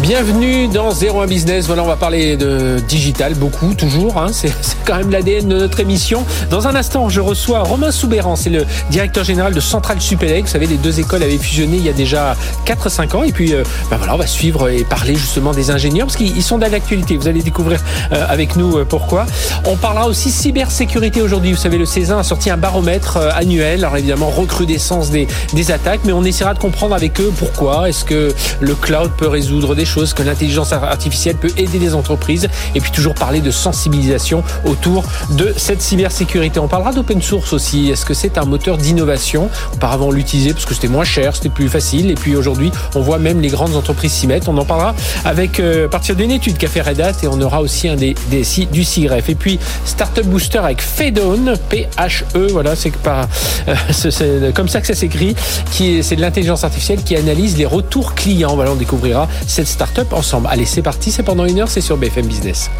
Bienvenue 0.00 0.68
dans 0.68 0.90
01 0.90 1.26
Business. 1.26 1.66
Voilà, 1.66 1.84
on 1.84 1.86
va 1.86 1.96
parler 1.96 2.36
de 2.36 2.78
digital 2.88 3.34
beaucoup, 3.34 3.74
toujours. 3.74 4.18
Hein. 4.18 4.28
C'est 4.32 4.52
quand 4.84 4.96
même 4.96 5.10
l'ADN 5.10 5.46
de 5.46 5.58
notre 5.58 5.78
émission. 5.78 6.24
Dans 6.50 6.66
un 6.66 6.74
instant, 6.74 7.08
je 7.08 7.20
reçois 7.20 7.60
Romain 7.60 7.92
Soubéran. 7.92 8.34
C'est 8.34 8.50
le 8.50 8.64
directeur 8.90 9.22
général 9.22 9.54
de 9.54 9.60
Centrale 9.60 10.00
Supélec. 10.00 10.46
Vous 10.46 10.50
savez, 10.50 10.66
les 10.66 10.78
deux 10.78 10.98
écoles 10.98 11.22
avaient 11.22 11.38
fusionné 11.38 11.76
il 11.76 11.84
y 11.84 11.88
a 11.88 11.92
déjà 11.92 12.34
4-5 12.66 13.16
ans. 13.16 13.22
Et 13.22 13.32
puis, 13.32 13.52
euh, 13.52 13.62
ben 13.90 13.96
voilà, 13.98 14.14
on 14.14 14.18
va 14.18 14.26
suivre 14.26 14.68
et 14.70 14.82
parler 14.82 15.14
justement 15.14 15.52
des 15.52 15.70
ingénieurs 15.70 16.06
parce 16.06 16.16
qu'ils 16.16 16.42
sont 16.42 16.58
dans 16.58 16.70
l'actualité. 16.70 17.16
Vous 17.16 17.28
allez 17.28 17.42
découvrir 17.42 17.80
euh, 18.12 18.24
avec 18.28 18.56
nous 18.56 18.78
euh, 18.78 18.84
pourquoi. 18.84 19.26
On 19.66 19.76
parlera 19.76 20.08
aussi 20.08 20.30
cybersécurité 20.30 21.22
aujourd'hui. 21.22 21.52
Vous 21.52 21.60
savez, 21.60 21.78
le 21.78 21.86
César 21.86 22.18
a 22.18 22.24
sorti 22.24 22.50
un 22.50 22.56
baromètre 22.56 23.18
annuel. 23.34 23.84
Alors 23.84 23.98
évidemment, 23.98 24.30
recrudescence 24.30 25.10
des, 25.10 25.28
des 25.52 25.70
attaques, 25.70 26.00
mais 26.04 26.12
on 26.12 26.24
essaiera 26.24 26.54
de 26.54 26.58
comprendre 26.58 26.94
avec 26.94 27.20
eux 27.20 27.32
pourquoi. 27.38 27.88
Est-ce 27.88 28.04
que 28.04 28.34
le 28.60 28.74
cloud 28.74 29.12
peut 29.16 29.28
résoudre 29.28 29.74
des 29.74 29.81
choses, 29.84 30.14
que 30.14 30.22
l'intelligence 30.22 30.72
artificielle 30.72 31.36
peut 31.36 31.52
aider 31.56 31.78
les 31.78 31.94
entreprises, 31.94 32.48
et 32.74 32.80
puis 32.80 32.90
toujours 32.90 33.14
parler 33.14 33.40
de 33.40 33.50
sensibilisation 33.50 34.42
autour 34.64 35.04
de 35.30 35.54
cette 35.56 35.82
cybersécurité. 35.82 36.60
On 36.60 36.68
parlera 36.68 36.92
d'open 36.92 37.22
source 37.22 37.52
aussi. 37.52 37.90
Est-ce 37.90 38.04
que 38.04 38.14
c'est 38.14 38.38
un 38.38 38.44
moteur 38.44 38.78
d'innovation? 38.78 39.48
Auparavant, 39.74 40.06
on 40.06 40.10
l'utilisait 40.10 40.52
parce 40.52 40.64
que 40.64 40.74
c'était 40.74 40.88
moins 40.88 41.04
cher, 41.04 41.34
c'était 41.34 41.48
plus 41.48 41.68
facile, 41.68 42.10
et 42.10 42.14
puis 42.14 42.36
aujourd'hui, 42.36 42.70
on 42.94 43.00
voit 43.00 43.18
même 43.18 43.40
les 43.40 43.48
grandes 43.48 43.76
entreprises 43.76 44.12
s'y 44.12 44.26
mettre. 44.26 44.48
On 44.48 44.58
en 44.58 44.64
parlera 44.64 44.94
avec 45.24 45.60
euh, 45.60 45.86
à 45.86 45.88
partir 45.88 46.16
d'une 46.16 46.30
étude 46.30 46.58
qu'a 46.58 46.68
fait 46.68 46.82
Red 46.82 47.00
Hat, 47.00 47.12
et 47.22 47.28
on 47.28 47.40
aura 47.40 47.60
aussi 47.60 47.88
un 47.88 47.96
des, 47.96 48.14
des 48.30 48.42
du 48.70 48.84
CIGREF. 48.84 49.28
Et 49.28 49.34
puis 49.34 49.58
Startup 49.84 50.26
Booster 50.26 50.58
avec 50.58 50.82
Fedon, 50.82 51.54
P-H-E, 51.68 52.48
voilà, 52.52 52.76
c'est 52.76 52.92
par 52.96 53.26
euh, 53.68 53.74
c'est 53.90 54.54
comme 54.54 54.68
ça 54.68 54.80
que 54.80 54.86
ça 54.86 54.94
s'écrit, 54.94 55.34
qui 55.70 56.02
c'est 56.02 56.16
de 56.16 56.20
l'intelligence 56.20 56.64
artificielle 56.64 57.02
qui 57.02 57.16
analyse 57.16 57.56
les 57.56 57.66
retours 57.66 58.14
clients. 58.14 58.54
Voilà, 58.54 58.72
on 58.72 58.76
découvrira 58.76 59.28
cette 59.46 59.68
startup 59.72 60.12
ensemble. 60.12 60.48
Allez, 60.50 60.66
c'est 60.66 60.82
parti, 60.82 61.10
c'est 61.10 61.22
pendant 61.22 61.46
une 61.46 61.58
heure, 61.58 61.70
c'est 61.70 61.80
sur 61.80 61.96
BFM 61.96 62.26
Business. 62.26 62.70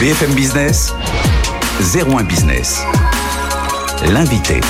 BFM 0.00 0.32
Business, 0.32 0.94
01 1.94 2.24
Business. 2.24 2.82
L'invité. 4.10 4.60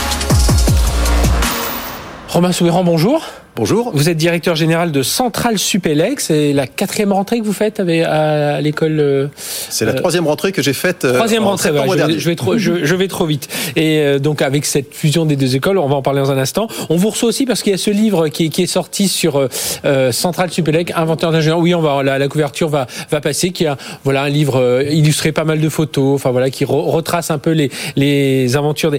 Romain 2.28 2.50
Soubéran, 2.50 2.82
bonjour. 2.82 3.22
Bonjour. 3.56 3.92
Vous 3.94 4.08
êtes 4.08 4.16
directeur 4.16 4.56
général 4.56 4.90
de 4.90 5.04
Centrale 5.04 5.60
Supélec. 5.60 6.18
C'est 6.18 6.52
la 6.52 6.66
quatrième 6.66 7.12
rentrée 7.12 7.38
que 7.38 7.44
vous 7.44 7.52
faites 7.52 7.78
à 7.78 8.60
l'école. 8.60 8.98
Euh, 8.98 9.28
c'est 9.36 9.84
la 9.84 9.92
troisième 9.92 10.26
rentrée 10.26 10.50
que 10.50 10.60
j'ai 10.60 10.72
faite. 10.72 11.04
Euh, 11.04 11.14
troisième 11.14 11.44
rentrée. 11.44 11.70
je, 11.72 12.18
je, 12.18 12.28
vais 12.28 12.34
trop, 12.34 12.58
je, 12.58 12.94
vais 12.96 13.06
trop 13.06 13.26
vite. 13.26 13.48
Et 13.76 14.00
euh, 14.00 14.18
donc 14.18 14.42
avec 14.42 14.64
cette 14.64 14.92
fusion 14.92 15.24
des 15.24 15.36
deux 15.36 15.54
écoles, 15.54 15.78
on 15.78 15.86
va 15.86 15.94
en 15.94 16.02
parler 16.02 16.20
dans 16.20 16.32
un 16.32 16.38
instant. 16.38 16.66
On 16.90 16.96
vous 16.96 17.10
reçoit 17.10 17.28
aussi 17.28 17.46
parce 17.46 17.62
qu'il 17.62 17.70
y 17.70 17.74
a 17.76 17.78
ce 17.78 17.92
livre 17.92 18.26
qui 18.26 18.46
est, 18.46 18.48
qui 18.48 18.64
est 18.64 18.66
sorti 18.66 19.06
sur 19.06 19.48
euh, 19.84 20.10
Centrale 20.10 20.50
Supélec, 20.50 20.90
inventeur 20.96 21.30
d'ingénieur. 21.30 21.60
Oui, 21.60 21.76
on 21.76 21.80
va 21.80 22.02
la, 22.02 22.18
la, 22.18 22.26
couverture 22.26 22.68
va 22.68 22.88
va 23.12 23.20
passer. 23.20 23.52
Qui 23.52 23.66
a 23.66 23.76
voilà 24.02 24.22
un 24.22 24.30
livre 24.30 24.82
illustré, 24.90 25.30
pas 25.30 25.44
mal 25.44 25.60
de 25.60 25.68
photos. 25.68 26.16
Enfin 26.16 26.32
voilà, 26.32 26.50
qui 26.50 26.64
retrace 26.64 27.30
un 27.30 27.38
peu 27.38 27.52
les 27.52 27.70
les 27.94 28.56
aventures 28.56 28.90
des. 28.90 28.98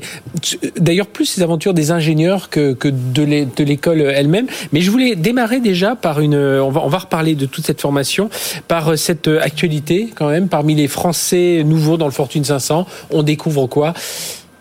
D'ailleurs, 0.80 1.08
plus 1.08 1.36
les 1.36 1.44
aventures 1.44 1.73
des 1.73 1.92
ingénieurs 1.92 2.50
que 2.50 2.72
que 2.72 2.88
de 2.88 3.64
l'école 3.64 4.00
elle-même. 4.00 4.44
Mais 4.71 4.81
je 4.81 4.91
voulais 4.91 5.15
démarrer 5.15 5.59
déjà 5.59 5.95
par 5.95 6.19
une, 6.19 6.35
on 6.35 6.69
va, 6.69 6.81
on 6.81 6.89
va 6.89 6.97
reparler 6.97 7.35
de 7.35 7.45
toute 7.45 7.65
cette 7.65 7.81
formation, 7.81 8.29
par 8.67 8.97
cette 8.97 9.27
actualité 9.27 10.09
quand 10.15 10.29
même, 10.29 10.47
parmi 10.47 10.75
les 10.75 10.88
Français 10.88 11.63
nouveaux 11.65 11.97
dans 11.97 12.06
le 12.06 12.11
Fortune 12.11 12.44
500, 12.44 12.85
on 13.11 13.23
découvre 13.23 13.67
quoi? 13.67 13.94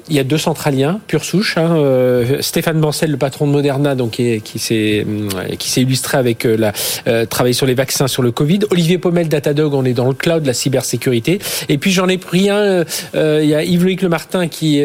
Il 0.09 0.17
y 0.17 0.19
a 0.19 0.25
deux 0.25 0.39
centraliens, 0.39 1.01
pure 1.07 1.25
souche. 1.25 1.57
Hein, 1.57 1.77
euh, 1.77 2.43
Stéphane 2.43 2.81
Bancel, 2.81 3.11
le 3.11 3.17
patron 3.17 3.47
de 3.47 3.53
Moderna, 3.53 3.95
donc 3.95 4.13
qui, 4.13 4.59
s'est 4.59 5.07
euh, 5.07 5.57
qui 5.59 5.71
s'est 5.71 5.83
illustré 5.83 6.19
avec 6.19 6.45
euh, 6.45 6.57
la 6.57 6.73
euh, 7.07 7.25
travail 7.25 7.55
sur 7.55 7.67
les 7.67 7.75
vaccins, 7.75 8.07
sur 8.07 8.23
le 8.23 8.31
Covid. 8.31 8.61
Olivier 8.71 8.99
Pommel, 8.99 9.29
Datadog, 9.29 9.73
on 9.75 9.85
est 9.85 9.95
dans 9.95 10.07
le 10.07 10.15
cloud, 10.15 10.45
la 10.45 10.53
cybersécurité. 10.53 11.39
Et 11.69 11.79
puis 11.79 11.91
j'en 11.91 12.09
ai 12.09 12.19
pris 12.19 12.51
un. 12.51 12.85
il 13.15 13.47
y 13.47 13.55
a 13.55 13.65
Yves-Loïc 13.65 14.03
Le 14.03 14.09
Martin 14.09 14.49
qui 14.49 14.83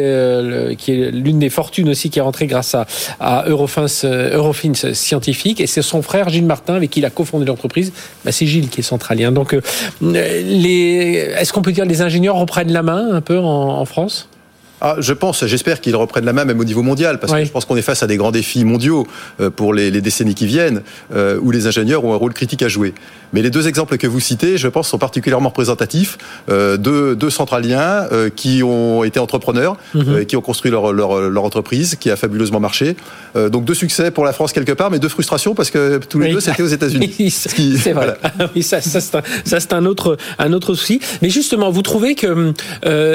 qui 0.77 0.91
est 0.91 1.11
l'une 1.11 1.39
des 1.39 1.49
fortunes 1.49 1.89
aussi 1.89 2.09
qui 2.09 2.19
est 2.19 2.21
rentrée 2.21 2.47
grâce 2.47 2.75
à, 2.75 2.85
à 3.19 3.45
Eurofins, 3.47 3.87
Eurofins 4.03 4.93
Scientifique. 4.93 5.59
Et 5.59 5.67
c'est 5.67 5.81
son 5.81 6.01
frère 6.01 6.29
Gilles 6.29 6.45
Martin 6.45 6.75
avec 6.75 6.91
qui 6.91 6.99
il 6.99 7.05
a 7.05 7.09
cofondé 7.09 7.45
l'entreprise. 7.45 7.91
Bah, 8.23 8.31
c'est 8.31 8.45
Gilles 8.45 8.69
qui 8.69 8.79
est 8.81 8.83
centralien. 8.83 9.31
Donc 9.31 9.55
les, 10.01 11.33
est-ce 11.37 11.51
qu'on 11.51 11.61
peut 11.61 11.71
dire 11.71 11.85
les 11.85 12.01
ingénieurs 12.01 12.35
reprennent 12.35 12.71
la 12.71 12.83
main 12.83 13.09
un 13.11 13.21
peu 13.21 13.37
en, 13.37 13.79
en 13.79 13.85
France? 13.85 14.29
Ah, 14.81 14.95
je 14.99 15.13
pense, 15.13 15.45
j'espère 15.45 15.81
qu'ils 15.81 15.95
reprennent 15.95 16.25
la 16.25 16.33
main 16.33 16.45
même 16.45 16.59
au 16.59 16.63
niveau 16.63 16.83
mondial, 16.83 17.19
parce 17.19 17.33
que 17.33 17.43
je 17.43 17.51
pense 17.51 17.65
qu'on 17.65 17.77
est 17.77 17.81
face 17.81 18.03
à 18.03 18.07
des 18.07 18.17
grands 18.17 18.31
défis 18.31 18.63
mondiaux 18.63 19.07
euh, 19.41 19.49
pour 19.49 19.73
les, 19.73 19.91
les 19.91 20.01
décennies 20.01 20.35
qui 20.35 20.45
viennent, 20.45 20.81
euh, 21.13 21.39
où 21.41 21.51
les 21.51 21.67
ingénieurs 21.67 22.05
ont 22.05 22.13
un 22.13 22.17
rôle 22.17 22.33
critique 22.33 22.63
à 22.63 22.67
jouer. 22.67 22.93
Mais 23.33 23.41
les 23.41 23.49
deux 23.49 23.67
exemples 23.67 23.97
que 23.97 24.07
vous 24.07 24.19
citez, 24.19 24.57
je 24.57 24.67
pense, 24.67 24.87
sont 24.89 24.97
particulièrement 24.97 25.49
représentatifs 25.49 26.17
euh, 26.49 26.77
de 26.77 27.13
deux 27.13 27.29
centraliens 27.29 28.07
euh, 28.11 28.29
qui 28.29 28.63
ont 28.63 29.03
été 29.03 29.19
entrepreneurs, 29.19 29.77
mhm. 29.93 30.03
euh, 30.07 30.23
qui 30.23 30.35
ont 30.35 30.41
construit 30.41 30.71
leur, 30.71 30.93
leur, 30.93 31.29
leur, 31.29 31.43
entreprise, 31.43 31.95
qui 31.99 32.09
a 32.09 32.15
fabuleusement 32.15 32.59
marché. 32.59 32.95
Donc 33.35 33.63
deux 33.63 33.73
succès 33.73 34.11
pour 34.11 34.25
la 34.25 34.33
France 34.33 34.53
quelque 34.53 34.71
part, 34.71 34.89
mais 34.89 34.99
deux 34.99 35.07
frustrations 35.07 35.53
parce 35.53 35.69
que 35.69 35.97
tous 35.97 36.19
les 36.19 36.31
deux 36.31 36.39
c'était 36.39 36.63
aux 36.63 36.67
États-Unis. 36.67 37.29
c'est 37.29 37.93
vrai. 37.93 38.17
oui, 38.55 38.63
ça, 38.63 38.81
ça 38.81 38.99
c'est 39.43 39.73
un, 39.73 39.77
un, 39.77 39.85
autre 39.85 40.17
un 40.39 40.53
autre 40.53 40.73
souci. 40.73 40.99
Mais 41.21 41.29
justement, 41.29 41.69
vous 41.69 41.81
trouvez 41.81 42.15
que 42.15 42.53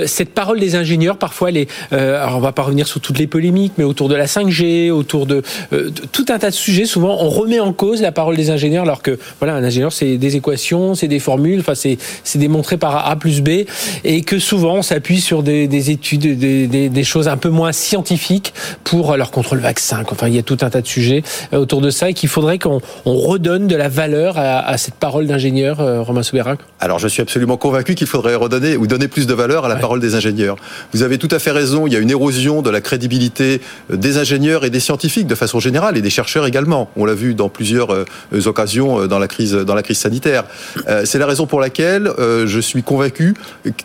cette 0.07 0.33
parole 0.33 0.61
des 0.61 0.77
ingénieurs, 0.77 1.17
parfois, 1.17 1.51
les, 1.55 1.69
alors 1.91 2.37
on 2.37 2.41
va 2.41 2.53
pas 2.53 2.63
revenir 2.63 2.87
sur 2.87 3.01
toutes 3.01 3.19
les 3.19 3.27
polémiques, 3.27 3.73
mais 3.79 3.85
autour 3.85 4.09
de 4.09 4.15
la 4.15 4.27
5G, 4.27 4.91
autour 4.91 5.27
de, 5.27 5.43
de 5.73 5.91
tout 6.13 6.27
un 6.29 6.39
tas 6.39 6.51
de 6.51 6.55
sujets, 6.55 6.85
souvent 6.85 7.17
on 7.21 7.29
remet 7.29 7.61
en 7.61 7.73
cause 7.73 8.01
la 8.01 8.13
parole 8.13 8.37
des 8.37 8.51
ingénieurs, 8.51 8.85
alors 8.85 9.03
que 9.03 9.19
voilà, 9.41 9.55
un 9.55 9.65
ingénieur 9.65 9.93
c'est 9.93 10.05
c'est 10.05 10.19
des 10.19 10.37
équations, 10.37 10.95
c'est 10.95 11.09
des 11.09 11.19
formules, 11.19 11.61
enfin 11.61 11.75
c'est 11.75 12.39
démontré 12.39 12.77
par 12.77 13.09
A 13.09 13.17
plus 13.17 13.41
B, 13.41 13.65
et 14.05 14.23
que 14.23 14.39
souvent 14.39 14.77
on 14.77 14.83
s'appuie 14.83 15.21
sur 15.21 15.43
des, 15.43 15.91
études, 15.91 16.39
des, 16.39 17.05
choses 17.05 17.29
un 17.29 17.37
peu 17.37 17.49
moins 17.49 17.73
scientifiques 17.73 18.55
pour 18.83 19.17
leur 19.17 19.31
contrôle 19.31 19.59
vaccin. 19.59 20.03
Enfin, 20.11 20.29
il 20.29 20.35
y 20.35 20.39
a 20.39 20.43
tout 20.43 20.59
un 20.63 20.71
tas 20.71 20.81
de 20.81 20.87
sujets 20.87 21.23
euh, 21.53 21.59
autour 21.59 21.81
de 21.81 21.91
ça 21.91 22.11
et 22.11 22.15
qu'il 22.15 22.29
faudrait 22.29 22.59
qu'on 22.59 22.81
redonne 23.05 23.67
de 23.67 23.77
la 23.77 23.89
valeur 23.89 24.39
à, 24.39 24.77
cette 24.79 24.95
parole 24.95 25.27
d'ingénieur, 25.27 25.81
euh, 25.81 26.03
Romain 26.03 26.23
Souberac. 26.23 26.59
Alors 26.81 26.99
je 26.99 27.09
suis 27.09 27.23
absolument 27.23 27.57
convaincu 27.57 27.95
qu'il 27.95 28.07
faudrait 28.07 28.35
redonner 28.35 28.77
ou 28.77 28.87
donner 28.87 29.09
plus 29.09 29.27
de 29.27 29.35
valeur 29.35 29.65
à 29.65 29.69
la 29.69 29.77
parole 29.77 30.01
des 30.01 30.15
ingénieurs. 30.15 30.57
Vous 30.93 31.03
avez 31.03 31.19
tout 31.19 31.29
à 31.31 31.39
fait 31.39 31.44
raison, 31.51 31.87
il 31.87 31.93
y 31.93 31.97
a 31.97 32.01
une 32.01 32.11
érosion 32.11 32.63
de 32.63 32.71
la 32.71 32.81
crédibilité 32.81 33.61
euh, 33.91 33.97
des 33.97 34.19
ingénieurs 34.19 34.65
et 34.65 34.71
des 34.71 34.81
scientifiques 34.81 35.27
de 35.27 35.35
façon 35.35 35.61
générale 35.61 35.97
et 35.97 36.03
des 36.03 36.11
chercheurs 36.11 36.47
également. 36.47 36.91
On 36.97 37.05
l'a 37.05 37.15
vu 37.15 37.35
dans 37.35 37.49
plusieurs 37.49 38.05
occasions 38.47 39.07
dans 39.07 39.19
la 39.19 39.29
crise 39.29 39.53
dans 39.53 39.75
la 39.75 39.83
crise 39.83 39.99
sanitaire. 39.99 40.45
Euh, 40.89 41.03
c'est 41.05 41.19
la 41.19 41.27
raison 41.27 41.47
pour 41.47 41.61
laquelle 41.61 42.09
euh, 42.19 42.47
je 42.47 42.61
suis 42.61 42.83
convaincu 42.83 43.35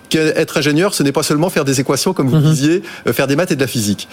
qu'être 0.10 0.58
ingénieur, 0.58 0.94
ce 0.94 1.04
n'est 1.04 1.12
pas 1.12 1.24
seulement 1.24 1.50
faire 1.50 1.66
des 1.66 1.80
équations, 1.80 2.14
comme 2.14 2.30
vous 2.30 2.38
mhm. 2.38 2.52
disiez, 2.52 2.84
euh, 3.08 3.14
faire 3.14 3.28
des 3.28 3.36
maths 3.36 3.52
et 3.52 3.56
de 3.56 3.62
la 3.62 3.68
physique. 3.68 4.08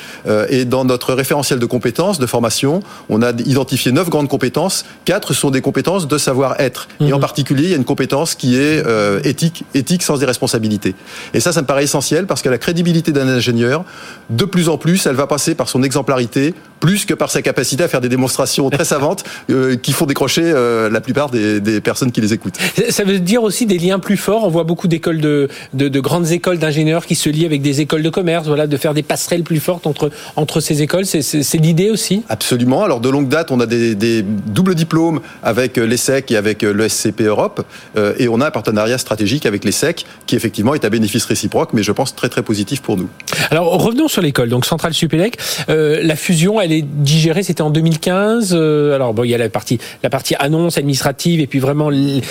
et 0.48 0.64
dans 0.64 0.84
notre 0.84 1.14
référentiel 1.14 1.58
de 1.58 1.66
compétences, 1.66 2.18
de 2.18 2.26
formation, 2.26 2.80
on 3.08 3.22
a 3.22 3.30
identifié 3.30 3.92
neuf 3.92 4.08
grandes 4.08 4.28
compétences. 4.28 4.84
Quatre 5.04 5.34
sont 5.34 5.50
des 5.50 5.60
compétences 5.60 6.08
de 6.08 6.18
savoir-être. 6.18 6.88
Et 7.00 7.12
en 7.12 7.16
mhm. 7.16 7.20
particulier, 7.20 7.64
il 7.64 7.70
y 7.70 7.74
a 7.74 7.76
une 7.76 7.84
compétence 7.84 8.34
qui 8.34 8.56
est 8.56 8.82
éthique, 9.24 9.64
éthique 9.74 10.02
sans 10.02 10.18
des 10.18 10.26
responsabilités. 10.26 10.94
Et 11.34 11.40
ça, 11.40 11.52
ça 11.52 11.62
me 11.62 11.66
paraît 11.66 11.84
essentiel 11.84 12.26
parce 12.26 12.42
que 12.42 12.48
la 12.48 12.58
crédibilité 12.58 13.12
d'un 13.12 13.28
ingénieur, 13.36 13.84
de 14.30 14.44
plus 14.44 14.69
en 14.69 14.78
plus, 14.78 15.06
elle 15.06 15.14
va 15.14 15.26
passer 15.26 15.54
par 15.54 15.69
son 15.69 15.82
exemplarité, 15.82 16.54
plus 16.81 17.04
que 17.04 17.14
par 17.14 17.31
sa 17.31 17.42
capacité 17.42 17.84
à 17.84 17.88
faire 17.88 18.00
des 18.00 18.09
démonstrations 18.09 18.69
très 18.70 18.84
savantes 18.84 19.25
qui 19.82 19.93
font 19.93 20.06
décrocher 20.06 20.52
la 20.90 21.00
plupart 21.00 21.31
des, 21.31 21.61
des 21.61 21.81
personnes 21.81 22.12
qui 22.12 22.20
les 22.20 22.32
écoutent. 22.32 22.58
Ça 22.90 23.05
veut 23.05 23.19
dire 23.19 23.43
aussi 23.43 23.67
des 23.67 23.78
liens 23.78 23.99
plus 23.99 24.17
forts. 24.17 24.44
On 24.44 24.49
voit 24.49 24.64
beaucoup 24.64 24.88
d'écoles 24.88 25.20
de, 25.20 25.49
de, 25.75 25.88
de, 25.88 26.00
grandes 26.00 26.31
écoles 26.32 26.58
d'ingénieurs 26.58 27.06
qui 27.06 27.14
se 27.14 27.28
lient 27.28 27.46
avec 27.46 27.62
des 27.62 27.81
écoles 27.81 28.02
de 28.02 28.11
commerce, 28.11 28.46
voilà, 28.46 28.67
de 28.67 28.76
faire 28.76 28.94
des 28.94 29.02
passerelles 29.02 29.43
plus 29.43 29.61
fortes 29.61 29.87
entre, 29.87 30.11
entre 30.37 30.61
ces 30.61 30.82
écoles. 30.82 31.06
C'est 31.06 31.58
l'idée 31.58 31.90
aussi 31.90 32.23
Absolument. 32.28 32.84
Alors 32.84 33.00
de 33.00 33.08
longue 33.08 33.28
date, 33.28 33.50
on 33.50 33.61
a 33.61 33.67
des, 33.67 33.94
des 33.94 34.23
doubles 34.23 34.75
diplômes 34.75 35.20
avec 35.43 35.76
l'ESSEC 35.76 36.31
et 36.31 36.37
avec 36.37 36.62
le 36.62 36.88
SCP 36.88 37.23
Europe. 37.23 37.64
Euh, 37.96 38.14
et 38.19 38.28
on 38.28 38.40
a 38.40 38.46
un 38.49 38.50
partenariat 38.50 38.99
stratégique 38.99 39.46
avec 39.46 39.64
l'ESSEC 39.64 40.05
qui 40.26 40.37
effectivement 40.37 40.75
est 40.75 40.84
à 40.84 40.90
bénéfice 40.90 41.25
réciproque, 41.25 41.73
mais 41.73 41.82
je 41.82 41.93
pense 41.93 42.14
très 42.14 42.28
très 42.28 42.43
positif 42.43 42.82
pour 42.82 42.96
nous. 42.96 43.08
Alors 43.50 43.67
revenons 43.82 44.08
sur 44.08 44.23
l'école. 44.23 44.49
Donc 44.49 44.67
Centrale 44.67 44.94
Supélec, 44.94 45.38
euh, 45.69 46.00
la 46.02 46.17
fusion, 46.17 46.58
elle 46.66 46.72
est 46.72 46.82
digérée, 46.82 47.42
c'était 47.42 47.62
en 47.62 47.70
2015. 47.70 48.52
alors 48.54 49.14
bon, 49.14 49.24
il 49.24 49.30
y 49.30 49.34
a 49.34 49.38
la 49.38 49.48
partie, 49.48 49.78
la 50.02 50.10
partie 50.10 50.34
annonce 50.38 50.78
administrative 50.78 51.40
et 51.40 51.46
puis 51.46 51.58
vraiment, 51.58 51.90
les, 51.90 52.22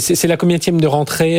c'est 0.00 0.28
la 0.28 0.36
combienième 0.36 0.80
de 0.80 0.86
rentrée 0.86 1.38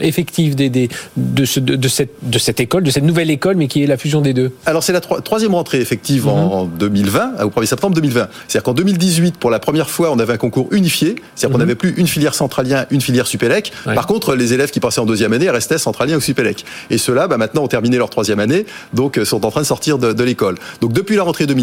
effective 0.00 0.54
des, 0.54 0.70
des 0.70 0.88
de, 1.16 1.44
ce, 1.44 1.60
de, 1.60 1.88
cette, 1.88 2.10
de 2.22 2.38
cette 2.38 2.60
école, 2.60 2.82
de 2.82 2.90
cette 2.90 3.04
nouvelle 3.04 3.30
école, 3.30 3.56
mais 3.56 3.68
qui 3.68 3.82
est 3.82 3.86
la 3.86 3.96
fusion 3.96 4.20
des 4.20 4.32
deux 4.32 4.52
Alors 4.66 4.82
c'est 4.82 4.92
la 4.92 5.00
troisième 5.00 5.54
rentrée 5.54 5.80
effective 5.80 6.28
en 6.28 6.64
2020, 6.64 7.26
mhm. 7.26 7.46
au 7.46 7.48
1er 7.48 7.66
septembre 7.66 7.94
2020. 7.96 8.28
C'est-à-dire 8.48 8.62
qu'en 8.64 8.74
2018, 8.74 9.36
pour 9.36 9.50
la 9.50 9.58
première 9.58 9.90
fois, 9.90 10.10
on 10.12 10.18
avait 10.18 10.34
un 10.34 10.38
concours 10.38 10.68
unifié, 10.72 11.16
c'est-à-dire 11.34 11.52
qu'on 11.52 11.58
mhm. 11.58 11.64
n'avait 11.64 11.74
plus 11.74 11.94
une 11.96 12.06
filière 12.06 12.34
centralien, 12.34 12.86
une 12.90 13.00
filière 13.00 13.26
Supélec. 13.26 13.72
Par 13.84 14.06
contre, 14.06 14.34
les 14.34 14.52
élèves 14.52 14.70
qui 14.70 14.80
passaient 14.80 15.00
en 15.00 15.06
deuxième 15.06 15.32
année 15.32 15.50
restaient 15.50 15.78
centraliens 15.78 16.16
ou 16.16 16.20
Supélec. 16.20 16.64
Et 16.90 16.98
ceux-là, 16.98 17.28
bah, 17.28 17.36
maintenant, 17.36 17.64
ont 17.64 17.68
terminé 17.68 17.96
leur 17.96 18.10
troisième 18.10 18.40
année, 18.40 18.66
donc 18.92 19.18
euh, 19.18 19.24
sont 19.24 19.44
en 19.46 19.50
train 19.50 19.62
de 19.62 19.66
sortir 19.66 19.98
de, 19.98 20.12
de 20.12 20.24
l'école. 20.24 20.56
Donc 20.80 20.92
depuis 20.92 21.16
la 21.16 21.22
rentrée 21.22 21.46
2018, 21.46 21.61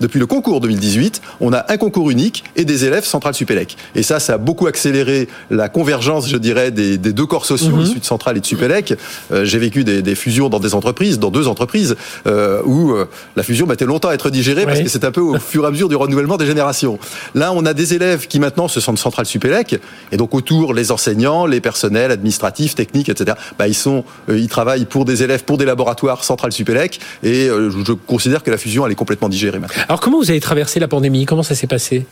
depuis 0.00 0.18
le 0.18 0.26
concours 0.26 0.60
2018, 0.60 1.22
on 1.40 1.52
a 1.52 1.64
un 1.68 1.76
concours 1.76 2.10
unique 2.10 2.44
et 2.56 2.64
des 2.64 2.84
élèves 2.84 3.04
central 3.04 3.34
Supélec. 3.34 3.76
Et 3.94 4.02
ça, 4.02 4.20
ça 4.20 4.34
a 4.34 4.38
beaucoup 4.38 4.66
accéléré 4.66 5.28
la 5.50 5.68
convergence, 5.68 6.28
je 6.28 6.36
dirais, 6.36 6.70
des, 6.70 6.98
des 6.98 7.12
deux 7.12 7.26
corps 7.26 7.46
sociaux 7.46 7.76
mhm. 7.76 7.82
issus 7.82 8.00
de 8.00 8.04
centrale 8.04 8.36
et 8.36 8.40
de 8.40 8.46
Supélec. 8.46 8.94
Euh, 9.32 9.44
j'ai 9.44 9.58
vécu 9.58 9.84
des, 9.84 10.02
des, 10.02 10.14
fusions 10.14 10.48
dans 10.48 10.60
des 10.60 10.74
entreprises, 10.74 11.18
dans 11.18 11.30
deux 11.30 11.48
entreprises, 11.48 11.96
euh, 12.26 12.62
où 12.64 12.92
euh, 12.92 13.06
la 13.36 13.42
fusion 13.42 13.66
mettait 13.66 13.84
longtemps 13.84 14.08
à 14.08 14.14
être 14.14 14.30
digérée 14.30 14.64
parce 14.64 14.80
que 14.80 14.88
c'est 14.88 15.04
un 15.04 15.12
peu 15.12 15.20
au 15.20 15.38
fur 15.38 15.64
et 15.64 15.66
à 15.66 15.70
mesure 15.70 15.88
du 15.88 15.96
renouvellement 15.96 16.36
des 16.36 16.46
générations. 16.46 16.98
Là, 17.34 17.52
on 17.52 17.64
a 17.66 17.74
des 17.74 17.94
élèves 17.94 18.26
qui 18.26 18.40
maintenant 18.40 18.68
se 18.68 18.80
sentent 18.80 18.98
centrale 18.98 19.26
Supélec, 19.26 19.78
et 20.12 20.16
donc 20.16 20.34
autour 20.34 20.74
les 20.74 20.90
enseignants, 20.92 21.46
les 21.46 21.60
personnels 21.60 22.10
administratifs, 22.10 22.74
techniques, 22.74 23.08
etc. 23.08 23.36
Bah, 23.58 23.68
ils 23.68 23.74
sont, 23.74 24.04
ils 24.28 24.48
travaillent 24.48 24.84
pour 24.84 25.04
des 25.04 25.22
élèves, 25.22 25.44
pour 25.44 25.58
des 25.58 25.64
laboratoires 25.64 26.24
centrale 26.24 26.52
Supélec, 26.52 27.00
et 27.22 27.46
je 27.46 27.92
considère 27.92 28.42
que 28.42 28.50
la 28.50 28.58
fusion 28.58 28.86
elle 28.86 28.92
est 28.92 28.96
complètement 28.96 29.19
maintenant. 29.20 29.82
Alors 29.88 30.00
comment 30.00 30.18
vous 30.18 30.30
avez 30.30 30.40
traversé 30.40 30.80
la 30.80 30.88
pandémie? 30.88 31.26
Comment 31.26 31.42
ça 31.42 31.54
s'est 31.54 31.66
passé? 31.66 32.06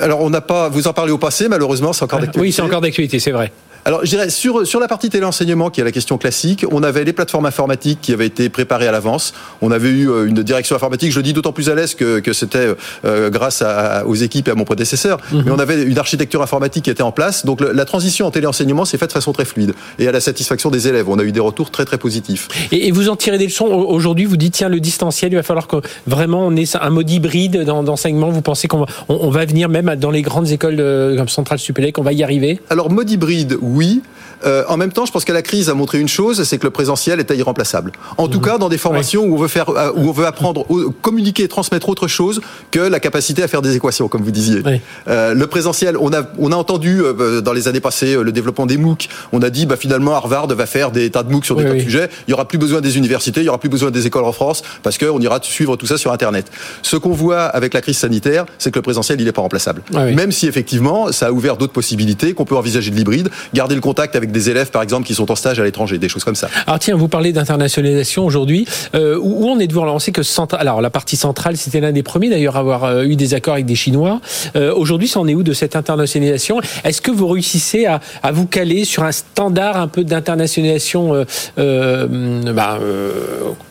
Alors, 0.00 0.20
on 0.20 0.30
n'a 0.30 0.40
pas. 0.40 0.68
Vous 0.68 0.86
en 0.86 0.92
parlez 0.92 1.12
au 1.12 1.18
passé, 1.18 1.48
malheureusement, 1.48 1.92
c'est 1.92 2.04
encore 2.04 2.20
d'actualité. 2.20 2.40
Oui, 2.40 2.52
c'est 2.52 2.62
encore 2.62 2.80
d'actualité, 2.80 3.18
c'est 3.18 3.32
vrai. 3.32 3.52
Alors, 3.84 4.04
je 4.04 4.10
dirais, 4.10 4.30
sur, 4.30 4.64
sur 4.64 4.78
la 4.78 4.86
partie 4.86 5.10
téléenseignement, 5.10 5.68
qui 5.68 5.80
est 5.80 5.84
la 5.84 5.90
question 5.90 6.16
classique, 6.16 6.64
on 6.70 6.84
avait 6.84 7.02
les 7.02 7.12
plateformes 7.12 7.46
informatiques 7.46 7.98
qui 8.00 8.12
avaient 8.12 8.26
été 8.26 8.48
préparées 8.48 8.86
à 8.86 8.92
l'avance. 8.92 9.34
On 9.60 9.72
avait 9.72 9.88
eu 9.88 10.08
euh, 10.08 10.28
une 10.28 10.44
direction 10.44 10.76
informatique, 10.76 11.10
je 11.10 11.16
le 11.16 11.24
dis 11.24 11.32
d'autant 11.32 11.52
plus 11.52 11.68
à 11.68 11.74
l'aise 11.74 11.96
que, 11.96 12.20
que 12.20 12.32
c'était 12.32 12.68
euh, 13.04 13.28
grâce 13.28 13.60
à, 13.60 14.06
aux 14.06 14.14
équipes 14.14 14.46
et 14.46 14.52
à 14.52 14.54
mon 14.54 14.62
prédécesseur. 14.62 15.18
Mhm. 15.32 15.42
Mais 15.46 15.50
on 15.50 15.58
avait 15.58 15.82
une 15.82 15.98
architecture 15.98 16.42
informatique 16.42 16.84
qui 16.84 16.90
était 16.90 17.02
en 17.02 17.10
place. 17.10 17.44
Donc, 17.44 17.60
la 17.60 17.84
transition 17.84 18.26
en 18.26 18.30
téléenseignement 18.30 18.84
s'est 18.84 18.98
faite 18.98 19.10
de 19.10 19.14
façon 19.14 19.32
très 19.32 19.44
fluide 19.44 19.74
et 19.98 20.06
à 20.06 20.12
la 20.12 20.20
satisfaction 20.20 20.70
des 20.70 20.86
élèves. 20.86 21.08
On 21.08 21.18
a 21.18 21.24
eu 21.24 21.32
des 21.32 21.40
retours 21.40 21.72
très, 21.72 21.84
très 21.84 21.98
positifs. 21.98 22.48
Et, 22.70 22.86
et 22.86 22.92
vous 22.92 23.08
en 23.08 23.16
tirez 23.16 23.38
des 23.38 23.46
leçons 23.46 23.66
aujourd'hui 23.66 24.26
Vous 24.26 24.36
dites, 24.36 24.54
tiens, 24.54 24.68
le 24.68 24.78
distanciel, 24.78 25.32
il 25.32 25.36
va 25.36 25.42
falloir 25.42 25.66
que 25.66 25.78
vraiment 26.06 26.46
on 26.46 26.54
ait 26.54 26.76
un 26.80 26.90
mode 26.90 27.10
hybride 27.10 27.64
d'enseignement. 27.64 28.30
Vous 28.30 28.42
pensez 28.42 28.68
qu'on 28.68 28.80
va, 28.80 28.86
on, 29.08 29.30
va 29.30 29.44
venir 29.44 29.68
même 29.68 29.96
dans 29.96 30.12
les 30.12 30.22
grandes 30.22 30.50
écoles 30.50 30.76
comme 31.16 31.28
Centrale 31.28 31.58
Supélec, 31.58 31.98
on 31.98 32.02
va 32.02 32.12
y 32.12 32.22
arriver? 32.22 32.60
Alors, 32.70 32.88
mode 32.88 33.10
hybride, 33.10 33.58
oui 33.60 33.71
oui, 33.72 34.02
euh, 34.44 34.64
en 34.68 34.76
même 34.76 34.92
temps, 34.92 35.06
je 35.06 35.12
pense 35.12 35.24
que 35.24 35.32
la 35.32 35.42
crise 35.42 35.68
a 35.70 35.74
montré 35.74 35.98
une 35.98 36.08
chose, 36.08 36.42
c'est 36.44 36.58
que 36.58 36.64
le 36.64 36.70
présentiel 36.70 37.20
est 37.20 37.30
irremplaçable. 37.30 37.92
En 38.18 38.28
tout 38.28 38.38
mhm. 38.38 38.44
cas, 38.44 38.58
dans 38.58 38.68
des 38.68 38.78
formations 38.78 39.24
où 39.24 39.34
on 39.34 39.38
veut 39.38 39.48
faire, 39.48 39.68
euh, 39.70 39.92
où 39.94 40.08
on 40.08 40.12
veut 40.12 40.26
apprendre, 40.26 40.66
communiquer, 41.00 41.48
transmettre 41.48 41.88
autre 41.88 42.08
chose 42.08 42.40
que 42.70 42.80
la 42.80 43.00
capacité 43.00 43.42
à 43.42 43.48
faire 43.48 43.62
des 43.62 43.76
équations, 43.76 44.08
comme 44.08 44.22
vous 44.22 44.30
disiez. 44.30 44.62
Euh, 45.08 45.34
le 45.34 45.46
présentiel, 45.46 45.96
on 45.96 46.12
a, 46.12 46.22
on 46.38 46.52
a 46.52 46.56
entendu 46.56 47.02
euh, 47.02 47.40
dans 47.40 47.52
les 47.52 47.68
années 47.68 47.80
passées 47.80 48.16
le 48.16 48.32
développement 48.32 48.66
des 48.66 48.76
MOOC. 48.76 49.08
On 49.32 49.42
a 49.42 49.50
dit, 49.50 49.66
bah 49.66 49.76
finalement, 49.76 50.14
Harvard 50.14 50.48
va 50.48 50.66
faire 50.66 50.90
des 50.90 51.10
tas 51.10 51.22
de 51.22 51.30
MOOC 51.30 51.44
sur 51.44 51.56
des 51.56 51.64
tas 51.64 51.74
de 51.74 51.80
sujets. 51.80 52.08
Il 52.26 52.30
y 52.30 52.34
aura 52.34 52.46
plus 52.46 52.58
besoin 52.58 52.80
des 52.80 52.96
universités, 52.98 53.40
il 53.40 53.46
y 53.46 53.48
aura 53.48 53.58
plus 53.58 53.68
besoin 53.68 53.90
des 53.90 54.06
écoles 54.06 54.24
en 54.24 54.32
France, 54.32 54.62
parce 54.82 54.98
qu'on 54.98 55.20
ira 55.20 55.38
suivre 55.42 55.76
tout 55.76 55.86
ça 55.86 55.98
sur 55.98 56.12
Internet. 56.12 56.50
Ce 56.82 56.96
qu'on 56.96 57.12
voit 57.12 57.42
avec 57.42 57.74
la 57.74 57.80
crise 57.80 57.98
sanitaire, 57.98 58.46
c'est 58.58 58.70
que 58.70 58.78
le 58.78 58.82
présentiel, 58.82 59.20
il 59.20 59.24
n'est 59.24 59.32
pas 59.32 59.42
remplaçable. 59.42 59.82
Même 59.92 60.32
si 60.32 60.46
effectivement, 60.46 61.12
ça 61.12 61.28
a 61.28 61.32
ouvert 61.32 61.56
d'autres 61.56 61.72
possibilités, 61.72 62.34
qu'on 62.34 62.44
peut 62.44 62.56
envisager 62.56 62.90
de 62.90 62.96
l'hybride, 62.96 63.30
garder 63.54 63.74
le 63.74 63.80
contact 63.80 64.16
avec 64.16 64.31
des 64.32 64.50
élèves, 64.50 64.70
par 64.70 64.82
exemple, 64.82 65.06
qui 65.06 65.14
sont 65.14 65.30
en 65.30 65.36
stage 65.36 65.60
à 65.60 65.64
l'étranger, 65.64 65.98
des 65.98 66.08
choses 66.08 66.24
comme 66.24 66.34
ça. 66.34 66.48
Alors 66.66 66.78
tiens, 66.78 66.96
vous 66.96 67.08
parlez 67.08 67.32
d'internationalisation 67.32 68.24
aujourd'hui. 68.24 68.66
Euh, 68.94 69.18
où 69.20 69.46
on 69.48 69.58
est 69.58 69.66
de 69.66 69.72
voir 69.72 70.00
sait 70.00 70.12
que 70.12 70.22
alors 70.56 70.80
la 70.80 70.90
partie 70.90 71.16
centrale, 71.16 71.56
c'était 71.56 71.80
l'un 71.80 71.92
des 71.92 72.02
premiers 72.02 72.28
d'ailleurs 72.28 72.56
à 72.56 72.60
avoir 72.60 72.84
euh, 72.84 73.04
eu 73.04 73.16
des 73.16 73.34
accords 73.34 73.54
avec 73.54 73.66
des 73.66 73.74
Chinois. 73.74 74.20
Euh, 74.56 74.74
aujourd'hui, 74.74 75.08
ça 75.08 75.20
en 75.20 75.28
est 75.28 75.34
où 75.34 75.42
de 75.42 75.52
cette 75.52 75.76
internationalisation? 75.76 76.60
Est-ce 76.84 77.00
que 77.00 77.10
vous 77.10 77.28
réussissez 77.28 77.86
à, 77.86 78.00
à, 78.22 78.32
vous 78.32 78.46
caler 78.46 78.84
sur 78.84 79.04
un 79.04 79.12
standard 79.12 79.76
un 79.76 79.88
peu 79.88 80.04
d'internationalisation 80.04 81.14
euh, 81.14 81.24
euh 81.58 82.52
bah, 82.52 82.78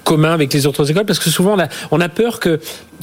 commun 0.04 0.34
avec 0.34 0.54
les 0.54 0.66
autres 0.66 0.90
écoles? 0.90 1.06
Parce 1.06 1.19
que 1.19 1.30
souvent, 1.30 1.56
on 1.56 1.60
a, 1.60 1.68
on 1.92 2.02
a 2.02 2.10
peur 2.10 2.40
que 2.40 2.60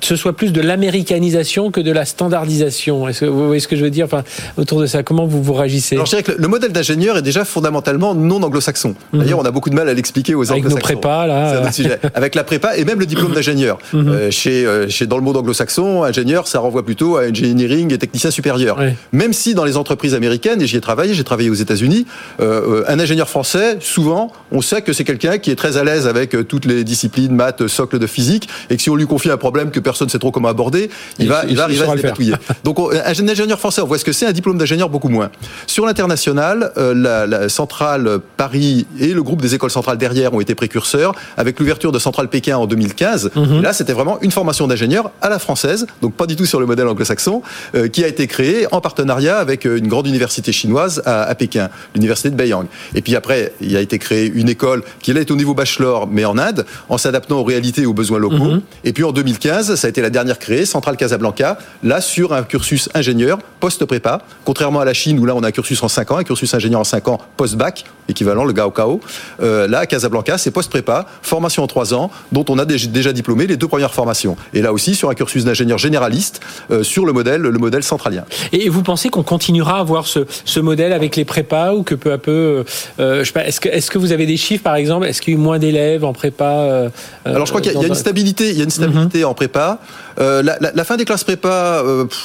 ce 0.07 0.17
soit 0.17 0.33
plus 0.33 0.53
de 0.53 0.61
l'américanisation 0.61 1.71
que 1.71 1.81
de 1.81 1.91
la 1.91 2.05
standardisation. 2.05 3.09
Est-ce 3.09 3.21
que 3.21 3.25
vous 3.27 3.47
voyez 3.47 3.61
ce 3.61 3.69
que 3.69 3.77
je 3.77 3.85
veux 3.85 3.91
dire? 3.91 4.07
Enfin, 4.07 4.23
autour 4.57 4.81
de 4.81 4.87
ça 4.87 5.03
Comment 5.03 5.27
vous 5.27 5.43
vous 5.43 5.55
réagissez? 5.55 5.97
Alors, 5.97 6.07
je 6.07 6.11
dirais 6.11 6.23
que 6.23 6.33
le 6.33 6.49
modèle 6.49 6.73
d'ingénieur 6.73 7.19
est 7.19 7.23
déjà 7.23 7.45
fondamentalement 7.49 8.15
non 8.15 8.43
anglo-saxon. 8.43 8.95
Mhm. 9.13 9.21
D'ailleurs, 9.21 9.39
on 9.39 9.45
a 9.45 9.51
beaucoup 9.51 9.71
de 9.71 9.75
mal 9.75 9.89
à 9.89 9.95
l'expliquer 9.95 10.35
aux 10.35 10.51
anglo-saxons. 10.51 10.67
Avec 10.67 10.75
nos 10.75 11.01
prépas, 11.01 11.27
là. 11.27 11.63
C'est 11.71 11.83
sujet. 11.83 11.99
Avec 12.15 12.35
la 12.35 12.45
prépa 12.45 12.77
et 12.77 12.85
même 12.85 13.01
le 13.01 13.07
diplôme 13.07 13.33
d'ingénieur. 13.33 13.79
Mhm. 13.93 14.09
euh, 14.09 14.31
chez, 14.31 14.67
euh, 14.67 14.89
chez, 14.89 15.07
dans 15.07 15.17
le 15.17 15.23
monde 15.23 15.39
anglo-saxon, 15.39 16.05
ingénieur, 16.05 16.47
ça 16.47 16.59
renvoie 16.61 16.85
plutôt 16.85 17.17
à 17.17 17.25
engineering 17.25 17.93
et 17.93 17.99
technicien 17.99 18.31
supérieur. 18.31 18.79
Même 19.13 19.33
si 19.33 19.55
dans 19.55 19.65
les 19.65 19.77
entreprises 19.77 20.15
américaines, 20.15 20.61
et 20.61 20.67
j'y 20.67 20.77
ai 20.77 20.81
travaillé, 20.81 21.15
j'ai 21.15 21.25
travaillé 21.25 21.49
aux 21.49 21.55
États-Unis, 21.55 22.07
euh, 22.41 22.85
un 22.87 23.01
ingénieur 23.01 23.29
français, 23.29 23.79
souvent, 23.81 24.31
on 24.53 24.61
sait 24.61 24.83
que 24.83 24.93
c'est 24.93 25.05
quelqu'un 25.05 25.39
qui 25.39 25.51
est 25.51 25.57
très 25.57 25.79
à 25.79 25.85
l'aise 25.85 26.07
avec 26.07 26.37
toutes 26.49 26.67
les 26.67 26.85
disciplines, 26.85 27.35
maths, 27.35 27.67
socle 27.67 27.99
de 27.99 28.07
physique, 28.07 28.49
et 28.69 28.77
que 28.77 28.83
si 28.83 28.91
on 28.91 28.95
lui 28.95 29.07
confie 29.07 29.31
un 29.31 29.37
problème 29.37 29.71
que 29.71 29.81
personne 29.81 30.07
ne 30.07 30.11
sait 30.11 30.19
trop 30.19 30.31
comment 30.31 30.49
aborder, 30.49 30.91
il, 31.19 31.29
va, 31.29 31.45
il 31.49 31.57
va 31.57 31.65
arriver 31.65 31.85
à 31.85 31.91
se 31.93 31.97
dépatouiller. 31.97 32.35
Donc, 32.65 32.79
un 32.79 33.29
ingénieur 33.29 33.59
français, 33.59 33.81
on 33.81 33.87
voit 33.87 33.99
ce 33.99 34.05
que 34.05 34.13
c'est, 34.13 34.27
un 34.27 34.33
diplôme 34.33 34.59
d'ingénieur 34.59 34.91
beaucoup 34.91 35.09
moins. 35.09 35.31
Sur 35.67 35.87
l'international, 35.87 36.73
la, 36.77 37.27
la 37.29 37.49
centrale 37.49 38.19
Paris 38.37 38.87
et 38.99 39.09
le 39.09 39.23
groupe 39.23 39.43
des 39.43 39.55
écoles 39.55 39.71
centrales 39.71 39.99
derrière 39.99 40.35
ont 40.35 40.41
été 40.41 40.55
précurseurs, 40.55 41.13
avec 41.37 41.59
l'ouverture 41.59 41.93
de 41.93 41.99
Centrale 41.99 42.29
Pékin 42.29 42.57
en 42.57 42.67
2015. 42.67 43.31
Mhm. 43.35 43.63
là, 43.63 43.73
c'était 43.73 43.93
vraiment 43.93 44.19
une 44.21 44.31
formation 44.31 44.67
d'ingénieur 44.67 45.11
à 45.21 45.29
la 45.29 45.39
française, 45.39 45.87
donc 46.03 46.15
pas 46.15 46.27
du 46.27 46.37
tout 46.37 46.47
sur 46.47 46.61
le 46.61 46.67
modèle 46.67 46.89
anglo-saxon, 46.89 47.43
euh, 47.75 47.89
qui 47.89 48.05
a 48.05 48.09
été 48.09 48.27
créée 48.27 48.67
en 48.73 48.81
partenariat 48.81 49.39
avec 49.39 49.67
euh, 49.67 49.79
une 49.79 49.89
grande 49.89 50.07
université 50.07 50.53
chinoise 50.53 51.03
à, 51.05 51.35
Pékin, 51.35 51.69
l'université 51.95 52.31
de 52.31 52.35
Beiyang. 52.35 52.67
Et 52.95 53.03
puis 53.03 53.15
après, 53.15 53.53
il 53.61 53.77
a 53.77 53.81
été 53.81 53.99
créé 53.99 54.31
une 54.35 54.49
école 54.49 54.83
qui 55.01 55.13
là 55.13 55.21
est 55.21 55.31
au 55.31 55.37
niveau 55.37 55.55
bachelor, 55.55 56.09
mais 56.11 56.25
en 56.25 56.39
Inde, 56.39 56.65
en 56.89 56.99
s'adaptant 56.99 57.39
aux 57.39 57.45
réalités 57.45 57.83
et 57.83 57.87
aux 57.87 57.95
besoins 57.95 58.19
locaux. 58.19 58.37
Mhm. 58.37 58.63
Et 58.85 58.93
puis 58.93 59.05
en 59.05 59.13
2015, 59.13 59.75
ça 59.75 59.87
a 59.87 59.91
été 59.91 60.01
la 60.01 60.11
dernière 60.11 60.39
créée, 60.39 60.65
Centrale 60.65 60.97
Casablanca, 60.97 61.59
là 61.83 62.01
sur 62.01 62.33
un 62.33 62.43
cursus 62.43 62.89
ingénieur 62.95 63.39
post-prépa, 63.61 64.23
contrairement 64.45 64.81
à 64.81 64.85
la 64.85 64.95
Chine 64.95 65.19
où 65.19 65.27
là 65.27 65.35
on 65.35 65.43
a 65.43 65.49
un 65.49 65.53
cursus 65.53 65.83
en 65.83 65.89
5 65.89 66.11
ans, 66.13 66.17
un 66.19 66.25
cursus 66.25 66.53
ingénieur 66.55 66.81
en 66.81 66.85
5 66.85 67.09
ans 67.09 67.18
post-bac, 67.37 67.85
équivalent 68.09 68.45
le 68.45 68.53
Gaokao. 68.53 69.01
Euh, 69.43 69.69
là, 69.69 69.81
à 69.81 69.87
Casablanca, 69.87 70.39
c'est 70.39 70.51
post-prépa, 70.51 71.07
formation 71.23 71.63
en 71.63 71.67
3 71.67 71.95
ans, 71.95 72.11
dont 72.33 72.45
on 72.49 72.59
a 72.59 72.65
déjà 72.65 73.13
diplômé 73.13 73.47
les 73.47 73.57
deux 73.57 73.69
premières 73.69 73.95
formations. 73.95 74.37
Et 74.55 74.63
là 74.63 74.73
aussi, 74.73 74.95
sur 74.95 75.11
un 75.11 75.15
cursus 75.15 75.45
d'ingénieur 75.45 75.79
généraliste, 75.79 76.41
euh, 76.71 76.83
sur 76.83 77.05
le 77.05 77.13
modèle, 77.13 77.43
le 77.43 77.59
modèle 77.59 77.83
centralien. 77.83 78.25
Et 78.53 78.69
vous 78.69 78.83
pensez 78.83 79.09
qu'on 79.11 79.23
continuera 79.23 79.77
à 79.77 79.81
avoir 79.81 80.07
ce, 80.07 80.21
ce, 80.45 80.61
modèle 80.61 80.93
avec 80.93 81.17
les 81.17 81.25
prépas 81.25 81.75
ou 81.75 81.83
que 81.83 81.95
peu 81.95 82.13
à 82.13 82.19
peu, 82.19 82.31
euh, 82.31 82.65
euh 82.99 83.19
je 83.21 83.25
sais 83.25 83.33
pas, 83.33 83.47
est-ce 83.47 83.61
que, 83.61 83.69
est-ce 83.69 83.91
que 83.91 83.99
vous 83.99 84.13
avez 84.13 84.27
des 84.27 84.37
chiffres 84.37 84.65
par 84.65 84.75
exemple 84.75 85.07
Est-ce 85.07 85.21
qu'il 85.23 85.35
y 85.35 85.37
a 85.37 85.39
eu 85.39 85.43
moins 85.43 85.59
d'élèves 85.59 86.05
en 86.05 86.13
prépa 86.13 86.91
Alors 87.25 87.47
je 87.47 87.51
crois 87.51 87.61
qu'il 87.61 87.73
y, 87.73 87.85
a 87.85 87.87
une 87.87 87.95
stabilité, 87.95 88.51
il 88.51 88.59
y 88.59 88.61
a 88.61 88.65
une 88.65 88.71
stabilité 88.71 89.25
en 89.25 89.35
prépa. 89.35 89.79
La, 90.19 90.43
la, 90.43 90.73
la, 90.75 90.85
fin 90.85 90.97
des 90.97 91.05
classes 91.05 91.23
prépa, 91.23 91.83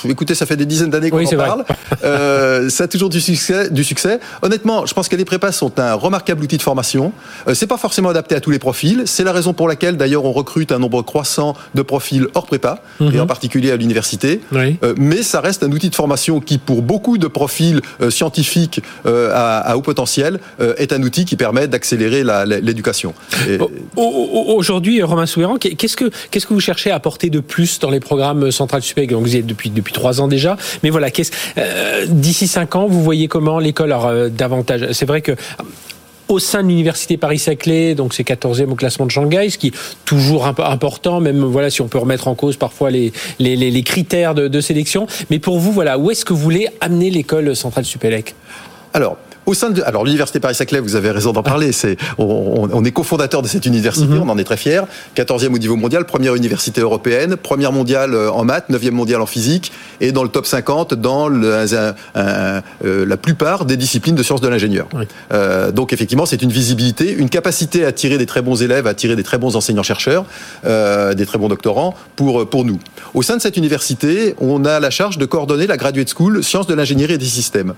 écoutez, 0.10 0.34
ça 0.34 0.46
fait 0.46 0.56
des 0.56 0.66
dizaines 0.66 0.90
d'années 0.90 1.12
qu'on 1.12 1.24
en 1.24 1.38
parle. 1.38 2.70
Ça 2.70 2.86
a 2.86 2.88
toujours 2.88 3.10
du 3.10 3.22
succès, 3.22 3.70
du 3.70 3.84
succès. 3.84 4.20
Honnêtement, 4.42 4.83
je 4.86 4.94
pense 4.94 5.08
que 5.08 5.16
les 5.16 5.26
prépas 5.26 5.52
sont 5.52 5.80
un 5.80 5.94
remarquable 5.94 6.44
outil 6.44 6.58
de 6.58 6.62
formation. 6.62 7.12
Euh, 7.48 7.54
c'est 7.54 7.68
pas 7.68 7.78
forcément 7.78 8.10
adapté 8.10 8.36
à 8.36 8.40
tous 8.40 8.52
les 8.52 8.60
profils. 8.60 9.04
C'est 9.06 9.24
la 9.24 9.32
raison 9.32 9.54
pour 9.54 9.68
laquelle, 9.68 9.98
d'ailleurs, 9.98 10.26
on 10.26 10.32
recrute 10.32 10.72
un 10.72 10.80
nombre 10.80 11.02
croissant 11.02 11.56
de 11.76 11.82
profils 11.82 12.28
hors 12.34 12.46
prépa, 12.46 12.82
et 13.00 13.04
mhm. 13.04 13.22
en 13.22 13.28
particulier 13.28 13.72
à 13.72 13.76
l'université. 13.76 14.42
Oui. 14.52 14.78
Euh, 14.84 14.94
mais 14.98 15.24
ça 15.24 15.42
reste 15.42 15.64
un 15.64 15.72
outil 15.72 15.90
de 15.90 15.96
formation 15.96 16.40
qui, 16.40 16.58
pour 16.58 16.82
beaucoup 16.82 17.18
de 17.18 17.28
profils 17.28 17.82
euh, 18.02 18.10
scientifiques 18.10 18.82
à, 19.06 19.60
à, 19.60 19.76
haut 19.76 19.82
potentiel, 19.82 20.40
est 20.78 20.94
un 20.94 21.02
outil 21.04 21.26
qui 21.26 21.36
permet 21.36 21.68
d'accélérer 21.68 22.24
l'éducation. 22.62 23.14
Aujourd'hui, 23.96 25.02
Romain 25.02 25.26
Souverain, 25.26 25.58
qu'est-ce 25.58 25.98
que 25.98 26.10
qu'est-ce 26.32 26.46
que 26.46 26.54
vous 26.54 26.60
cherchez 26.60 26.92
à 26.92 26.96
apporter 26.96 27.30
de 27.30 27.40
plus 27.40 27.80
dans 27.80 27.90
les 27.90 28.00
programmes 28.00 28.52
Central 28.52 28.82
Supé, 28.82 29.08
donc 29.08 29.24
vous 29.24 29.36
y 29.36 29.40
êtes 29.40 29.46
depuis 29.46 29.70
depuis 29.70 29.94
trois 29.94 30.22
ans 30.22 30.28
déjà? 30.28 30.58
Mais 30.84 30.90
voilà, 30.90 31.08
euh, 31.58 32.06
d'ici 32.08 32.48
cinq 32.48 32.76
ans, 32.76 32.88
vous 32.88 33.04
voyez 33.04 33.28
comment 33.28 33.60
l'école 33.60 33.92
aura 33.92 34.30
davantage. 34.30 34.73
C'est 34.92 35.06
vrai 35.06 35.22
que 35.22 35.36
au 36.30 36.40
sein 36.40 36.64
de 36.64 36.68
l'université 36.68 37.18
Paris-Saclay, 37.18 37.96
donc 37.96 38.14
c'est 38.14 38.28
14e 38.28 38.70
au 38.70 38.76
classement 38.76 39.06
de 39.06 39.12
Shanghai, 39.12 39.50
ce 39.50 39.58
qui 39.58 39.68
est 39.68 39.76
toujours 40.06 40.46
important, 40.46 41.20
même 41.20 41.46
si 41.70 41.82
on 41.82 41.88
peut 41.88 41.98
remettre 41.98 42.28
en 42.28 42.36
cause 42.36 42.58
parfois 42.58 42.90
les 42.92 43.84
critères 43.84 44.34
de, 44.34 44.48
de, 44.48 44.62
sélection. 44.62 45.06
Mais 45.30 45.40
pour 45.40 45.60
vous, 45.60 45.72
voilà, 45.72 45.98
où 45.98 46.12
est-ce 46.12 46.26
que 46.26 46.34
vous 46.34 46.40
voulez 46.40 46.70
amener 46.82 47.10
l'école 47.10 47.56
centrale 47.56 47.86
Supélec? 47.86 48.36
Alors, 48.94 49.18
Au 49.46 49.54
sein 49.54 49.72
de, 49.72 49.82
alors 49.82 50.06
l'université 50.06 50.40
Paris-Saclay, 50.40 50.80
vous 50.80 50.96
avez 50.96 51.12
raison 51.12 51.34
d'en 51.34 51.44
parler. 51.44 51.72
C'est, 51.72 51.98
on, 52.18 52.84
est 52.84 52.92
cofondateur 52.92 53.42
de 53.42 53.48
cette 53.48 53.66
université, 53.66 54.08
mhm. 54.08 54.22
on 54.22 54.30
en 54.30 54.38
est 54.38 54.44
très 54.44 54.58
fier. 54.58 54.86
14e 55.16 55.54
au 55.54 55.58
niveau 55.58 55.76
mondial, 55.76 56.06
première 56.06 56.36
université 56.36 56.82
européenne, 56.82 57.36
première 57.36 57.72
mondiale 57.72 58.14
euh, 58.14 58.32
en 58.32 58.46
maths, 58.46 58.70
9e 58.70 58.92
mondiale 58.92 59.22
en 59.22 59.26
physique, 59.26 59.72
et 60.00 60.12
dans 60.12 60.24
le 60.24 60.30
top 60.30 60.46
50 60.46 60.94
dans 60.94 61.30
euh, 61.30 61.94
la 62.84 63.18
plupart 63.18 63.66
des 63.66 63.78
disciplines 63.78 64.16
de 64.16 64.24
sciences 64.24 64.42
de 64.42 64.48
l'ingénieur. 64.48 64.88
Euh, 65.32 65.72
donc 65.72 65.94
effectivement, 65.94 66.26
c'est 66.26 66.42
une 66.42 66.52
visibilité, 66.52 67.12
une 67.12 67.30
capacité 67.30 67.86
à 67.86 67.90
attirer 67.90 68.18
des 68.18 68.26
très 68.26 68.42
bons 68.42 68.62
élèves, 68.62 68.88
à 68.88 68.92
attirer 68.92 69.16
des 69.16 69.24
très 69.24 69.38
bons 69.38 69.56
enseignants-chercheurs, 69.56 70.26
des 70.64 71.26
très 71.26 71.38
bons 71.38 71.50
doctorants 71.50 71.96
pour 72.16 72.50
pour 72.50 72.66
nous. 72.66 72.80
Au 73.14 73.22
sein 73.22 73.38
de 73.38 73.42
cette 73.42 73.58
université, 73.58 74.36
on 74.40 74.66
a 74.66 74.80
la 74.80 74.90
charge 74.90 75.18
de 75.18 75.26
coordonner 75.26 75.68
la 75.68 75.78
graduate 75.78 76.10
school 76.10 76.44
sciences 76.44 76.68
de 76.68 76.74
l'ingénierie 76.74 77.14
et 77.14 77.18
des 77.18 77.26
systèmes. 77.26 77.74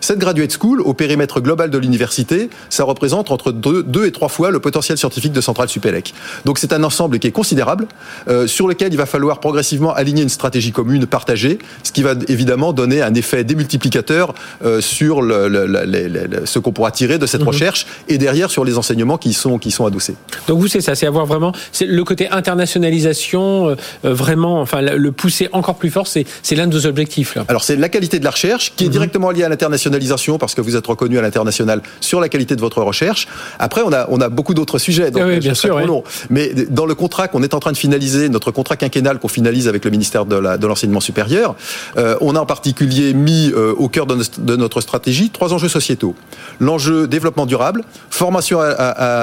Cette 0.00 0.18
graduate 0.18 0.52
school, 0.52 0.80
au 0.80 0.94
périmètre 1.10 1.40
global 1.40 1.70
de 1.70 1.78
l'université, 1.78 2.50
ça 2.68 2.84
représente 2.84 3.32
entre 3.32 3.50
deux, 3.50 4.06
et 4.06 4.12
trois 4.12 4.28
fois 4.28 4.52
le 4.52 4.60
potentiel 4.60 4.96
scientifique 4.96 5.32
de 5.32 5.40
Centrale 5.40 5.68
Supélec. 5.68 6.14
Donc 6.44 6.60
c'est 6.60 6.72
un 6.72 6.84
ensemble 6.84 7.18
qui 7.18 7.26
est 7.26 7.32
considérable, 7.32 7.88
euh, 8.28 8.46
sur 8.46 8.68
lequel 8.68 8.92
il 8.92 8.96
va 8.96 9.06
falloir 9.06 9.40
progressivement 9.40 9.92
aligner 9.92 10.22
une 10.22 10.28
stratégie 10.28 10.70
commune 10.70 11.06
partagée, 11.06 11.58
ce 11.82 11.90
qui 11.90 12.04
va 12.04 12.14
évidemment 12.28 12.72
donner 12.72 13.02
un 13.02 13.12
effet 13.14 13.42
démultiplicateur 13.42 14.34
euh, 14.64 14.80
sur 14.80 15.20
le, 15.20 16.44
ce 16.44 16.60
qu'on 16.60 16.70
pourra 16.70 16.92
tirer 16.92 17.18
de 17.18 17.26
cette 17.26 17.40
mhm. 17.40 17.48
recherche 17.48 17.86
et 18.06 18.16
derrière 18.16 18.52
sur 18.52 18.64
les 18.64 18.78
enseignements 18.78 19.18
qui 19.18 19.32
sont, 19.32 19.58
qui 19.58 19.72
sont 19.72 19.86
adossés. 19.86 20.14
Donc 20.46 20.60
vous, 20.60 20.68
c'est 20.68 20.80
ça, 20.80 20.94
c'est 20.94 21.08
avoir 21.08 21.26
vraiment 21.26 21.52
le 21.80 22.04
côté 22.04 22.30
internationalisation, 22.30 23.70
euh, 23.70 23.74
vraiment, 24.04 24.60
enfin 24.60 24.80
le 24.80 25.10
pousser 25.10 25.48
encore 25.50 25.74
plus 25.74 25.90
fort, 25.90 26.06
c'est 26.06 26.54
l'un 26.54 26.68
de 26.68 26.78
vos 26.78 26.86
objectifs. 26.86 27.34
Là. 27.34 27.46
Alors 27.48 27.64
c'est 27.64 27.74
la 27.74 27.88
qualité 27.88 28.20
de 28.20 28.24
la 28.24 28.30
recherche 28.30 28.74
qui 28.76 28.84
est 28.84 28.86
mhm. 28.86 28.92
directement 28.92 29.32
liée 29.32 29.42
à 29.42 29.48
l'internationalisation 29.48 30.38
parce 30.38 30.54
que 30.54 30.60
vous 30.60 30.76
êtes 30.76 30.86
reconnu 31.00 31.18
à 31.18 31.22
l'international 31.22 31.80
sur 32.00 32.20
la 32.20 32.28
qualité 32.28 32.56
de 32.56 32.60
votre 32.60 32.82
recherche. 32.82 33.26
Après, 33.58 33.82
on 33.82 33.92
a, 33.92 34.06
on 34.10 34.20
a 34.20 34.28
beaucoup 34.28 34.54
d'autres 34.54 34.78
sujets. 34.78 35.10
Donc, 35.10 35.22
oui, 35.26 35.38
bien 35.38 35.54
sûr. 35.54 35.80
Mais 36.28 36.52
dans 36.68 36.86
le 36.86 36.94
contrat 36.94 37.28
qu'on 37.28 37.42
est 37.42 37.54
en 37.54 37.60
train 37.60 37.72
de 37.72 37.76
finaliser, 37.76 38.28
notre 38.28 38.50
contrat 38.50 38.76
quinquennal 38.76 39.18
qu'on 39.18 39.28
finalise 39.28 39.68
avec 39.68 39.84
le 39.84 39.90
ministère 39.90 40.26
de 40.26 40.66
l'enseignement 40.66 41.00
supérieur, 41.00 41.54
euh, 41.96 42.16
on 42.20 42.36
a 42.36 42.40
en 42.40 42.46
particulier 42.46 43.14
mis 43.14 43.50
euh, 43.54 43.74
au 43.76 43.88
cœur 43.88 44.06
de, 44.06 44.56
notre 44.56 44.80
stratégie 44.80 45.30
trois 45.30 45.52
enjeux 45.52 45.68
sociétaux. 45.68 46.14
L'enjeu 46.58 47.06
développement 47.06 47.46
durable, 47.46 47.82
formation 48.10 48.60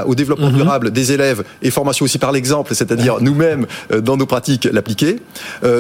au 0.08 0.16
développement 0.16 0.50
mhm. 0.50 0.56
durable 0.56 0.92
des 0.92 1.12
élèves 1.12 1.44
et 1.62 1.70
formation 1.70 2.06
aussi 2.06 2.18
par 2.18 2.32
l'exemple, 2.32 2.74
c'est-à-dire 2.74 3.18
nous-mêmes 3.22 3.68
euh, 3.92 4.02
dans 4.02 4.18
nos 4.18 4.26
pratiques 4.26 4.68
l'appliquer. 4.72 5.20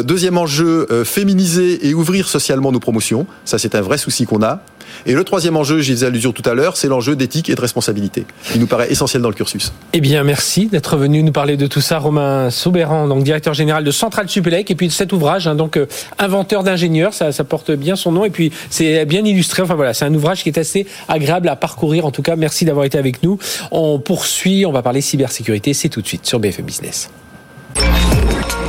deuxième 0.03 0.37
enjeu, 0.37 0.87
féminiser 1.03 1.87
et 1.87 1.93
ouvrir 1.93 2.27
socialement 2.27 2.71
nos 2.71 2.79
promotions. 2.79 3.25
Ça, 3.45 3.57
c'est 3.57 3.75
un 3.75 3.81
vrai 3.81 3.97
souci 3.97 4.25
qu'on 4.25 4.43
a. 4.43 4.61
Et 5.07 5.13
le 5.13 5.23
troisième 5.23 5.55
enjeu, 5.55 5.79
j'y 5.79 5.93
faisais 5.93 6.05
allusion 6.05 6.33
tout 6.33 6.47
à 6.47 6.53
l'heure, 6.53 6.75
c'est 6.75 6.89
l'enjeu 6.89 7.15
d'éthique 7.15 7.49
et 7.49 7.55
de 7.55 7.61
responsabilité, 7.61 8.25
qui 8.51 8.59
nous 8.59 8.67
paraît 8.67 8.91
essentiel 8.91 9.21
dans 9.21 9.29
le 9.29 9.35
cursus. 9.35 9.71
Eh 9.93 10.01
bien, 10.01 10.21
merci 10.25 10.67
d'être 10.67 10.97
venu 10.97 11.23
nous 11.23 11.31
parler 11.31 11.55
de 11.55 11.65
tout 11.65 11.79
ça, 11.79 11.97
Romain 11.97 12.49
Soubéran, 12.49 13.07
donc 13.07 13.23
directeur 13.23 13.53
général 13.53 13.85
de 13.85 13.91
Centrale 13.91 14.27
Supélec, 14.27 14.69
et 14.69 14.75
puis 14.75 14.87
de 14.87 14.91
cet 14.91 15.13
ouvrage, 15.13 15.47
hein, 15.47 15.55
donc 15.55 15.77
euh, 15.77 15.85
inventeur 16.19 16.63
d'ingénieurs, 16.63 17.13
ça, 17.13 17.31
ça 17.31 17.45
porte 17.45 17.71
bien 17.71 17.95
son 17.95 18.11
nom, 18.11 18.25
et 18.25 18.29
puis 18.29 18.51
c'est 18.69 19.05
bien 19.05 19.23
illustré. 19.23 19.61
Enfin 19.61 19.75
voilà, 19.75 19.93
c'est 19.93 20.03
un 20.03 20.13
ouvrage 20.13 20.43
qui 20.43 20.49
est 20.49 20.57
assez 20.57 20.85
agréable 21.07 21.47
à 21.47 21.55
parcourir. 21.55 22.05
En 22.05 22.11
tout 22.11 22.21
cas, 22.21 22.35
merci 22.35 22.65
d'avoir 22.65 22.85
été 22.85 22.97
avec 22.97 23.23
nous. 23.23 23.39
On 23.71 23.99
poursuit, 23.99 24.65
on 24.65 24.73
va 24.73 24.81
parler 24.81 24.99
cybersécurité, 24.99 25.73
c'est 25.73 25.89
tout 25.89 26.01
de 26.01 26.07
suite 26.07 26.25
sur 26.25 26.41
BFM 26.41 26.65
Business. 26.65 27.09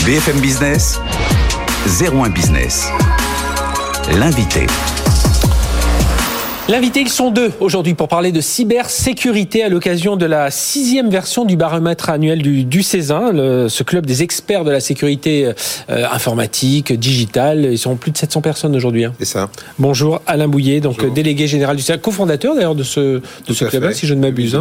BFM 0.06 0.38
Business, 0.38 1.00
01 2.00 2.30
Business. 2.30 2.90
L'invité. 4.16 4.66
L'invité, 6.70 7.00
ils 7.00 7.08
sont 7.08 7.30
deux 7.30 7.50
aujourd'hui 7.60 7.94
pour 7.94 8.08
parler 8.08 8.30
de 8.30 8.42
cybersécurité 8.42 9.64
à 9.64 9.70
l'occasion 9.70 10.18
de 10.18 10.26
la 10.26 10.50
sixième 10.50 11.08
version 11.08 11.46
du 11.46 11.56
baromètre 11.56 12.10
annuel 12.10 12.42
du, 12.42 12.64
du 12.64 12.82
Césin, 12.82 13.32
ce 13.70 13.82
club 13.82 14.04
des 14.04 14.22
experts 14.22 14.64
de 14.64 14.70
la 14.70 14.80
sécurité 14.80 15.46
euh, 15.88 16.04
informatique, 16.12 16.92
digitale. 16.92 17.64
Ils 17.70 17.78
sont 17.78 17.96
plus 17.96 18.10
de 18.10 18.18
700 18.18 18.42
personnes 18.42 18.76
aujourd'hui. 18.76 19.06
Hein. 19.06 19.14
C'est 19.18 19.24
ça. 19.24 19.48
Bonjour 19.78 20.20
Alain 20.26 20.46
Bouillet, 20.46 20.80
donc 20.80 21.10
délégué 21.14 21.46
général 21.46 21.74
du 21.74 21.82
Césin, 21.82 21.98
cofondateur 21.98 22.54
d'ailleurs 22.54 22.74
de 22.74 22.82
ce, 22.82 23.00
de 23.46 23.54
ce 23.54 23.64
club-là, 23.64 23.94
si 23.94 24.06
je 24.06 24.12
ne 24.12 24.20
m'abuse. 24.20 24.60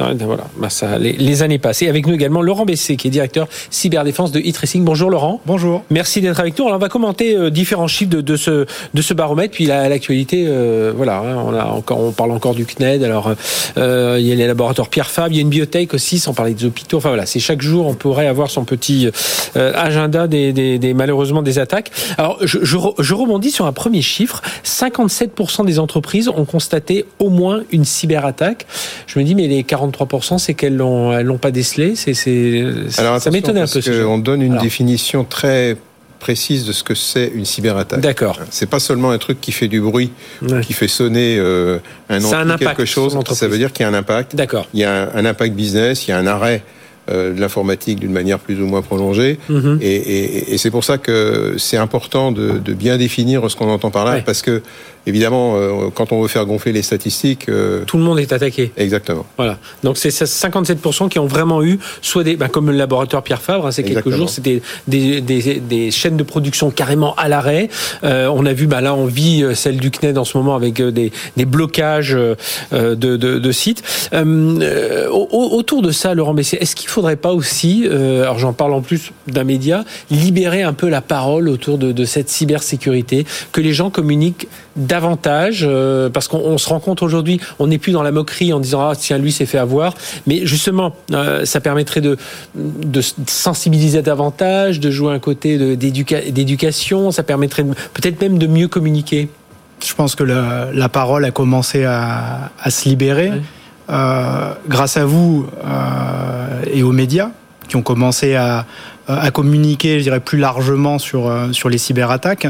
Hein. 0.00 0.14
Ben 0.14 0.26
voilà, 0.26 0.44
bah, 0.58 0.70
ça, 0.70 0.98
les, 0.98 1.12
les, 1.12 1.42
années 1.42 1.58
passées. 1.58 1.88
Avec 1.88 2.06
nous 2.06 2.14
également 2.14 2.42
Laurent 2.42 2.64
Bessé, 2.64 2.96
qui 2.96 3.08
est 3.08 3.10
directeur 3.10 3.48
cyberdéfense 3.70 4.32
de 4.32 4.40
e 4.40 4.78
Bonjour 4.78 5.10
Laurent. 5.10 5.40
Bonjour. 5.46 5.82
Merci 5.90 6.20
d'être 6.20 6.40
avec 6.40 6.58
nous. 6.58 6.66
Alors 6.66 6.76
on 6.76 6.80
va 6.80 6.88
commenter 6.88 7.36
euh, 7.36 7.50
différents 7.50 7.86
chiffres 7.86 8.10
de, 8.10 8.20
de, 8.20 8.36
ce, 8.36 8.66
de 8.94 9.02
ce 9.02 9.14
baromètre, 9.14 9.54
puis 9.54 9.66
l'actualité, 9.66 10.44
euh, 10.48 10.92
voilà. 10.94 11.18
Hein, 11.18 11.36
on, 11.46 11.54
a 11.54 11.64
encore, 11.66 12.00
on 12.00 12.12
parle 12.12 12.32
encore 12.32 12.54
du 12.54 12.66
CNED. 12.66 13.02
Alors, 13.04 13.32
euh, 13.78 14.16
il 14.18 14.26
y 14.26 14.32
a 14.32 14.34
les 14.34 14.46
laboratoires 14.46 14.88
Pierre 14.88 15.10
Fabre, 15.10 15.32
il 15.32 15.36
y 15.36 15.38
a 15.38 15.42
une 15.42 15.48
biotech 15.48 15.94
aussi, 15.94 16.18
sans 16.18 16.34
parler 16.34 16.54
des 16.54 16.64
hôpitaux. 16.64 16.98
Enfin 16.98 17.10
voilà, 17.10 17.26
c'est 17.26 17.40
chaque 17.40 17.62
jour, 17.62 17.86
on 17.86 17.94
pourrait 17.94 18.26
avoir 18.26 18.50
son 18.50 18.64
petit 18.64 19.08
euh, 19.56 19.72
agenda 19.74 20.26
des, 20.26 20.52
des, 20.52 20.78
des, 20.78 20.94
malheureusement 20.94 21.42
des 21.42 21.58
attaques. 21.58 21.90
Alors, 22.18 22.38
je, 22.42 22.58
je, 22.62 22.76
je 22.98 23.14
rebondis 23.14 23.50
sur 23.50 23.66
un 23.66 23.72
premier 23.72 24.02
chiffre. 24.02 24.42
57% 24.64 25.64
des 25.64 25.78
entreprises 25.78 26.28
ont 26.28 26.44
constaté 26.44 27.04
au 27.18 27.30
moins 27.30 27.62
une 27.70 27.84
cyberattaque. 27.84 28.66
Je 29.06 29.18
me 29.18 29.24
dis, 29.24 29.34
mais 29.34 29.46
les 29.46 29.64
43%, 29.90 30.38
c'est 30.38 30.54
qu'elles 30.54 30.76
l'ont, 30.76 31.12
elles 31.12 31.26
l'ont 31.26 31.38
pas 31.38 31.50
décelé. 31.50 31.96
C'est, 31.96 32.14
c'est, 32.14 32.64
ça 32.90 33.30
m'étonne 33.30 33.58
un 33.58 33.66
peu. 33.66 33.80
Parce 33.80 33.90
qu'on 33.90 34.18
donne 34.18 34.42
une 34.42 34.58
définition 34.58 35.24
très 35.24 35.76
précise 36.18 36.64
de 36.66 36.72
ce 36.72 36.82
que 36.82 36.94
c'est 36.94 37.30
une 37.34 37.44
cyberattaque. 37.44 38.00
D'accord. 38.00 38.38
C'est 38.50 38.68
pas 38.68 38.80
seulement 38.80 39.10
un 39.10 39.18
truc 39.18 39.40
qui 39.40 39.52
fait 39.52 39.68
du 39.68 39.80
bruit, 39.80 40.10
qui 40.62 40.72
fait 40.72 40.88
sonner 40.88 41.36
euh, 41.38 41.78
un, 42.08 42.24
un 42.24 42.56
quelque 42.56 42.84
chose. 42.84 43.16
Ça 43.32 43.48
veut 43.48 43.58
dire 43.58 43.72
qu'il 43.72 43.84
y 43.84 43.86
a 43.86 43.90
un 43.90 43.94
impact. 43.94 44.34
D'accord. 44.34 44.66
Il 44.74 44.80
y 44.80 44.84
a 44.84 45.10
un, 45.14 45.24
impact 45.24 45.54
business, 45.54 46.06
il 46.06 46.10
y 46.10 46.14
a 46.14 46.18
un 46.18 46.26
arrêt 46.26 46.62
euh, 47.08 47.32
de 47.34 47.40
l'informatique 47.40 48.00
d'une 48.00 48.12
manière 48.12 48.38
plus 48.38 48.60
ou 48.60 48.66
moins 48.66 48.82
prolongée. 48.82 49.38
Mhm. 49.48 49.78
Et, 49.80 50.56
c'est 50.58 50.70
pour 50.70 50.84
ça 50.84 50.98
que 50.98 51.54
c'est 51.58 51.76
important 51.76 52.32
de, 52.32 52.58
bien 52.72 52.96
définir 52.96 53.48
ce 53.50 53.56
qu'on 53.56 53.70
entend 53.70 53.90
par 53.90 54.04
là, 54.04 54.20
parce 54.24 54.42
que 54.42 54.62
évidemment, 55.06 55.56
euh, 55.56 55.88
quand 55.94 56.12
on 56.12 56.20
veut 56.20 56.28
faire 56.28 56.44
gonfler 56.46 56.72
les 56.72 56.82
statistiques... 56.82 57.48
Euh, 57.48 57.84
Tout 57.84 57.96
le 57.96 58.02
monde 58.02 58.18
est 58.18 58.32
attaqué. 58.32 58.72
Exactement. 58.76 59.24
Voilà. 59.36 59.58
Donc 59.84 59.96
c'est 59.96 60.08
57% 60.08 61.08
qui 61.08 61.18
ont 61.18 61.26
vraiment 61.26 61.62
eu, 61.62 61.78
soit 62.02 62.24
des, 62.24 62.36
ben, 62.36 62.48
comme 62.48 62.70
le 62.70 62.76
laboratoire 62.76 63.22
Pierre 63.22 63.40
Fabre, 63.40 63.66
hein, 63.66 63.70
c'est 63.70 63.84
quelques 63.84 64.10
jours, 64.10 64.28
c'était 64.28 64.62
des, 64.88 65.20
des, 65.20 65.60
des, 65.60 65.90
chaînes 65.90 66.16
de 66.16 66.22
production 66.24 66.70
carrément 66.70 67.14
à 67.14 67.28
l'arrêt. 67.28 67.68
Euh, 68.02 68.28
on 68.34 68.44
a 68.46 68.52
vu, 68.52 68.66
ben, 68.66 68.80
là 68.80 68.94
on 68.94 69.06
vit 69.06 69.44
celle 69.54 69.76
du 69.78 69.90
CNED 69.90 70.18
en 70.18 70.24
ce 70.24 70.36
moment 70.36 70.56
avec 70.56 70.82
des, 70.82 71.12
des 71.36 71.44
blocages 71.44 72.12
de, 72.72 72.94
de, 72.94 73.16
de 73.16 73.52
sites. 73.52 73.82
autour 74.12 75.82
de 75.82 75.90
ça, 75.92 76.14
Laurent 76.14 76.34
Bessier, 76.34 76.60
est-ce 76.60 76.74
qu'il 76.74 76.88
faudrait 76.88 77.16
pas 77.16 77.32
aussi, 77.32 77.86
alors 77.86 78.38
j'en 78.38 78.52
parle 78.52 78.72
en 78.72 78.80
plus 78.82 79.12
d'un 79.28 79.44
média, 79.44 79.84
libérer 80.10 80.64
un 80.64 80.72
peu 80.72 80.88
la 80.88 81.00
parole 81.00 81.48
autour 81.48 81.78
de, 81.78 81.92
de 81.92 82.04
cette 82.04 82.28
cybersécurité, 82.28 83.24
que 83.52 83.60
les 83.60 83.72
gens 83.72 83.90
communiquent 83.90 84.48
davantage 84.74 84.95
euh, 85.62 86.10
parce 86.10 86.28
qu'on 86.28 86.58
se 86.58 86.68
rend 86.68 86.80
compte 86.80 87.02
aujourd'hui, 87.02 87.40
on 87.58 87.66
n'est 87.66 87.78
plus 87.78 87.92
dans 87.92 88.02
la 88.02 88.12
moquerie 88.12 88.52
en 88.52 88.60
disant 88.60 88.80
ah 88.88 88.94
tiens 88.96 89.18
lui 89.18 89.32
s'est 89.32 89.46
fait 89.46 89.58
avoir, 89.58 89.94
mais 90.26 90.46
justement 90.46 90.94
euh, 91.12 91.44
ça 91.44 91.60
permettrait 91.60 92.00
de, 92.00 92.16
de 92.54 93.00
sensibiliser 93.26 94.02
davantage, 94.02 94.80
de 94.80 94.90
jouer 94.90 95.12
un 95.12 95.18
côté 95.18 95.76
d'éducation, 95.76 97.10
ça 97.10 97.22
permettrait 97.22 97.64
peut-être 97.94 98.20
même 98.20 98.38
de 98.38 98.46
mieux 98.46 98.68
communiquer. 98.68 99.28
Je 99.84 99.94
pense 99.94 100.14
que 100.14 100.24
la, 100.24 100.68
la 100.72 100.88
parole 100.88 101.24
a 101.24 101.30
commencé 101.30 101.84
à, 101.84 102.50
à 102.60 102.70
se 102.70 102.88
libérer 102.88 103.32
euh, 103.90 104.52
grâce 104.68 104.96
à 104.96 105.04
vous 105.04 105.46
et 106.72 106.82
aux 106.82 106.92
médias 106.92 107.30
qui 107.68 107.76
ont 107.76 107.82
commencé 107.82 108.34
à, 108.34 108.64
à 109.08 109.30
communiquer, 109.30 109.98
je 109.98 110.04
dirais, 110.04 110.20
plus 110.20 110.38
largement 110.38 110.98
sur, 110.98 111.32
sur 111.52 111.68
les 111.68 111.78
cyberattaques. 111.78 112.46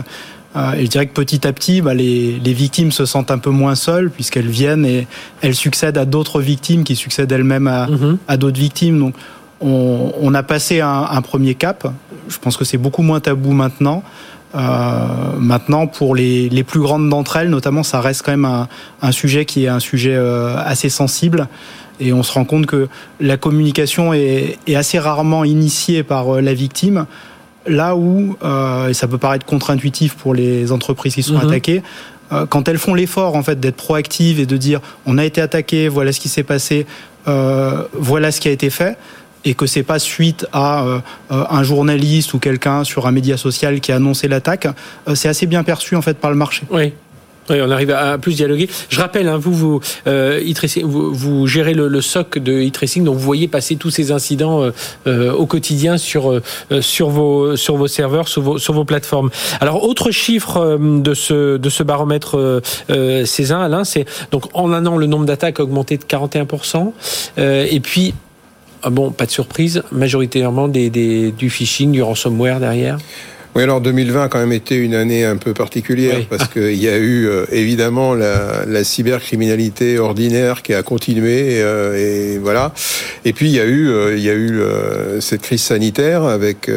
Euh, 0.56 0.72
et 0.72 0.86
je 0.86 0.90
dirais 0.90 1.06
que 1.06 1.12
petit 1.12 1.46
à 1.46 1.52
petit, 1.52 1.80
bah, 1.82 1.94
les, 1.94 2.40
les, 2.42 2.52
victimes 2.54 2.90
se 2.90 3.04
sentent 3.04 3.30
un 3.30 3.38
peu 3.38 3.50
moins 3.50 3.74
seules 3.74 4.10
puisqu'elles 4.10 4.48
viennent 4.48 4.86
et 4.86 5.06
elles 5.42 5.54
succèdent 5.54 5.98
à 5.98 6.06
d'autres 6.06 6.40
victimes 6.40 6.84
qui 6.84 6.96
succèdent 6.96 7.30
elles-mêmes 7.32 7.66
à, 7.66 7.86
mhm. 7.88 8.18
à 8.26 8.36
d'autres 8.36 8.58
victimes. 8.58 8.98
Donc, 8.98 9.14
on, 9.60 10.12
on 10.20 10.34
a 10.34 10.42
passé 10.42 10.80
un, 10.80 11.06
un, 11.10 11.22
premier 11.22 11.54
cap. 11.54 11.92
Je 12.28 12.38
pense 12.38 12.56
que 12.56 12.64
c'est 12.64 12.78
beaucoup 12.78 13.02
moins 13.02 13.20
tabou 13.20 13.52
maintenant. 13.52 14.02
Euh, 14.54 15.06
maintenant, 15.38 15.86
pour 15.86 16.14
les, 16.14 16.48
les 16.48 16.64
plus 16.64 16.80
grandes 16.80 17.08
d'entre 17.08 17.36
elles, 17.36 17.50
notamment, 17.50 17.82
ça 17.82 18.00
reste 18.00 18.22
quand 18.24 18.32
même 18.32 18.44
un, 18.44 18.68
un 19.02 19.12
sujet 19.12 19.44
qui 19.44 19.64
est 19.64 19.68
un 19.68 19.80
sujet 19.80 20.14
euh, 20.14 20.56
assez 20.56 20.88
sensible. 20.88 21.48
Et 22.00 22.12
on 22.12 22.22
se 22.22 22.32
rend 22.32 22.44
compte 22.44 22.66
que 22.66 22.88
la 23.20 23.36
communication 23.36 24.12
est, 24.12 24.58
est 24.66 24.74
assez 24.74 24.98
rarement 24.98 25.44
initiée 25.44 26.02
par 26.02 26.36
euh, 26.36 26.40
la 26.40 26.54
victime 26.54 27.06
là 27.66 27.96
où, 27.96 28.36
euh, 28.42 28.88
et 28.88 28.94
ça 28.94 29.08
peut 29.08 29.18
paraître 29.18 29.46
contre-intuitif 29.46 30.14
pour 30.14 30.34
les 30.34 30.72
entreprises 30.72 31.14
qui 31.14 31.22
sont 31.22 31.34
mhm. 31.34 31.48
attaquées, 31.48 31.82
euh, 32.32 32.46
quand 32.46 32.68
elles 32.68 32.78
font 32.78 32.94
l'effort 32.94 33.36
en 33.36 33.42
fait 33.42 33.60
d'être 33.60 33.76
proactives 33.76 34.40
et 34.40 34.46
de 34.46 34.56
dire 34.56 34.80
on 35.06 35.18
a 35.18 35.24
été 35.24 35.40
attaqué, 35.40 35.88
voilà 35.88 36.12
ce 36.12 36.20
qui 36.20 36.28
s'est 36.28 36.42
passé, 36.42 36.86
euh, 37.28 37.84
voilà 37.92 38.32
ce 38.32 38.40
qui 38.40 38.48
a 38.48 38.50
été 38.50 38.70
fait, 38.70 38.96
et 39.46 39.54
que 39.54 39.66
c'est 39.66 39.84
pas 39.84 39.98
suite 40.00 40.46
à 40.52 40.84
euh, 40.84 41.00
un 41.30 41.62
journaliste 41.62 42.34
ou 42.34 42.38
quelqu'un 42.38 42.84
sur 42.84 43.06
un 43.06 43.12
média 43.12 43.36
social 43.36 43.80
qui 43.80 43.92
a 43.92 43.96
annoncé 43.96 44.26
l'attaque, 44.26 44.66
euh, 45.08 45.14
c'est 45.14 45.28
assez 45.28 45.46
bien 45.46 45.62
perçu 45.62 45.94
en 45.94 46.02
fait 46.02 46.18
par 46.18 46.30
le 46.30 46.36
marché. 46.36 46.64
Oui. 46.70 46.92
Oui, 47.50 47.58
on 47.62 47.70
arrive 47.70 47.90
à 47.90 48.18
plus 48.18 48.34
dialoguer. 48.34 48.68
Je 48.88 49.00
rappelle, 49.00 49.28
hein, 49.28 49.38
vous, 49.38 49.52
vous, 49.52 49.80
euh, 50.06 50.42
vous, 50.82 51.14
vous, 51.14 51.46
gérez 51.46 51.74
le, 51.74 51.88
le, 51.88 52.00
SOC 52.00 52.38
de 52.38 52.52
e-tracing, 52.52 53.04
donc 53.04 53.14
vous 53.14 53.24
voyez 53.24 53.48
passer 53.48 53.76
tous 53.76 53.90
ces 53.90 54.10
incidents 54.10 54.62
euh, 54.62 54.70
euh 55.06 55.32
au 55.32 55.46
quotidien 55.46 55.98
sur, 55.98 56.30
euh, 56.30 56.42
sur, 56.80 57.08
vos, 57.08 57.56
sur 57.56 57.76
vos 57.76 57.88
serveurs, 57.88 58.28
sur 58.28 58.42
vos, 58.42 58.58
sur 58.58 58.74
vos 58.74 58.84
plateformes. 58.84 59.30
Alors, 59.60 59.84
autre 59.84 60.10
chiffre 60.10 60.58
euh, 60.58 61.00
de 61.00 61.14
ce, 61.14 61.56
de 61.56 61.70
ce 61.70 61.82
baromètre 61.82 62.36
euh, 62.36 63.24
Alain, 63.50 63.84
c'est 63.84 64.06
donc 64.30 64.44
en 64.54 64.72
un 64.72 64.86
an, 64.86 64.96
le 64.96 65.06
nombre 65.06 65.24
d'attaques 65.24 65.60
a 65.60 65.62
augmenté 65.62 65.96
de 65.98 66.04
41%. 66.04 66.92
et 67.38 67.80
puis, 67.80 68.14
ah 68.82 68.90
bon, 68.90 69.10
pas 69.10 69.26
de 69.26 69.30
surprise, 69.30 69.82
majoritairement 69.92 70.68
des, 70.68 70.90
des, 70.90 71.32
du 71.32 71.50
phishing, 71.50 71.92
du 71.92 72.02
ransomware 72.02 72.60
derrière? 72.60 72.98
Oui, 73.56 73.62
alors 73.62 73.80
2020 73.80 74.24
a 74.24 74.28
quand 74.28 74.38
même 74.38 74.52
été 74.52 74.76
une 74.76 74.94
année 74.94 75.24
un 75.24 75.38
peu 75.38 75.54
particulière 75.54 76.26
parce 76.28 76.46
qu'il 76.46 76.74
y 76.74 76.90
a 76.90 76.98
eu 76.98 77.26
euh, 77.26 77.46
évidemment 77.50 78.12
la, 78.12 78.66
la, 78.66 78.84
cybercriminalité 78.84 79.98
ordinaire 79.98 80.62
qui 80.62 80.74
a 80.74 80.82
continué 80.82 81.62
euh, 81.62 82.34
et 82.34 82.36
voilà. 82.36 82.74
Et 83.24 83.32
puis 83.32 83.46
il 83.46 83.54
y 83.54 83.60
a 83.60 83.64
eu, 83.64 83.88
euh, 83.88 84.14
il 84.14 84.22
y 84.22 84.28
a 84.28 84.34
eu 84.34 84.60
cette 85.20 85.40
crise 85.40 85.62
sanitaire 85.62 86.24
avec 86.24 86.70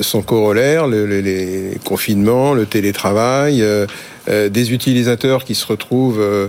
son 0.00 0.22
corollaire, 0.22 0.86
les, 0.86 1.20
les, 1.20 1.78
confinements, 1.84 2.54
le 2.54 2.64
télétravail, 2.64 3.62
des 4.26 4.72
utilisateurs 4.72 5.44
qui 5.44 5.54
se 5.54 5.66
retrouvent 5.66 6.48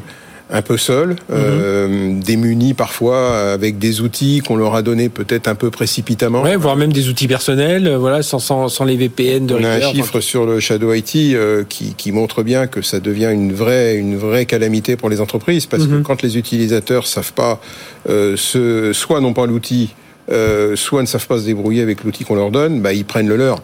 un 0.51 0.61
peu 0.61 0.77
seuls, 0.77 1.15
euh, 1.31 2.19
démunis 2.19 2.73
parfois 2.73 3.51
avec 3.51 3.77
des 3.77 4.01
outils 4.01 4.41
qu'on 4.45 4.55
leur 4.55 4.73
a 4.73 4.81
donnés 4.81 5.09
peut-être 5.09 5.47
un 5.47 5.55
peu 5.55 5.69
précipitamment. 5.69 6.41
Ouais, 6.41 6.55
voire 6.55 6.75
même 6.75 6.91
des 6.91 7.07
outils 7.09 7.27
personnels, 7.27 7.87
euh, 7.87 7.97
voilà, 7.97 8.23
sans, 8.23 8.39
sans, 8.39 8.67
sans 8.67 8.83
les 8.83 8.97
VPN 8.97 9.45
de 9.45 9.55
On 9.55 9.63
a 9.63 9.69
un 9.69 9.91
chiffre 9.91 10.19
sur 10.21 10.45
le 10.45 10.59
Shadow 10.59 10.93
IT 10.93 11.15
euh, 11.15 11.63
qui, 11.67 11.93
qui, 11.93 12.11
montre 12.11 12.41
bien 12.41 12.65
que 12.65 12.81
ça 12.81 12.99
devient 12.99 13.29
une 13.31 13.53
vraie, 13.53 13.95
une 13.95 14.17
vraie 14.17 14.45
calamité 14.45 14.95
pour 14.95 15.09
les 15.09 15.21
entreprises 15.21 15.67
parce 15.67 15.85
que 15.85 15.95
mhm. 15.95 16.03
quand 16.03 16.23
les 16.23 16.37
utilisateurs 16.37 17.05
savent 17.05 17.33
pas, 17.33 17.61
euh, 18.09 18.35
ce, 18.35 18.91
soit 18.93 19.21
n'ont 19.21 19.33
pas 19.33 19.45
l'outil, 19.45 19.93
euh, 20.31 20.75
soit 20.75 21.01
ne 21.01 21.07
savent 21.07 21.27
pas 21.27 21.39
se 21.39 21.45
débrouiller 21.45 21.81
avec 21.81 22.03
l'outil 22.03 22.23
qu'on 22.23 22.35
leur 22.35 22.51
donne, 22.51 22.81
bah, 22.81 22.93
ils 22.93 23.05
prennent 23.05 23.27
le 23.27 23.35
leur 23.35 23.61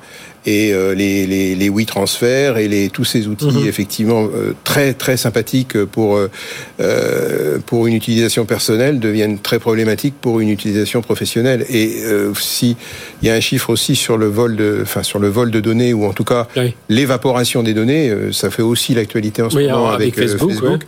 et 0.47 0.73
euh, 0.73 0.93
les, 0.93 1.25
les, 1.25 1.55
les 1.55 1.69
WeTransfer 1.69 2.53
et 2.57 2.67
les, 2.67 2.89
tous 2.89 3.03
ces 3.03 3.27
outils 3.27 3.47
mhm. 3.47 3.67
effectivement 3.67 4.25
euh, 4.25 4.53
très 4.63 4.93
très 4.93 5.17
sympathiques 5.17 5.83
pour 5.85 6.19
pour 7.65 7.87
une 7.87 7.93
utilisation 7.95 8.45
personnelle 8.45 8.99
deviennent 8.99 9.39
très 9.39 9.59
problématiques 9.59 10.15
pour 10.19 10.39
une 10.39 10.49
utilisation 10.49 11.01
professionnelle. 11.01 11.65
Et 11.69 12.03
si 12.39 12.77
il 13.21 13.27
y 13.27 13.31
a 13.31 13.33
un 13.33 13.39
chiffre 13.39 13.69
aussi 13.69 13.95
sur 13.95 14.17
le 14.17 14.27
vol 14.27 14.55
de, 14.55 14.79
enfin 14.81 15.03
sur 15.03 15.19
le 15.19 15.29
vol 15.29 15.51
de 15.51 15.59
données 15.59 15.93
ou 15.93 16.05
en 16.05 16.13
tout 16.13 16.23
cas 16.23 16.47
l'évaporation 16.89 17.63
des 17.63 17.73
données, 17.73 18.11
ça 18.31 18.49
fait 18.49 18.61
aussi 18.61 18.93
l'actualité 18.93 19.41
en 19.41 19.49
ce 19.49 19.59
moment 19.59 19.89
avec, 19.89 20.15
Facebook. 20.15 20.51
Facebook. 20.51 20.81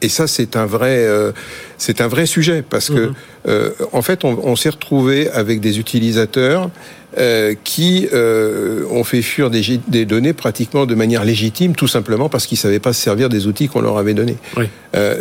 Et 0.00 0.08
ça, 0.08 0.26
c'est 0.26 0.56
un 0.56 0.66
vrai, 0.66 0.98
euh, 0.98 1.32
c'est 1.76 2.00
un 2.00 2.08
vrai 2.08 2.26
sujet 2.26 2.62
parce 2.68 2.88
que, 2.88 3.06
mhm. 3.06 3.14
euh, 3.48 3.70
en 3.92 4.02
fait, 4.02 4.24
on, 4.24 4.38
on 4.42 4.56
s'est 4.56 4.68
retrouvé 4.68 5.28
avec 5.30 5.60
des 5.60 5.78
utilisateurs 5.78 6.70
euh, 7.18 7.54
qui 7.64 8.08
euh, 8.12 8.84
ont 8.90 9.02
fait 9.02 9.22
fuir 9.22 9.50
des, 9.50 9.80
des, 9.88 10.04
données 10.04 10.32
pratiquement 10.32 10.86
de 10.86 10.94
manière 10.94 11.24
légitime, 11.24 11.74
tout 11.74 11.88
simplement 11.88 12.28
parce 12.28 12.46
qu'ils 12.46 12.58
savaient 12.58 12.78
pas 12.78 12.92
se 12.92 13.02
servir 13.02 13.28
des 13.28 13.46
outils 13.46 13.68
qu'on 13.68 13.80
leur 13.80 13.98
avait 13.98 14.14
donnés. 14.14 14.36
Oui. 14.56 14.66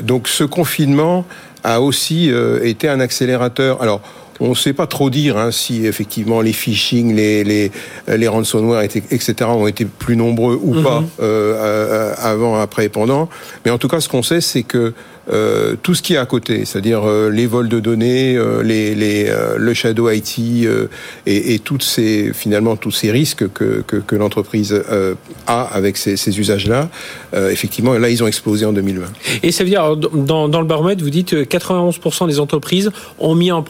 donc, 0.03 0.27
ce 0.27 0.43
confinement 0.43 1.25
a 1.63 1.81
aussi 1.81 2.31
été 2.63 2.88
un 2.88 3.00
accélérateur. 3.00 3.81
Alors 3.81 4.01
on 4.39 4.50
ne 4.50 4.55
sait 4.55 4.74
pas 4.74 4.88
trop 4.88 5.10
dire 5.10 5.38
hein, 5.38 5.51
si 5.51 5.86
effectivement 5.86 6.41
les 6.41 6.53
phishing, 6.53 7.15
les, 7.15 7.43
les, 7.43 7.72
les 8.08 8.27
ransomware, 8.27 8.84
etc. 8.84 9.34
ont 9.50 9.67
été 9.67 9.86
plus 9.86 10.15
nombreux 10.15 10.60
ou 10.62 10.81
pas 10.81 11.01
mhm. 11.01 11.08
euh, 11.22 12.13
avant, 12.17 12.60
après 12.60 12.86
et 12.86 12.89
pendant. 12.89 13.29
Mais 13.65 13.72
en 13.72 13.77
tout 13.77 13.88
cas, 13.88 14.00
ce 14.00 14.10
qu'on 14.10 14.24
sait, 14.24 14.41
c'est 14.41 14.63
que 14.63 14.93
euh, 15.31 15.75
tout 15.81 15.93
ce 15.93 16.01
qui 16.01 16.13
est 16.13 16.17
à 16.17 16.25
côté, 16.25 16.65
c'est-à-dire 16.65 17.07
euh, 17.07 17.29
les 17.29 17.45
vols 17.45 17.69
de 17.69 17.79
données, 17.79 18.36
euh, 18.36 18.63
le 19.57 19.74
shadow 19.74 20.09
IT 20.09 20.39
et, 21.25 21.59
toutes 21.59 21.83
ces 21.83 22.31
finalement 22.33 22.75
tous 22.75 22.91
ces 22.91 23.12
risques 23.12 23.51
que, 23.53 23.83
que, 23.86 23.98
que 23.98 24.15
l'entreprise 24.15 24.81
a 25.48 25.62
avec 25.63 25.98
ces, 25.98 26.39
usages-là, 26.39 26.89
effectivement, 27.50 27.93
là 27.93 28.09
ils 28.09 28.24
ont 28.24 28.27
explosé 28.27 28.65
en 28.65 28.74
2020. 28.74 29.07
Et 29.43 29.51
ça 29.51 29.63
veut 29.63 29.69
dire 29.69 29.95
dans, 29.95 30.48
le 30.48 30.65
baromètre, 30.65 31.03
vous 31.03 31.09
dites 31.09 31.33
91% 31.33 32.27
des 32.27 32.39
entreprises 32.39 32.91
ont 33.19 33.36
mis 33.36 33.51
en, 33.51 33.62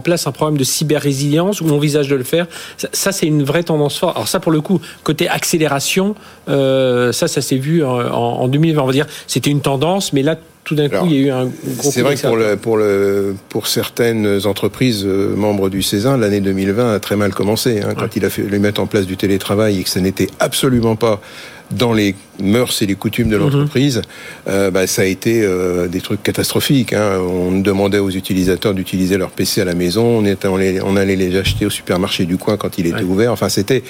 place 0.00 0.26
un 0.26 0.32
programme 0.32 0.58
de 0.58 0.64
cyber-résilience 0.64 1.60
ou 1.60 1.70
envisagent 1.70 2.08
de 2.08 2.16
le 2.16 2.24
faire. 2.24 2.46
Ça, 2.76 2.88
ça 2.92 3.12
c'est 3.12 3.26
une 3.26 3.44
vraie 3.44 3.62
tendance 3.62 3.98
forte. 3.98 4.16
Alors 4.16 4.28
ça, 4.28 4.40
pour 4.40 4.52
le 4.52 4.60
coup, 4.60 4.80
côté 5.04 5.28
accélération, 5.28 6.14
ça, 6.46 7.12
ça 7.12 7.40
s'est 7.40 7.56
vu 7.56 7.84
en, 7.84 7.98
en 7.98 8.48
2020. 8.48 8.82
On 8.82 8.86
va 8.86 8.92
dire, 8.92 9.06
c'était 9.26 9.50
une 9.50 9.60
tendance, 9.60 10.12
mais 10.12 10.22
là 10.22 10.36
tout 10.68 10.74
d'un 10.74 10.90
coup, 10.90 11.06
il 11.06 11.12
y 11.12 11.16
a 11.16 11.20
eu 11.20 11.30
un 11.30 11.46
gros 11.46 11.90
C'est 11.90 12.02
vrai 12.02 12.14
que 12.14 12.20
pour, 12.20 12.36
le, 12.36 12.56
pour, 12.56 12.76
le, 12.76 13.34
pour 13.48 13.66
certaines 13.66 14.46
entreprises 14.46 15.02
euh, 15.06 15.34
membres 15.34 15.70
du 15.70 15.80
Césin, 15.80 16.18
l'année 16.18 16.42
2020 16.42 16.94
a 16.94 17.00
très 17.00 17.16
mal 17.16 17.32
commencé. 17.32 17.80
Hein, 17.80 17.94
quand 17.98 18.16
il 18.16 18.24
a 18.26 18.30
fait 18.30 18.42
les 18.42 18.58
mettre 18.58 18.82
en 18.82 18.86
place 18.86 19.06
du 19.06 19.16
télétravail 19.16 19.80
et 19.80 19.82
que 19.82 19.88
ce 19.88 19.98
n'était 19.98 20.26
absolument 20.40 20.94
pas 20.94 21.22
dans 21.70 21.92
les 21.92 22.14
mœurs 22.38 22.80
et 22.82 22.86
les 22.86 22.94
coutumes 22.94 23.28
de 23.28 23.36
mhm. 23.36 23.42
l'entreprise, 23.42 24.02
euh, 24.48 24.70
bah, 24.70 24.86
ça 24.86 25.02
a 25.02 25.04
été 25.06 25.42
euh, 25.42 25.88
des 25.88 26.02
trucs 26.02 26.22
catastrophiques. 26.22 26.92
Hein. 26.92 27.18
On 27.18 27.60
demandait 27.60 27.98
aux 27.98 28.10
utilisateurs 28.10 28.74
d'utiliser 28.74 29.16
leur 29.16 29.30
PC 29.30 29.62
à 29.62 29.64
la 29.64 29.74
maison, 29.74 30.04
on, 30.18 30.24
était, 30.26 30.48
on, 30.48 30.56
les, 30.58 30.82
on, 30.82 30.96
allait 30.96 31.16
les 31.16 31.34
acheter 31.36 31.64
au 31.64 31.70
supermarché 31.70 32.26
du 32.26 32.36
coin 32.36 32.58
quand 32.58 32.76
il 32.78 32.86
était 32.86 33.04
ouvert. 33.04 33.32
Enfin, 33.32 33.48
c'était 33.48 33.82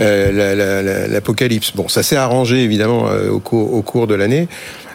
euh, 0.00 1.08
l'apocalypse. 1.08 1.72
Bon, 1.74 1.88
ça 1.88 2.02
s'est 2.02 2.16
arrangé 2.16 2.62
évidemment 2.62 3.08
euh, 3.08 3.30
au, 3.30 3.40
cours, 3.40 3.74
au 3.74 3.82
cours 3.82 4.06
de 4.06 4.14
l'année. 4.14 4.48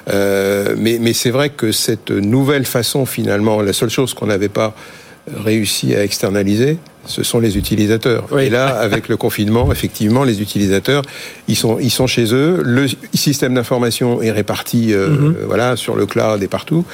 Euh, 0.10 0.76
mais, 0.78 0.98
mais 1.00 1.14
c'est 1.14 1.32
vrai 1.32 1.50
que 1.50 1.72
cette 1.72 2.12
nouvelle 2.12 2.66
façon, 2.66 3.06
finalement, 3.06 3.62
la 3.62 3.74
seule 3.74 3.90
chose 3.90 4.14
qu'on 4.14 4.28
n'avait 4.28 4.50
pas 4.50 4.76
réussi 5.28 5.96
à 5.96 6.04
externaliser, 6.04 6.78
ce 7.06 7.24
sont 7.24 7.40
les 7.40 7.58
utilisateurs. 7.58 8.26
Et 8.40 8.50
là, 8.50 8.68
avec 8.68 9.10
le 9.10 9.18
confinement, 9.18 9.72
effectivement, 9.72 10.24
les 10.24 10.42
utilisateurs, 10.42 11.02
ils 11.48 11.56
sont, 11.56 11.78
ils 11.80 11.90
sont 11.90 12.08
chez 12.08 12.34
eux. 12.34 12.62
Le 12.64 12.88
système 13.14 13.56
d'information 13.56 14.22
est 14.22 14.32
réparti, 14.32 14.94
euh, 14.94 15.10
mhm. 15.10 15.36
voilà, 15.46 15.76
sur 15.76 15.96
le 15.96 16.06
cloud 16.06 16.42
et 16.42 16.48
partout. 16.48 16.86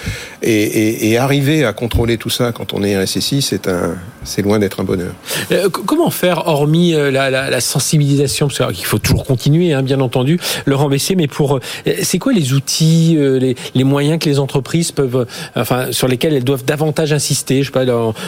Et, 0.41 0.51
et, 0.51 1.11
et, 1.11 1.17
arriver 1.17 1.65
à 1.65 1.73
contrôler 1.73 2.17
tout 2.17 2.29
ça 2.29 2.51
quand 2.51 2.73
on 2.73 2.83
est 2.83 2.95
un 2.95 3.05
SSI, 3.05 3.41
c'est 3.41 3.67
un, 3.67 3.95
c'est 4.23 4.41
loin 4.41 4.59
d'être 4.59 4.79
un 4.79 4.83
bonheur. 4.83 5.11
Euh, 5.51 5.69
comment 5.69 6.09
faire, 6.09 6.47
hormis 6.47 6.93
euh, 6.93 7.11
la, 7.11 7.29
la, 7.29 7.49
la 7.49 7.61
sensibilisation, 7.61 8.47
parce 8.47 8.73
qu'il 8.73 8.85
faut 8.85 8.99
toujours 8.99 9.25
continuer, 9.25 9.73
hein, 9.73 9.83
bien 9.83 9.99
entendu, 10.01 10.39
Laurent 10.65 10.89
Bessier, 10.89 11.15
mais 11.15 11.27
pour, 11.27 11.57
euh, 11.57 11.93
c'est 12.01 12.19
quoi 12.19 12.33
les 12.33 12.53
outils, 12.53 13.17
les, 13.19 13.55
les, 13.75 13.83
moyens 13.83 14.19
que 14.19 14.29
les 14.29 14.39
entreprises 14.39 14.91
peuvent, 14.91 15.25
enfin, 15.55 15.91
sur 15.91 16.07
lesquels 16.07 16.33
elles 16.33 16.43
doivent 16.43 16.65
davantage 16.65 17.13
insister? 17.13 17.61
Je 17.61 17.71
sais 17.71 17.71
pas, 17.71 17.85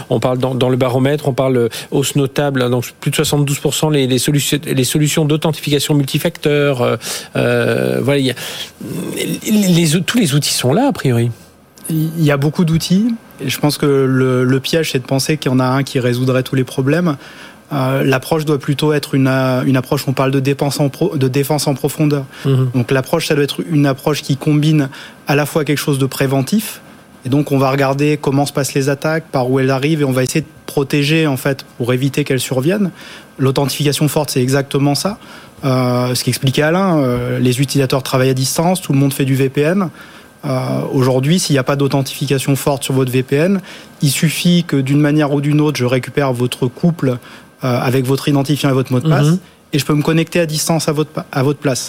on 0.10 0.20
parle 0.20 0.38
dans, 0.38 0.56
dans 0.56 0.70
le 0.70 0.78
baromètre, 0.78 1.28
on 1.28 1.34
parle 1.34 1.70
hausse 1.92 2.16
notable, 2.16 2.70
donc 2.70 2.86
plus 3.00 3.12
de 3.12 3.16
72% 3.16 3.92
les, 3.92 4.08
les, 4.08 4.18
solutions, 4.18 4.60
les 4.66 4.84
solutions 4.84 5.26
d'authentification 5.26 5.94
multifacteur. 5.94 6.82
Euh, 6.82 6.96
euh, 7.36 8.00
voilà, 8.02 8.20
y 8.20 8.32
a, 8.32 8.36
les, 9.46 10.02
tous 10.02 10.18
les 10.18 10.36
outils 10.36 10.54
sont 10.54 10.74
là 10.74 10.88
a 10.88 10.92
priori. 10.92 11.32
Il 11.90 12.24
y 12.24 12.32
a 12.32 12.38
beaucoup 12.38 12.66
d'outils. 12.66 13.14
Et 13.44 13.50
je 13.50 13.60
pense 13.60 13.78
que 13.78 13.86
le, 13.86 14.44
le 14.44 14.60
piège, 14.60 14.92
c'est 14.92 15.00
de 15.00 15.06
penser 15.06 15.38
qu'il 15.38 15.52
y 15.52 15.56
en 15.56 15.60
a 15.60 15.66
un 15.66 15.84
qui 15.84 16.00
résoudrait 16.00 16.44
tous 16.44 16.56
les 16.56 16.64
problèmes. 16.64 17.18
Euh, 17.74 18.04
l'approche 18.04 18.44
doit 18.44 18.60
plutôt 18.60 18.92
être 18.92 19.16
une, 19.16 19.28
une 19.28 19.78
approche, 19.78 20.04
on 20.08 20.14
parle 20.14 20.32
de 20.32 20.42
défense 20.42 20.80
en, 20.80 20.90
pro, 20.90 21.16
de 21.16 21.28
défense 21.28 21.68
en 21.68 21.74
profondeur. 21.74 22.26
Mmh. 22.46 22.66
Donc 22.76 22.92
l'approche, 22.92 23.28
ça 23.28 23.36
doit 23.36 23.46
être 23.46 23.62
une 23.70 23.86
approche 23.86 24.22
qui 24.22 24.36
combine 24.36 24.90
à 25.28 25.36
la 25.36 25.46
fois 25.46 25.64
quelque 25.64 25.78
chose 25.78 25.98
de 25.98 26.06
préventif, 26.06 26.82
et 27.26 27.30
donc 27.30 27.52
on 27.52 27.58
va 27.58 27.72
regarder 27.72 28.18
comment 28.18 28.46
se 28.46 28.52
passent 28.52 28.74
les 28.74 28.90
attaques, 28.90 29.26
par 29.32 29.50
où 29.50 29.60
elles 29.60 29.70
arrivent, 29.70 30.02
et 30.02 30.06
on 30.06 30.12
va 30.12 30.24
essayer 30.24 30.42
de 30.42 30.48
protéger 30.76 31.22
en 31.36 31.38
fait 31.44 31.60
pour 31.78 31.88
éviter 31.98 32.24
qu'elles 32.26 32.46
surviennent. 32.52 32.90
L'authentification 33.46 34.08
forte, 34.16 34.30
c'est 34.32 34.44
exactement 34.48 34.96
ça. 35.04 35.12
Euh, 35.64 36.16
ce 36.16 36.24
qu'expliquait 36.24 36.66
Alain, 36.72 36.90
euh, 36.98 37.40
les 37.48 37.56
utilisateurs 37.60 38.04
travaillent 38.04 38.36
à 38.38 38.40
distance, 38.46 38.78
tout 38.82 38.94
le 38.96 39.00
monde 39.00 39.14
fait 39.14 39.26
du 39.26 39.36
VPN. 39.36 39.80
Euh, 40.46 40.50
Aujourd'hui, 41.00 41.38
s'il 41.40 41.54
n'y 41.56 41.60
a 41.66 41.68
pas 41.72 41.76
d'authentification 41.82 42.56
forte 42.56 42.84
sur 42.84 42.94
votre 42.94 43.12
VPN, 43.12 43.54
il 44.02 44.12
suffit 44.12 44.64
que 44.72 44.78
d'une 44.78 45.02
manière 45.10 45.32
ou 45.36 45.40
d'une 45.42 45.62
autre, 45.62 45.78
je 45.78 45.86
récupère 45.98 46.32
votre 46.34 46.68
couple 46.82 47.18
avec 47.64 48.04
votre 48.12 48.26
identifiant 48.28 48.70
et 48.72 48.74
votre 48.80 48.92
mot 48.92 49.02
de 49.06 49.10
passe, 49.16 49.28
mm 49.28 49.36
-hmm. 49.36 49.74
et 49.74 49.78
je 49.82 49.86
peux 49.88 49.98
me 50.02 50.06
connecter 50.10 50.40
à 50.46 50.48
distance 50.56 50.84
à 50.92 50.94
votre, 51.00 51.16
à 51.40 51.42
votre 51.48 51.62
place. 51.66 51.84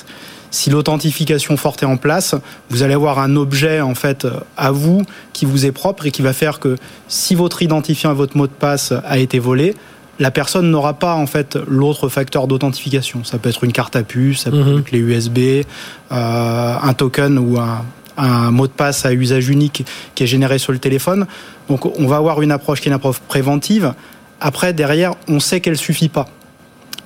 Si 0.52 0.70
l'authentification 0.70 1.56
forte 1.56 1.82
est 1.82 1.86
en 1.86 1.96
place, 1.96 2.36
vous 2.70 2.82
allez 2.82 2.94
avoir 2.94 3.18
un 3.18 3.36
objet 3.36 3.80
en 3.80 3.94
fait 3.94 4.26
à 4.56 4.70
vous 4.70 5.02
qui 5.32 5.46
vous 5.46 5.66
est 5.66 5.72
propre 5.72 6.06
et 6.06 6.10
qui 6.10 6.22
va 6.22 6.32
faire 6.32 6.60
que 6.60 6.76
si 7.08 7.34
votre 7.34 7.62
identifiant 7.62 8.12
et 8.12 8.14
votre 8.14 8.36
mot 8.36 8.46
de 8.46 8.52
passe 8.52 8.92
a 9.04 9.18
été 9.18 9.38
volé, 9.38 9.74
la 10.18 10.30
personne 10.30 10.70
n'aura 10.70 10.92
pas 10.92 11.14
en 11.14 11.26
fait 11.26 11.58
l'autre 11.66 12.08
facteur 12.10 12.46
d'authentification. 12.46 13.24
Ça 13.24 13.38
peut 13.38 13.48
être 13.48 13.64
une 13.64 13.72
carte 13.72 13.96
à 13.96 14.02
puce, 14.02 14.42
ça 14.42 14.50
peut 14.50 14.62
mmh. 14.62 14.78
être 14.78 14.84
clé 14.84 14.98
USB, 14.98 15.38
euh, 15.38 15.64
un 16.10 16.92
token 16.92 17.38
ou 17.38 17.58
un, 17.58 17.82
un 18.16 18.50
mot 18.50 18.66
de 18.66 18.72
passe 18.72 19.06
à 19.06 19.12
usage 19.12 19.48
unique 19.48 19.84
qui 20.14 20.24
est 20.24 20.26
généré 20.26 20.58
sur 20.58 20.72
le 20.72 20.78
téléphone. 20.78 21.26
Donc 21.68 21.86
on 21.86 22.06
va 22.06 22.16
avoir 22.16 22.42
une 22.42 22.52
approche 22.52 22.80
qui 22.80 22.88
est 22.88 22.90
une 22.90 22.96
approche 22.96 23.20
préventive. 23.20 23.94
Après, 24.40 24.72
derrière, 24.72 25.14
on 25.28 25.40
sait 25.40 25.60
qu'elle 25.60 25.78
suffit 25.78 26.08
pas. 26.08 26.28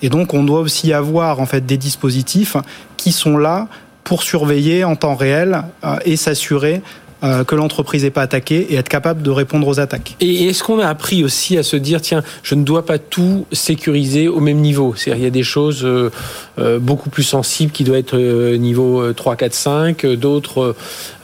Et 0.02 0.08
donc, 0.08 0.34
on 0.34 0.44
doit 0.44 0.60
aussi 0.60 0.92
avoir 0.92 1.40
en 1.40 1.46
fait 1.46 1.64
des 1.64 1.76
dispositifs 1.76 2.56
qui 2.96 3.12
sont 3.12 3.38
là 3.38 3.68
pour 4.04 4.22
surveiller 4.22 4.84
en 4.84 4.94
temps 4.94 5.16
réel 5.16 5.62
et 6.04 6.16
s'assurer 6.16 6.82
euh, 7.24 7.44
que 7.44 7.54
l'entreprise 7.54 8.04
n'est 8.04 8.10
pas 8.10 8.22
attaquée 8.22 8.66
et 8.70 8.76
être 8.76 8.88
capable 8.88 9.22
de 9.22 9.30
répondre 9.30 9.66
aux 9.66 9.80
attaques. 9.80 10.16
Et 10.20 10.48
est-ce 10.48 10.62
qu'on 10.62 10.78
a 10.78 10.86
appris 10.86 11.24
aussi 11.24 11.56
à 11.56 11.62
se 11.62 11.76
dire, 11.76 12.00
tiens, 12.02 12.22
je 12.42 12.54
ne 12.54 12.62
dois 12.62 12.84
pas 12.84 12.98
tout 12.98 13.46
sécuriser 13.52 14.28
au 14.28 14.40
même 14.40 14.58
niveau? 14.58 14.94
C'est-à-dire, 14.94 15.22
il 15.22 15.24
y 15.24 15.28
a 15.28 15.30
des 15.30 15.42
choses 15.42 15.84
euh, 15.84 16.10
euh, 16.58 16.78
beaucoup 16.78 17.08
plus 17.08 17.22
sensibles 17.22 17.72
qui 17.72 17.84
doivent 17.84 18.00
être 18.00 18.18
niveau 18.56 19.12
3, 19.12 19.36
4, 19.36 19.54
5, 19.54 20.06
d'autres, 20.06 20.74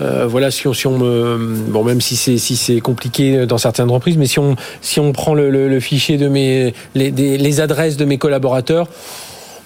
voilà, 0.01 0.51
si 0.51 0.67
on, 0.67 0.73
si 0.73 0.87
on 0.87 0.99
bon, 0.99 1.85
même 1.85 2.01
si 2.01 2.17
c'est 2.17 2.39
si 2.39 2.57
c'est 2.57 2.81
compliqué 2.81 3.47
dans 3.47 3.59
certaines 3.59 3.87
entreprises, 3.87 4.17
mais 4.17 4.27
si 4.27 4.39
on 4.39 4.57
si 4.81 4.99
on 5.01 5.13
prend 5.13 5.35
le, 5.35 5.81
fichier 5.81 6.17
de 6.17 6.29
mes 6.29 6.75
les, 6.95 7.11
les 7.11 7.61
adresses 7.61 7.97
de 7.97 8.05
mes 8.05 8.19
collaborateurs, 8.19 8.89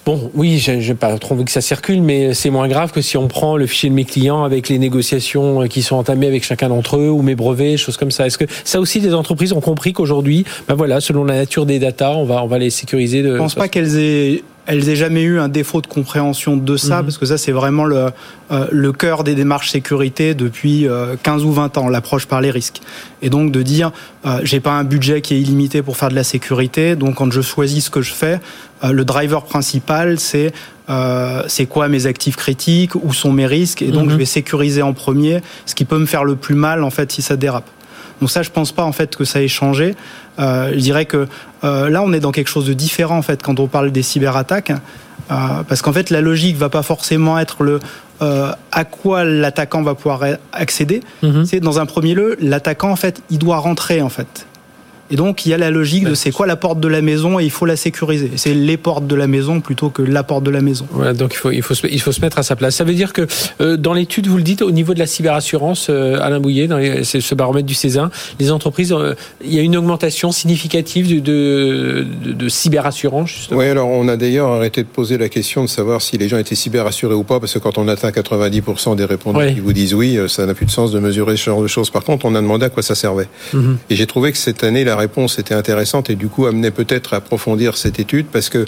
Bon, 0.07 0.31
oui, 0.35 0.57
je 0.57 0.71
n'ai 0.71 0.93
pas 0.93 1.17
trop 1.19 1.35
envie 1.35 1.43
que 1.43 1.51
ça 1.51 1.59
circule, 1.59 2.01
mais 2.01 2.33
c'est 2.33 2.49
moins 2.49 2.69
grave 2.69 2.93
que 2.93 3.01
si 3.01 3.17
on 3.17 3.27
prend 3.27 3.57
le 3.57 3.67
fichier 3.67 3.89
de 3.89 3.93
mes 3.93 4.05
clients 4.05 4.45
avec 4.45 4.69
les 4.69 4.79
négociations 4.79 5.67
qui 5.67 5.81
sont 5.81 5.97
entamées 5.97 6.27
avec 6.27 6.45
chacun 6.45 6.69
d'entre 6.69 6.95
eux 6.95 7.09
ou 7.09 7.21
mes 7.21 7.35
brevets, 7.35 7.75
choses 7.75 7.97
comme 7.97 8.11
ça. 8.11 8.25
Est-ce 8.25 8.37
que 8.37 8.45
ça 8.63 8.79
aussi, 8.79 9.01
les 9.01 9.13
entreprises 9.13 9.51
ont 9.51 9.59
compris 9.59 9.91
qu'aujourd'hui, 9.91 10.45
ben 10.69 10.75
voilà, 10.75 11.01
selon 11.01 11.25
la 11.25 11.35
nature 11.35 11.65
des 11.65 11.77
datas, 11.77 12.13
on 12.13 12.23
va, 12.23 12.41
on 12.41 12.47
va 12.47 12.57
les 12.57 12.69
sécuriser. 12.69 13.21
De... 13.21 13.33
Je 13.33 13.37
pense 13.37 13.55
pas 13.55 13.67
qu'elles 13.67 13.97
aient 13.97 14.43
elles 14.67 14.89
aient 14.89 14.97
jamais 14.97 15.23
eu 15.23 15.39
un 15.39 15.47
défaut 15.47 15.81
de 15.81 15.87
compréhension 15.87 16.57
de 16.57 16.77
ça, 16.77 16.97
mhm. 16.97 17.05
parce 17.05 17.17
que 17.17 17.25
ça, 17.25 17.37
c'est 17.37 17.53
vraiment 17.53 17.85
le, 17.85 18.09
euh, 18.51 18.67
le 18.69 18.91
cœur 18.91 19.23
des 19.23 19.33
démarches 19.33 19.71
sécurité 19.71 20.35
depuis 20.35 20.85
15 21.23 21.41
euh, 21.41 21.45
ou 21.45 21.53
20 21.53 21.77
ans, 21.77 21.87
l'approche 21.87 22.25
par 22.25 22.41
les 22.41 22.51
risques. 22.51 22.81
Et 23.21 23.29
donc 23.29 23.51
de 23.51 23.61
dire, 23.61 23.91
euh, 24.25 24.41
j'ai 24.43 24.59
pas 24.59 24.73
un 24.73 24.83
budget 24.83 25.21
qui 25.21 25.35
est 25.35 25.39
illimité 25.39 25.81
pour 25.81 25.95
faire 25.95 26.09
de 26.09 26.15
la 26.15 26.25
sécurité, 26.25 26.97
donc 26.97 27.15
quand 27.15 27.31
je 27.31 27.41
choisis 27.41 27.85
ce 27.85 27.89
que 27.89 28.01
je 28.01 28.13
fais, 28.13 28.39
euh, 28.83 28.91
le 28.91 29.05
driver 29.05 29.43
principal, 29.43 30.19
c'est 30.19 30.53
c'est 31.47 31.65
quoi 31.65 31.89
mes 31.89 32.05
actifs 32.05 32.37
critiques, 32.37 32.95
où 32.95 33.11
sont 33.11 33.33
mes 33.33 33.45
risques, 33.45 33.81
et 33.81 33.89
donc 33.89 34.05
mhm. 34.05 34.11
je 34.11 34.15
vais 34.15 34.25
sécuriser 34.25 34.81
en 34.81 34.93
premier 34.93 35.41
ce 35.65 35.75
qui 35.75 35.83
peut 35.83 35.99
me 35.99 36.05
faire 36.05 36.23
le 36.23 36.37
plus 36.37 36.55
mal 36.55 36.81
en 36.81 36.89
fait 36.89 37.11
si 37.11 37.21
ça 37.21 37.35
dérape. 37.35 37.69
Donc 38.21 38.31
ça, 38.31 38.41
je 38.41 38.49
pense 38.49 38.71
pas 38.71 38.83
en 38.83 38.91
fait 38.91 39.15
que 39.15 39.25
ça 39.25 39.41
ait 39.41 39.47
changé. 39.47 39.95
Euh, 40.39 40.71
je 40.73 40.79
dirais 40.79 41.05
que 41.05 41.27
euh, 41.63 41.89
là, 41.89 42.01
on 42.03 42.13
est 42.13 42.19
dans 42.19 42.31
quelque 42.31 42.49
chose 42.49 42.65
de 42.65 42.73
différent 42.73 43.17
en 43.17 43.21
fait 43.21 43.41
quand 43.41 43.59
on 43.59 43.67
parle 43.67 43.91
des 43.91 44.03
cyberattaques, 44.03 44.71
euh, 44.71 45.63
parce 45.67 45.81
qu'en 45.81 45.93
fait, 45.93 46.09
la 46.09 46.21
logique 46.21 46.57
va 46.57 46.69
pas 46.69 46.83
forcément 46.83 47.39
être 47.39 47.63
le 47.63 47.79
euh, 48.21 48.51
à 48.71 48.83
quoi 48.83 49.23
l'attaquant 49.23 49.83
va 49.83 49.93
pouvoir 49.93 50.21
accéder. 50.51 51.01
Mhm. 51.21 51.45
C'est 51.45 51.59
dans 51.59 51.79
un 51.79 51.85
premier 51.85 52.15
lieu, 52.15 52.35
l'attaquant 52.39 52.89
en 52.89 52.95
fait, 52.95 53.21
il 53.29 53.37
doit 53.37 53.57
rentrer 53.57 54.01
en 54.01 54.09
fait. 54.09 54.47
Et 55.09 55.15
donc, 55.15 55.45
il 55.45 55.49
y 55.49 55.53
a 55.53 55.57
la 55.57 55.69
logique 55.69 56.03
de 56.03 56.15
c'est 56.15 56.31
quoi 56.31 56.47
la 56.47 56.55
porte 56.55 56.79
de 56.79 56.87
la 56.87 57.01
maison 57.01 57.39
et 57.39 57.45
il 57.45 57.51
faut 57.51 57.65
la 57.65 57.75
sécuriser. 57.75 58.31
C'est 58.35 58.53
les 58.53 58.77
portes 58.77 59.07
de 59.07 59.15
la 59.15 59.27
maison 59.27 59.61
plutôt 59.61 59.89
que 59.89 60.01
la 60.01 60.23
porte 60.23 60.43
de 60.43 60.51
la 60.51 60.61
maison. 60.61 60.85
Voilà, 60.91 61.13
donc 61.13 61.33
il 61.33 61.37
faut, 61.37 61.51
il 61.51 61.61
faut, 61.61 61.73
se, 61.73 61.87
il 61.87 62.01
faut 62.01 62.11
se 62.11 62.21
mettre 62.21 62.39
à 62.39 62.43
sa 62.43 62.55
place. 62.55 62.75
Ça 62.75 62.83
veut 62.83 62.93
dire 62.93 63.13
que 63.13 63.25
euh, 63.61 63.77
dans 63.77 63.93
l'étude, 63.93 64.27
vous 64.27 64.37
le 64.37 64.43
dites, 64.43 64.61
au 64.61 64.71
niveau 64.71 64.93
de 64.93 64.99
la 64.99 65.07
cyberassurance, 65.07 65.87
euh, 65.89 66.19
Alain 66.21 66.39
Bouillet, 66.39 66.67
dans 66.67 66.79
ce 67.03 67.35
baromètre 67.35 67.65
du 67.65 67.73
Césin, 67.73 68.11
les 68.39 68.51
entreprises, 68.51 68.91
euh, 68.91 69.13
il 69.43 69.53
y 69.53 69.59
a 69.59 69.61
une 69.61 69.77
augmentation 69.77 70.31
significative 70.31 71.21
de, 71.21 72.05
de, 72.23 72.31
de, 72.33 72.49
cyberassurance, 72.49 73.29
justement. 73.29 73.59
Oui, 73.59 73.67
alors 73.67 73.87
on 73.87 74.07
a 74.07 74.17
d'ailleurs 74.17 74.49
arrêté 74.49 74.83
de 74.83 74.87
poser 74.87 75.17
la 75.17 75.29
question 75.29 75.63
de 75.63 75.69
savoir 75.69 76.01
si 76.01 76.17
les 76.17 76.27
gens 76.27 76.37
étaient 76.37 76.55
cyberassurés 76.55 77.15
ou 77.15 77.23
pas, 77.23 77.39
parce 77.39 77.53
que 77.53 77.59
quand 77.59 77.77
on 77.77 77.87
atteint 77.87 78.09
90% 78.09 78.95
des 78.95 79.05
répondants 79.05 79.45
qui 79.47 79.59
vous 79.59 79.73
disent 79.73 79.93
oui, 79.93 80.19
ça 80.27 80.45
n'a 80.45 80.53
plus 80.53 80.65
de 80.65 80.71
sens 80.71 80.91
de 80.91 80.99
mesurer 80.99 81.37
ce 81.37 81.43
genre 81.43 81.61
de 81.61 81.67
choses. 81.67 81.89
Par 81.89 82.03
contre, 82.03 82.25
on 82.25 82.35
a 82.35 82.41
demandé 82.41 82.65
à 82.65 82.69
quoi 82.69 82.83
ça 82.83 82.95
servait. 82.95 83.27
Mhm. 83.53 83.77
Et 83.89 83.95
j'ai 83.95 84.07
trouvé 84.07 84.31
que 84.31 84.37
cette 84.37 84.63
année, 84.63 84.83
la 84.83 84.96
réponse 84.97 85.39
était 85.39 85.53
intéressante 85.53 86.09
et 86.09 86.15
du 86.15 86.27
coup 86.27 86.45
amenait 86.45 86.71
peut-être 86.71 87.13
à 87.13 87.17
approfondir 87.17 87.77
cette 87.77 87.99
étude 87.99 88.27
parce 88.31 88.49
que 88.49 88.65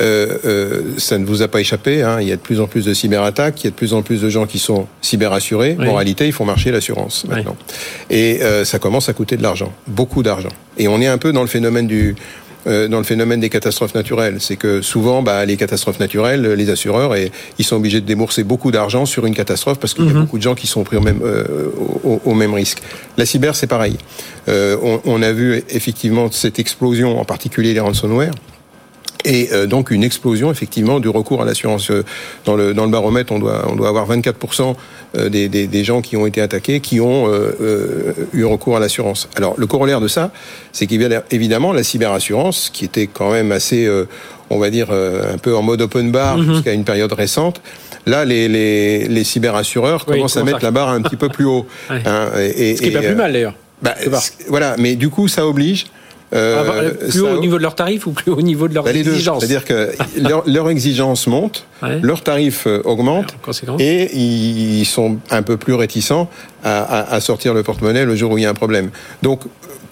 euh, 0.00 0.38
euh, 0.44 0.82
ça 0.98 1.18
ne 1.18 1.24
vous 1.24 1.42
a 1.42 1.48
pas 1.48 1.60
échappé. 1.60 2.02
Hein, 2.02 2.20
il 2.20 2.28
y 2.28 2.32
a 2.32 2.36
de 2.36 2.40
plus 2.40 2.60
en 2.60 2.66
plus 2.66 2.84
de 2.84 2.94
cyberattaques, 2.94 3.62
il 3.62 3.64
y 3.64 3.68
a 3.68 3.70
de 3.70 3.76
plus 3.76 3.94
en 3.94 4.02
plus 4.02 4.20
de 4.20 4.28
gens 4.28 4.46
qui 4.46 4.58
sont 4.58 4.86
cyberassurés. 5.02 5.76
En 5.80 5.94
réalité, 5.94 6.26
ils 6.26 6.32
font 6.32 6.44
marcher 6.44 6.70
l'assurance 6.70 7.24
maintenant. 7.26 7.56
Et 8.10 8.42
euh, 8.42 8.64
ça 8.64 8.78
commence 8.78 9.08
à 9.08 9.12
coûter 9.12 9.36
de 9.36 9.42
l'argent, 9.42 9.72
beaucoup 9.86 10.22
d'argent. 10.22 10.50
Et 10.78 10.88
on 10.88 11.00
est 11.00 11.06
un 11.06 11.18
peu 11.18 11.32
dans 11.32 11.42
le 11.42 11.46
phénomène 11.48 11.86
du 11.86 12.16
dans 12.66 12.98
le 12.98 13.04
phénomène 13.04 13.40
des 13.40 13.50
catastrophes 13.50 13.94
naturelles. 13.94 14.36
C'est 14.40 14.56
que 14.56 14.80
souvent, 14.80 15.22
bah, 15.22 15.44
les 15.44 15.56
catastrophes 15.56 16.00
naturelles, 16.00 16.54
les 16.54 16.70
assureurs, 16.70 17.14
et, 17.14 17.30
ils 17.58 17.64
sont 17.64 17.76
obligés 17.76 18.00
de 18.00 18.06
débourser 18.06 18.44
beaucoup 18.44 18.70
d'argent 18.70 19.06
sur 19.06 19.26
une 19.26 19.34
catastrophe 19.34 19.78
parce 19.78 19.94
qu'il 19.94 20.06
y 20.06 20.10
a 20.10 20.12
mhm. 20.12 20.22
beaucoup 20.22 20.38
de 20.38 20.42
gens 20.42 20.54
qui 20.54 20.66
sont 20.66 20.84
pris 20.84 20.96
au 20.96 21.00
même, 21.00 21.20
euh, 21.22 21.70
au, 22.24 22.34
même 22.34 22.54
risque. 22.54 22.78
La 23.16 23.26
cyber, 23.26 23.54
c'est 23.54 23.66
pareil. 23.66 23.98
Euh, 24.48 24.76
on, 24.82 25.00
on, 25.04 25.22
a 25.22 25.32
vu 25.32 25.62
effectivement 25.68 26.30
cette 26.30 26.58
explosion, 26.58 27.18
en 27.20 27.24
particulier 27.24 27.74
les 27.74 27.80
ransomware 27.80 28.32
et 29.24 29.48
euh, 29.52 29.66
donc 29.66 29.90
une 29.90 30.04
explosion 30.04 30.50
effectivement 30.50 31.00
du 31.00 31.08
recours 31.08 31.42
à 31.42 31.44
l'assurance. 31.44 31.90
Euh, 31.90 32.04
dans 32.44 32.56
le, 32.56 32.74
dans 32.74 32.84
le 32.84 32.90
baromètre, 32.90 33.32
on 33.32 33.38
doit, 33.38 33.66
on 33.70 33.76
doit 33.76 33.88
avoir 33.88 34.08
24% 34.08 34.74
euh, 35.16 35.28
des, 35.28 35.48
des, 35.48 35.66
des, 35.66 35.84
gens 35.84 36.02
qui 36.02 36.16
ont 36.16 36.26
été 36.26 36.40
attaqués 36.40 36.80
qui 36.80 37.00
ont 37.00 37.30
eu 38.32 38.44
recours 38.44 38.76
à 38.76 38.80
l'assurance. 38.80 39.28
Alors 39.36 39.54
le 39.56 39.66
corollaire 39.66 40.00
de 40.00 40.08
ça, 40.08 40.30
c'est 40.72 40.86
qu'évidemment 40.86 41.72
la 41.72 41.82
cyberassurance, 41.82 42.70
qui 42.72 42.84
était 42.84 43.06
quand 43.06 43.32
même 43.32 43.52
assez, 43.52 43.88
on 44.50 44.58
va 44.58 44.70
dire, 44.70 44.90
un 44.90 45.38
peu 45.38 45.56
en 45.56 45.62
mode 45.62 45.82
open 45.82 46.10
bar 46.10 46.38
mhm. 46.38 46.54
jusqu'à 46.54 46.72
une 46.72 46.84
période 46.84 47.12
récente, 47.12 47.60
Là, 48.06 48.26
les, 48.26 48.48
les, 48.48 49.08
les 49.08 49.24
cyberassureurs 49.24 50.04
commencent 50.04 50.36
à 50.36 50.44
mettre 50.44 50.62
la 50.62 50.70
barre 50.70 50.90
un 50.90 51.00
petit 51.00 51.16
peu 51.16 51.30
plus 51.30 51.46
haut. 51.46 51.66
Hein, 51.90 52.28
et, 52.38 52.76
Ce 52.76 52.82
qui 52.82 52.88
est 52.88 52.92
pas 52.92 53.00
plus 53.00 53.14
mal 53.14 53.32
d'ailleurs. 53.32 53.54
Bah, 53.80 53.94
voilà, 54.48 54.76
mais 54.78 54.94
du 54.94 55.08
coup, 55.08 55.26
ça 55.28 55.46
oblige 55.46 55.86
euh, 56.34 56.56
ah, 56.60 56.64
bah, 56.64 56.90
plus 57.08 57.20
haut 57.20 57.28
au 57.28 57.40
niveau 57.40 57.58
de 57.58 57.62
leur 57.62 57.74
tarif 57.74 58.06
ou 58.06 58.12
plus 58.12 58.30
haut 58.30 58.36
au 58.36 58.42
niveau 58.42 58.68
de 58.68 58.74
leurs 58.74 58.84
bah, 58.84 58.92
exigences 58.92 59.40
C'est-à-dire 59.40 59.64
que 59.64 59.92
leur, 60.20 60.42
leur, 60.46 60.68
exigence 60.70 61.26
monte, 61.26 61.66
leur 62.02 62.22
tarif 62.22 62.66
euh, 62.66 62.82
augmente, 62.84 63.34
et 63.78 64.16
ils 64.16 64.84
sont 64.84 65.18
un 65.30 65.42
peu 65.42 65.56
plus 65.56 65.74
réticents 65.74 66.28
à, 66.64 67.20
sortir 67.20 67.54
le 67.54 67.62
porte-monnaie 67.62 68.04
le 68.04 68.16
jour 68.16 68.32
où 68.32 68.38
il 68.38 68.42
y 68.42 68.46
a 68.46 68.50
un 68.50 68.54
problème. 68.54 68.90
Donc 69.22 69.40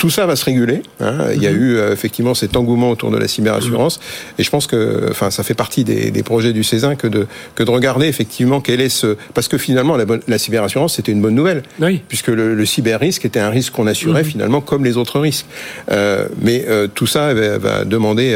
tout 0.02 0.10
ça 0.10 0.26
va 0.26 0.34
se 0.34 0.44
réguler. 0.44 0.82
Hein. 0.98 1.28
Il 1.32 1.40
y 1.40 1.46
a 1.46 1.52
mhm. 1.52 1.62
eu 1.62 1.76
euh, 1.76 1.92
effectivement 1.92 2.34
cet 2.34 2.56
engouement 2.56 2.90
autour 2.90 3.12
de 3.12 3.18
la 3.18 3.28
cyberassurance, 3.28 3.98
mhm. 3.98 4.34
et 4.40 4.42
je 4.42 4.50
pense 4.50 4.66
que, 4.66 5.06
enfin, 5.10 5.30
ça 5.30 5.44
fait 5.44 5.54
partie 5.54 5.84
des, 5.84 6.10
des 6.10 6.22
projets 6.24 6.52
du 6.52 6.64
Césin 6.64 6.96
que 6.96 7.06
de 7.06 7.28
que 7.54 7.62
de 7.62 7.70
regarder 7.70 8.06
effectivement 8.06 8.60
quel 8.60 8.80
est 8.80 8.88
ce, 8.88 9.16
parce 9.32 9.46
que 9.46 9.58
finalement 9.58 9.96
la, 9.96 10.04
la 10.26 10.38
cyberassurance 10.38 10.94
c'était 10.96 11.12
une 11.12 11.22
bonne 11.22 11.36
nouvelle, 11.36 11.62
oui. 11.80 12.02
puisque 12.08 12.28
le, 12.28 12.56
le 12.56 12.66
cyber 12.66 12.98
risque 12.98 13.24
était 13.24 13.38
un 13.38 13.50
risque 13.50 13.74
qu'on 13.74 13.86
assurait 13.86 14.24
mhm. 14.24 14.28
finalement 14.28 14.60
comme 14.60 14.84
les 14.84 14.96
autres 14.96 15.20
risques. 15.20 15.46
Euh, 15.92 16.26
mais 16.40 16.64
euh, 16.66 16.88
tout 16.92 17.06
ça 17.06 17.32
va, 17.32 17.58
va 17.58 17.84
demander 17.84 18.34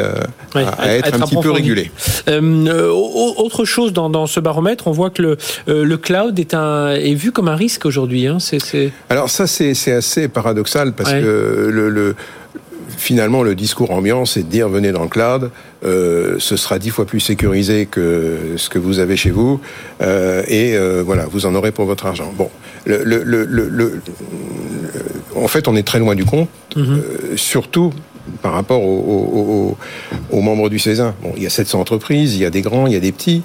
à, 0.54 0.94
être, 0.94 1.14
un 1.14 1.26
petit 1.26 1.36
peu 1.42 1.50
régulé. 1.50 1.90
Autre 2.28 3.64
chose 3.64 3.92
dans, 3.92 4.08
dans, 4.08 4.28
ce 4.28 4.38
baromètre, 4.38 4.86
on 4.86 4.92
voit 4.92 5.10
que 5.10 5.22
le, 5.22 5.36
le 5.66 5.96
cloud 5.96 6.38
est 6.38 6.54
un 6.54 6.92
est 6.92 7.14
vu 7.14 7.32
comme 7.32 7.48
un 7.48 7.56
risque 7.56 7.86
aujourd'hui. 7.86 8.25
Hein. 8.28 8.38
Alors 9.08 9.30
ça 9.30 9.46
c'est 9.46 9.92
assez 9.92 10.28
paradoxal 10.28 10.92
parce 10.92 11.12
que 11.12 11.68
le, 11.72 12.14
finalement, 12.96 13.42
le 13.42 13.54
discours 13.54 13.90
ambiant, 13.90 14.24
c'est 14.24 14.42
de 14.42 14.48
dire 14.48 14.68
venez 14.68 14.92
dans 14.92 15.02
le 15.02 15.08
cloud, 15.08 15.50
euh, 15.84 16.36
ce 16.38 16.56
sera 16.56 16.78
dix 16.78 16.90
fois 16.90 17.04
plus 17.04 17.20
sécurisé 17.20 17.86
que 17.86 18.54
ce 18.56 18.68
que 18.68 18.78
vous 18.78 18.98
avez 18.98 19.16
chez 19.16 19.30
vous, 19.30 19.60
euh, 20.02 20.42
et 20.48 20.76
euh, 20.76 21.02
voilà, 21.04 21.26
vous 21.26 21.46
en 21.46 21.54
aurez 21.54 21.72
pour 21.72 21.84
votre 21.84 22.06
argent. 22.06 22.32
Bon, 22.36 22.50
le, 22.84 23.02
le, 23.04 23.44
le, 23.44 24.00
en 25.34 25.48
fait, 25.48 25.68
on 25.68 25.76
est 25.76 25.86
très 25.86 25.98
loin 25.98 26.14
du 26.14 26.24
compte, 26.24 26.48
mhm. 26.76 27.02
surtout 27.36 27.92
par 28.42 28.52
rapport 28.52 28.82
aux, 28.82 29.76
membres 30.32 30.68
du 30.68 30.78
Césin. 30.78 31.14
Bon, 31.22 31.32
il 31.36 31.42
y 31.42 31.46
a 31.46 31.50
700 31.50 31.80
entreprises, 31.80 32.34
il 32.34 32.40
y 32.40 32.44
a 32.44 32.50
des 32.50 32.62
grands, 32.62 32.86
il 32.86 32.92
y 32.92 32.96
a 32.96 33.00
des 33.00 33.12
petits, 33.12 33.42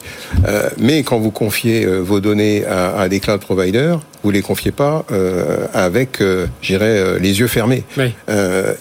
euh, 0.47 0.69
mais 0.77 1.03
quand 1.03 1.19
vous 1.19 1.31
confiez 1.31 1.85
euh, 1.85 1.99
vos 1.99 2.19
données 2.19 2.63
à, 2.65 3.07
des 3.09 3.19
cloud 3.19 3.41
providers, 3.41 3.99
vous 4.23 4.31
les 4.31 4.41
confiez 4.41 4.71
pas 4.71 5.05
euh, 5.11 5.67
avec, 5.73 6.21
euh, 6.21 6.47
j'irais, 6.61 7.19
les 7.19 7.39
yeux 7.39 7.47
fermés. 7.47 7.83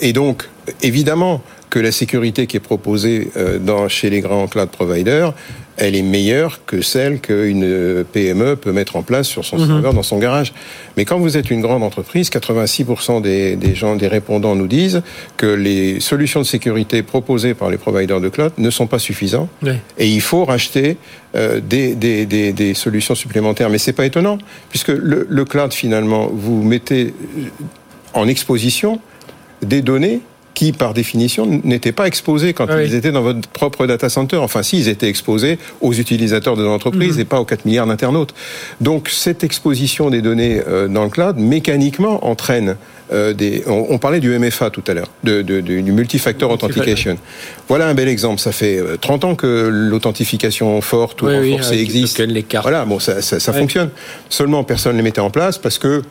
et 0.01 0.13
donc, 0.13 0.49
évidemment, 0.83 1.43
que 1.71 1.79
la 1.79 1.93
sécurité 1.93 2.47
qui 2.47 2.57
est 2.57 2.61
proposée 2.61 3.31
dans, 3.61 3.89
chez 3.89 4.11
les 4.11 4.21
grands 4.21 4.49
cloud 4.49 4.71
providers, 4.71 5.33
elle 5.81 5.97
est 5.97 6.03
meilleure 6.03 6.61
que 6.67 6.83
celle 6.83 7.21
qu'une 7.21 8.05
PME 8.13 8.57
peut 8.57 8.71
mettre 8.71 8.97
en 8.97 9.03
place 9.03 9.27
sur 9.27 9.45
son 9.45 9.59
mhm. 9.59 9.67
serveur 9.67 9.95
dans 9.95 10.03
son 10.03 10.19
garage. 10.19 10.53
Mais 10.97 11.05
quand 11.05 11.19
vous 11.19 11.37
êtes 11.37 11.51
une 11.51 11.63
grande 11.63 11.83
entreprise, 11.83 12.29
86% 12.31 13.23
des, 13.23 13.57
des, 13.57 13.75
gens, 13.75 13.97
des 13.97 14.07
répondants 14.07 14.55
nous 14.55 14.67
disent 14.67 15.03
que 15.39 15.47
les 15.47 15.99
solutions 16.01 16.41
de 16.41 16.47
sécurité 16.47 17.03
proposées 17.03 17.55
par 17.55 17.71
les 17.71 17.79
providers 17.79 18.21
de 18.21 18.29
cloud 18.29 18.53
ne 18.59 18.71
sont 18.71 18.87
pas 18.87 18.99
suffisantes. 18.99 19.49
Et 19.99 20.07
il 20.07 20.21
faut 20.21 20.45
racheter 20.45 20.99
euh, 21.35 21.61
des, 21.61 21.95
des, 21.95 22.27
des, 22.27 22.53
des, 22.53 22.75
solutions 22.75 23.15
supplémentaires. 23.15 23.71
Mais 23.71 23.79
c'est 23.79 23.95
pas 23.95 24.05
étonnant, 24.05 24.37
puisque 24.69 24.89
le, 24.89 25.27
le 25.29 25.45
cloud, 25.45 25.73
finalement, 25.73 26.29
vous 26.31 26.63
mettez 26.63 27.15
en 28.13 28.29
exposition 28.29 29.01
des 29.63 29.81
données 29.81 30.21
qui, 30.55 30.73
par 30.73 30.95
définition, 30.95 31.47
n'étaient 31.65 31.93
pas 31.93 32.07
exposés 32.07 32.53
quand 32.53 32.67
ah 32.69 32.83
ils 32.83 32.95
étaient 32.95 33.13
dans 33.13 33.23
votre 33.23 33.49
propre 33.49 33.87
data 33.87 34.09
center. 34.09 34.37
Enfin, 34.37 34.63
si, 34.63 34.79
ils 34.79 34.89
étaient 34.89 35.09
exposés 35.09 35.59
aux 35.81 35.93
utilisateurs 35.93 36.57
de 36.57 36.65
l'entreprise 36.65 37.17
mhm. 37.17 37.21
et 37.21 37.25
pas 37.25 37.41
aux 37.41 37.45
4 37.45 37.65
milliards 37.65 37.87
d'internautes. 37.87 38.35
Donc, 38.81 39.09
cette 39.09 39.45
exposition 39.45 40.11
des 40.11 40.23
données 40.23 40.61
euh, 40.67 40.89
dans 40.89 41.05
le 41.05 41.11
cloud, 41.11 41.37
mécaniquement, 41.39 42.27
entraîne 42.27 42.77
des. 43.35 43.65
On, 43.67 43.99
parlait 43.99 44.21
du 44.21 44.39
MFA 44.39 44.71
tout 44.71 44.85
à 44.87 44.95
l'heure, 44.95 45.11
de, 45.25 45.43
du 45.43 45.83
multifactor 45.93 46.51
authentication. 46.51 47.19
Voilà 47.69 47.89
un 47.89 47.95
bel 47.95 48.07
exemple. 48.07 48.41
Ça 48.41 48.53
fait 48.53 48.81
30 49.01 49.25
ans 49.25 49.35
que 49.35 49.69
l'authentification 49.69 50.81
forte 50.81 51.23
ou 51.23 51.27
renforcée 51.27 51.81
existe. 51.81 52.23
Voilà, 52.63 52.85
bon, 52.85 53.01
ça, 53.01 53.21
ça, 53.21 53.53
fonctionne. 53.53 53.91
Seulement, 54.29 54.63
personne 54.63 54.93
ne 54.93 54.99
les 54.99 55.03
mettait 55.03 55.21
en 55.21 55.31
place 55.31 55.59
parce 55.59 55.79
que 55.79 56.03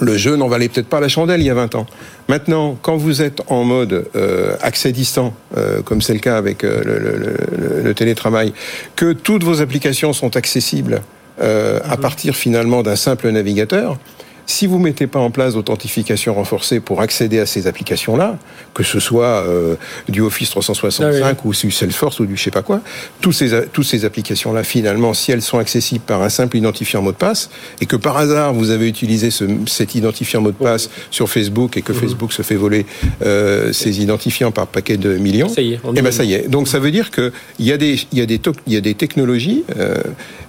le 0.00 0.16
jeu 0.16 0.36
n'en 0.36 0.48
valait 0.48 0.68
peut-être 0.68 0.88
pas 0.88 1.00
la 1.00 1.08
chandelle 1.08 1.40
il 1.40 1.46
y 1.46 1.50
a 1.50 1.54
20 1.54 1.74
ans. 1.74 1.86
Maintenant, 2.28 2.78
quand 2.80 2.96
vous 2.96 3.22
êtes 3.22 3.40
en 3.48 3.64
mode 3.64 4.06
euh, 4.16 4.56
accès 4.60 4.92
distant, 4.92 5.34
euh, 5.56 5.82
comme 5.82 6.00
c'est 6.00 6.14
le 6.14 6.20
cas 6.20 6.36
avec 6.36 6.64
euh, 6.64 7.82
le, 7.82 7.94
télétravail, 7.94 8.52
que 8.96 9.12
toutes 9.12 9.44
vos 9.44 9.60
applications 9.60 10.12
sont 10.12 10.36
accessibles 10.36 11.02
à 11.40 11.96
mhm. 11.96 12.00
partir 12.00 12.36
finalement 12.36 12.82
d'un 12.82 12.96
simple 12.96 13.28
navigateur, 13.30 13.98
si 14.46 14.66
vous 14.66 14.78
mettez 14.78 15.06
pas 15.06 15.18
en 15.18 15.30
place 15.30 15.54
d'authentification 15.54 16.34
renforcée 16.34 16.80
pour 16.80 17.00
accéder 17.00 17.38
à 17.38 17.46
ces 17.46 17.66
applications-là, 17.66 18.38
que 18.74 18.82
ce 18.82 19.00
soit 19.00 19.44
euh, 19.46 19.76
du 20.08 20.20
Office 20.20 20.50
365 20.50 21.22
ah 21.24 21.40
ou 21.44 21.52
du 21.52 21.70
Salesforce 21.70 22.20
ou 22.20 22.26
du 22.26 22.36
je 22.36 22.42
sais 22.42 22.50
pas 22.50 22.62
quoi, 22.62 22.80
tous 23.20 23.32
ces, 23.32 23.66
toutes 23.72 23.84
ces 23.84 24.04
applications-là, 24.04 24.64
finalement, 24.64 25.14
si 25.14 25.32
elles 25.32 25.42
sont 25.42 25.58
accessibles 25.58 26.04
par 26.04 26.22
un 26.22 26.28
simple 26.28 26.56
identifiant 26.56 27.02
mot 27.02 27.12
de 27.12 27.16
passe, 27.16 27.50
et 27.80 27.86
que 27.86 27.96
par 27.96 28.16
hasard 28.16 28.52
vous 28.52 28.70
avez 28.70 28.88
utilisé 28.88 29.30
ce, 29.30 29.44
cet 29.66 29.94
identifiant 29.94 30.40
mot 30.40 30.50
de 30.50 30.56
passe 30.56 30.90
sur 31.10 31.28
Facebook 31.28 31.76
et 31.76 31.82
que 31.82 31.92
mhm. 31.92 31.98
Facebook 31.98 32.32
se 32.32 32.42
fait 32.42 32.56
voler 32.56 32.86
euh, 33.22 33.72
ces 33.72 34.02
identifiants 34.02 34.52
par 34.52 34.66
paquet 34.66 34.96
de 34.96 35.16
millions, 35.16 35.48
ça 35.48 35.62
y 35.62 35.72
est, 35.72 35.76
et 35.76 35.80
eh 35.96 36.02
ben 36.02 36.12
ça 36.12 36.24
y 36.24 36.34
est. 36.34 36.48
Donc 36.48 36.68
ça 36.68 36.78
veut 36.78 36.90
dire 36.90 37.10
que 37.10 37.32
il 37.58 37.66
y 37.66 37.72
a 37.72 37.76
des 37.76 37.98
y 38.12 38.20
a 38.20 38.26
des 38.26 38.40
y 38.66 38.76
a 38.76 38.80
des 38.80 38.94
technologies 38.94 39.64
euh, 39.76 40.02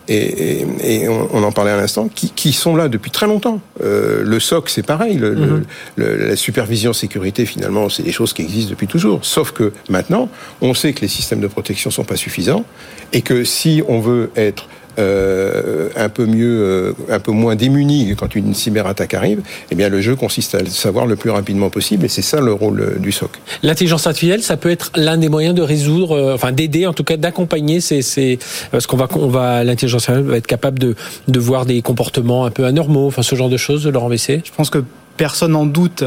et, 0.08 0.66
et, 0.84 1.08
on, 1.08 1.44
en 1.44 1.52
parlait 1.52 1.72
à 1.72 1.78
l'instant, 1.78 2.08
qui, 2.14 2.30
qui, 2.30 2.54
sont 2.54 2.76
là 2.76 2.88
depuis 2.88 3.12
très 3.12 3.28
longtemps. 3.28 3.60
Euh, 3.84 4.24
le 4.24 4.40
SOC, 4.40 4.70
c'est 4.70 4.86
pareil. 4.86 5.18
Le, 5.18 5.36
mhm. 5.36 5.64
le, 5.96 6.28
la 6.28 6.36
supervision 6.36 6.94
sécurité, 6.94 7.46
finalement, 7.46 7.90
c'est 7.90 8.04
des 8.04 8.12
choses 8.12 8.34
qui 8.34 8.44
existent 8.44 8.72
depuis 8.72 8.88
toujours. 8.88 9.26
Sauf 9.26 9.52
que 9.52 9.74
maintenant, 9.90 10.30
on 10.62 10.74
sait 10.74 10.94
que 10.94 11.02
les 11.02 11.08
systèmes 11.08 11.40
de 11.40 11.48
protection 11.48 11.90
sont 11.92 12.04
pas 12.04 12.16
suffisants 12.18 12.66
et 13.14 13.22
que 13.22 13.44
si 13.44 13.82
on 13.88 14.00
veut 14.00 14.32
être 14.36 14.68
euh, 14.98 15.90
un 15.98 16.10
peu 16.10 16.26
mieux, 16.26 16.62
euh, 16.62 16.94
un 17.10 17.20
peu 17.20 17.32
moins 17.32 17.56
démuni 17.56 18.16
quand 18.18 18.34
une 18.36 18.54
cyberattaque 18.54 19.14
arrive, 19.14 19.42
eh 19.72 19.76
bien 19.76 19.90
le 19.90 20.00
jeu 20.00 20.16
consiste 20.16 20.56
à 20.56 20.60
le 20.60 20.68
savoir 20.68 21.06
le 21.06 21.16
plus 21.16 21.32
rapidement 21.32 21.70
possible 21.70 22.06
et 22.06 22.08
c'est 22.08 22.22
ça 22.22 22.40
le 22.40 22.54
rôle 22.54 22.80
euh, 22.80 22.98
du 22.98 23.12
SOC. 23.12 23.32
L'intelligence 23.62 24.08
artificielle, 24.08 24.42
ça 24.42 24.56
peut 24.56 24.70
être 24.70 24.92
l'un 24.96 25.18
des 25.18 25.28
moyens 25.28 25.54
de 25.54 25.62
résoudre, 25.62 26.34
enfin 26.34 26.52
d'aider 26.52 26.88
en 26.88 26.94
tout 26.94 27.04
cas 27.04 27.18
d'accompagner 27.18 27.82
ces, 27.82 28.02
ces, 28.02 28.40
parce 28.72 28.88
qu'on 28.88 28.98
va, 28.98 29.08
on 29.16 29.28
va, 29.28 29.64
l'intelligence 29.64 30.04
artificielle 30.10 30.32
va 30.32 30.38
être 30.38 30.48
capable 30.48 30.80
de, 30.80 30.96
de 31.28 31.40
voir 31.40 31.66
des 31.66 31.82
comportements 31.82 32.46
un 32.46 32.52
peu 32.52 32.66
anormaux, 32.66 33.08
enfin 33.08 33.22
ce 33.22 33.36
genre 33.36 33.50
de 33.50 33.58
choses, 33.58 33.86
Laurent 33.88 34.10
WC. 34.10 34.44
Je 34.46 34.52
pense 34.56 34.70
que 34.70 34.84
personne 35.18 35.52
n'en 35.52 35.66
doute 35.66 36.04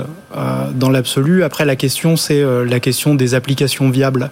dans 0.75 0.91
l'absolu. 0.91 1.43
Après, 1.43 1.65
la 1.65 1.77
question, 1.77 2.17
c'est 2.17 2.43
la 2.43 2.79
question 2.79 3.15
des 3.15 3.35
applications 3.35 3.89
viables. 3.89 4.31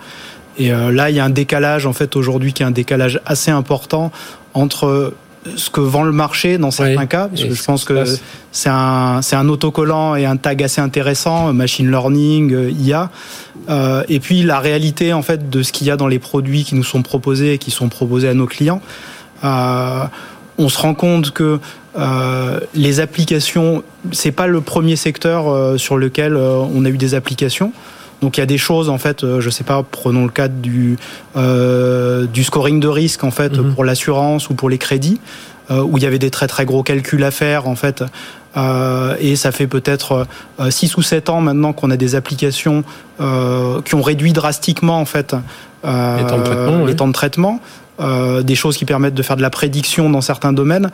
Et 0.59 0.71
là, 0.71 1.11
il 1.11 1.17
y 1.17 1.21
a 1.21 1.25
un 1.25 1.31
décalage, 1.31 1.87
en 1.87 1.93
fait, 1.93 2.17
aujourd'hui, 2.17 2.53
qui 2.53 2.63
est 2.63 2.67
un 2.67 2.71
décalage 2.71 3.21
assez 3.27 3.51
important 3.51 4.11
entre 4.55 5.13
ce 5.55 5.71
que 5.71 5.81
vend 5.81 6.03
le 6.03 6.13
marché 6.13 6.59
dans 6.59 6.71
certains 6.71 7.07
cas, 7.07 7.29
parce 7.29 7.45
que 7.45 7.55
je 7.55 7.63
pense 7.63 7.85
que 7.85 8.05
c'est 8.51 8.71
un, 8.71 9.21
c'est 9.23 9.37
un 9.37 9.49
autocollant 9.49 10.17
et 10.17 10.25
un 10.25 10.37
tag 10.37 10.63
assez 10.63 10.81
intéressant, 10.81 11.53
machine 11.53 11.91
learning, 11.91 12.53
euh, 12.53 12.71
IA, 12.71 13.11
euh, 13.69 14.03
et 14.09 14.19
puis 14.19 14.43
la 14.43 14.61
réalité 14.61 15.13
en 15.13 15.23
fait 15.23 15.49
de 15.49 15.63
ce 15.63 15.73
qu'il 15.73 15.87
y 15.87 15.91
a 15.91 15.97
dans 15.97 16.09
les 16.09 16.19
produits 16.19 16.65
qui 16.65 16.75
nous 16.75 16.85
sont 16.85 17.03
proposés 17.03 17.55
et 17.55 17.59
qui 17.59 17.71
sont 17.71 17.89
proposés 17.89 18.29
à 18.29 18.35
nos 18.35 18.47
clients. 18.47 18.81
Euh, 19.45 20.05
on 20.59 20.69
se 20.69 20.79
rend 20.79 20.95
compte 20.95 21.33
que 21.33 21.61
euh, 21.99 22.61
les 22.75 23.01
applications, 23.01 23.83
c'est 24.13 24.33
pas 24.33 24.47
le 24.47 24.61
premier 24.61 24.97
secteur 24.97 25.49
euh, 25.49 25.77
sur 25.77 25.97
lequel 25.97 26.35
euh, 26.35 26.57
on 26.75 26.85
a 26.85 26.89
eu 26.89 26.99
des 26.99 27.15
applications. 27.15 27.73
Donc 28.23 28.37
il 28.37 28.41
y 28.41 28.43
a 28.43 28.47
des 28.47 28.59
choses 28.59 28.89
en 28.89 28.99
fait, 28.99 29.25
euh, 29.25 29.41
je 29.41 29.51
sais 29.51 29.65
pas, 29.65 29.83
prenons 29.83 30.25
le 30.25 30.31
cadre 30.31 30.55
du 30.55 30.97
euh, 31.37 32.27
du 32.27 32.45
scoring 32.45 32.81
de 32.81 32.89
risque 32.89 33.25
en 33.25 33.31
fait 33.31 33.57
mhm. 33.57 33.75
pour 33.75 33.85
l'assurance 33.85 34.49
ou 34.49 34.55
pour 34.55 34.71
les 34.71 34.79
crédits, 34.79 35.21
euh, 35.71 35.83
où 35.83 35.99
il 35.99 36.03
y 36.03 36.07
avait 36.07 36.19
des 36.19 36.31
très 36.31 36.47
très 36.47 36.65
gros 36.65 36.83
calculs 36.83 37.25
à 37.25 37.31
faire 37.31 37.69
en 37.69 37.77
fait. 37.77 38.05
Euh, 38.57 39.17
et 39.21 39.37
ça 39.37 39.53
fait 39.53 39.67
peut-être 39.67 40.27
6 40.71 40.97
ou 40.97 41.03
7 41.03 41.29
ans 41.29 41.43
maintenant 41.43 41.75
qu'on 41.75 41.91
a 41.91 41.99
des 41.99 42.15
applications 42.15 42.85
qui 43.19 43.95
ont 43.95 44.03
réduit 44.03 44.33
drastiquement 44.33 44.99
en 44.99 45.05
fait 45.05 45.37
les 45.85 46.25
temps 46.27 46.39
de 46.39 46.43
traitement. 46.43 46.95
Temps 46.95 47.09
de 47.09 47.13
traitement. 47.13 47.61
des 48.43 48.55
choses 48.55 48.79
qui 48.79 48.87
permettent 48.87 49.15
de 49.15 49.23
faire 49.23 49.37
de 49.37 49.43
la 49.43 49.51
prédiction 49.51 50.09
dans 50.09 50.23
certains 50.23 50.55
domaines. 50.55 50.91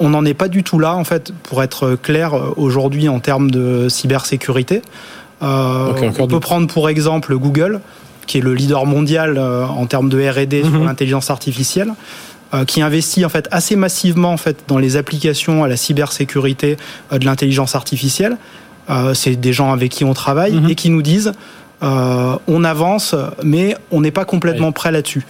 on 0.00 0.08
n'en 0.08 0.24
est 0.24 0.32
pas 0.32 0.48
du 0.48 0.62
tout 0.62 0.78
là, 0.78 0.94
en 0.94 1.04
fait, 1.04 1.34
pour 1.42 1.62
être 1.62 1.94
clair 2.02 2.32
aujourd'hui 2.56 3.10
en 3.10 3.20
termes 3.20 3.50
de 3.50 3.90
cybersécurité. 3.90 4.80
Euh, 5.44 5.92
on 6.18 6.26
peut 6.26 6.40
prendre 6.40 6.66
pour 6.66 6.88
exemple 6.88 7.36
Google, 7.36 7.80
qui 8.26 8.38
est 8.38 8.40
le 8.40 8.54
leader 8.54 8.86
mondial 8.86 9.36
euh, 9.36 9.66
en 9.66 9.86
termes 9.86 10.08
de 10.08 10.18
R&D 10.18 10.62
sur 10.62 10.72
mhm. 10.72 10.86
l'intelligence 10.86 11.30
artificielle 11.30 11.92
euh, 12.54 12.64
qui 12.64 12.80
investit 12.80 13.24
en 13.24 13.28
fait 13.28 13.46
assez 13.50 13.76
massivement 13.76 14.32
en 14.32 14.36
fait 14.36 14.64
dans 14.68 14.78
les 14.78 14.96
applications 14.96 15.62
à 15.62 15.68
la 15.68 15.76
cybersécurité 15.76 16.76
de 17.12 17.24
l'intelligence 17.24 17.74
artificielle. 17.74 18.36
c'est 19.14 19.36
des 19.36 19.52
gens 19.52 19.72
avec 19.72 19.90
qui 19.90 20.04
on 20.04 20.14
travaille 20.14 20.54
mhm. 20.54 20.70
et 20.70 20.74
qui 20.74 20.90
nous 20.90 21.02
disent 21.02 21.32
on 21.82 22.64
avance, 22.64 23.14
mais 23.42 23.76
on 23.90 24.00
n'est 24.00 24.10
pas 24.10 24.24
complètement 24.24 24.72
prêt 24.72 24.90
là-dessus. 24.90 25.26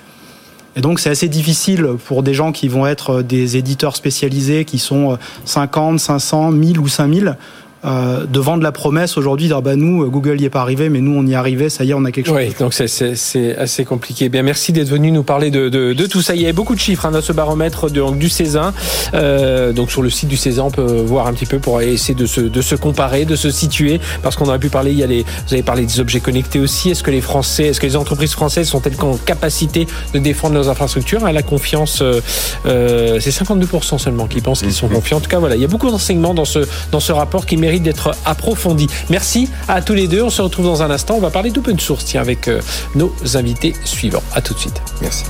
Et 0.77 0.81
donc 0.81 1.01
c'est 1.01 1.11
assez 1.11 1.29
difficile 1.29 1.85
pour 2.05 2.23
des 2.23 2.35
gens 2.35 2.53
qui 2.53 2.69
vont 2.69 2.87
être 2.87 3.23
des 3.23 3.57
éditeurs 3.57 3.97
spécialisés, 3.97 4.65
qui 4.65 4.79
sont 4.79 5.19
50, 5.47 5.99
500, 5.99 6.53
1000 6.53 6.79
ou 6.79 6.87
5000, 6.87 7.37
euh, 7.85 8.25
de 8.27 8.41
vendre 8.41 8.63
la 8.63 8.73
promesse 8.73 9.17
aujourd'hui 9.17 9.49
dire 9.49 9.63
bah 9.63 9.77
nous 9.77 10.09
Google 10.11 10.41
y 10.41 10.45
est 10.45 10.51
pas 10.51 10.61
arrivé 10.61 10.89
mais 10.89 11.01
nous 11.01 11.15
on 11.17 11.27
y 11.27 11.33
est 11.33 11.37
arrivé 11.37 11.69
ça 11.69 11.85
y 11.85 11.91
est 11.91 11.95
on 11.95 12.05
a 12.05 12.13
quelque 12.13 12.27
chose. 12.27 12.37
Oui 12.37 12.55
donc 12.59 12.75
c'est 12.75 13.57
assez 13.57 13.85
compliqué. 13.85 14.29
Bien 14.29 14.43
merci 14.43 14.73
d'être 14.73 14.89
venu 14.89 15.11
nous 15.11 15.23
parler 15.23 15.51
de, 15.51 15.69
de, 15.69 15.93
de, 15.93 16.07
tout 16.07 16.23
ça. 16.23 16.35
Il 16.35 16.41
y 16.41 16.45
avait 16.45 16.53
beaucoup 16.53 16.75
de 16.75 16.81
chiffres 16.81 17.07
hein, 17.07 17.11
dans 17.11 17.21
ce 17.21 17.33
baromètre 17.33 17.91
de, 17.91 18.15
du 18.17 18.29
Césin. 18.29 18.73
Euh, 19.15 19.73
donc 19.73 19.91
sur 19.91 20.03
le 20.03 20.11
site 20.11 20.29
du 20.29 20.37
Césin 20.37 20.65
on 20.65 20.71
peut 20.71 21.03
voir 21.05 21.27
un 21.27 21.33
petit 21.33 21.47
peu 21.47 21.59
pour 21.59 21.81
essayer 21.81 22.15
de 22.15 22.27
se, 22.27 22.41
de 22.41 22.63
se 22.63 22.75
comparer, 22.75 23.25
de 23.25 23.37
se 23.37 23.51
situer 23.51 24.01
parce 24.23 24.37
qu'on 24.37 24.47
aurait 24.47 24.59
pu 24.59 24.69
parler. 24.71 24.93
Il 24.93 24.99
y 24.99 25.03
a 25.03 25.07
les, 25.07 25.23
vous 25.23 25.55
avez 25.55 25.63
parlé 25.63 25.85
des 25.85 26.01
objets 26.01 26.21
connectés 26.21 26.61
aussi. 26.61 26.91
Est-ce 26.91 27.03
que 27.03 27.11
les 27.11 27.21
Français, 27.21 27.67
est-ce 27.67 27.81
que 27.81 27.87
les 27.87 27.97
entreprises 27.97 28.33
françaises 28.33 28.69
sont-elles 28.69 29.01
en 29.01 29.17
capacité 29.17 29.87
de 30.13 30.19
défendre 30.19 30.55
leurs 30.55 30.69
infrastructures? 30.69 31.25
À 31.25 31.33
la 31.33 31.43
confiance 31.43 32.01
euh, 32.03 32.21
euh 32.67 33.19
C'est 33.21 33.31
52% 33.31 33.99
seulement 33.99 34.27
qui 34.27 34.41
pensent 34.41 34.63
qu'ils 34.63 34.73
sont 34.73 34.89
confiants. 34.89 35.19
En 35.19 35.21
tout 35.21 35.31
cas 35.31 35.39
voilà 35.39 35.57
il 35.57 35.63
y 35.63 35.65
a 35.65 35.69
beaucoup 35.69 35.91
d'enseignements 35.91 36.35
dans 36.35 36.45
ce 36.45 36.61
dans 36.93 37.01
ce 37.01 37.13
rapport 37.13 37.47
qui 37.47 37.57
mérite 37.57 37.74
d'être 37.83 38.15
approfondi. 38.25 38.87
Merci 39.11 39.49
à 39.69 39.83
tous 39.83 39.95
les 39.95 40.09
deux. 40.09 40.23
On 40.23 40.31
se 40.31 40.43
retrouve 40.43 40.67
dans 40.67 40.83
un 40.83 40.91
instant. 40.91 41.15
On 41.17 41.21
va 41.21 41.31
parler 41.31 41.51
d'open 41.51 41.79
source 41.79 42.05
tiens, 42.05 42.21
avec 42.21 42.49
euh, 42.49 42.61
nos 42.95 43.13
invités 43.35 43.75
suivants. 43.85 44.23
À 44.33 44.41
tout 44.41 44.55
de 44.55 44.59
suite. 44.59 44.81
Merci. 45.01 45.25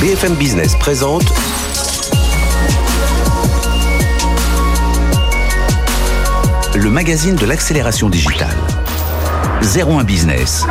BFM 0.00 0.34
Business 0.34 0.76
présente 0.76 1.24
le 6.76 6.90
magazine 6.90 7.34
de 7.34 7.46
l'accélération 7.46 8.08
digitale. 8.08 8.56
01 9.62 10.04
Business 10.04 10.64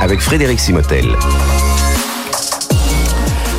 avec 0.00 0.20
Frédéric 0.20 0.58
Simotel. 0.58 1.06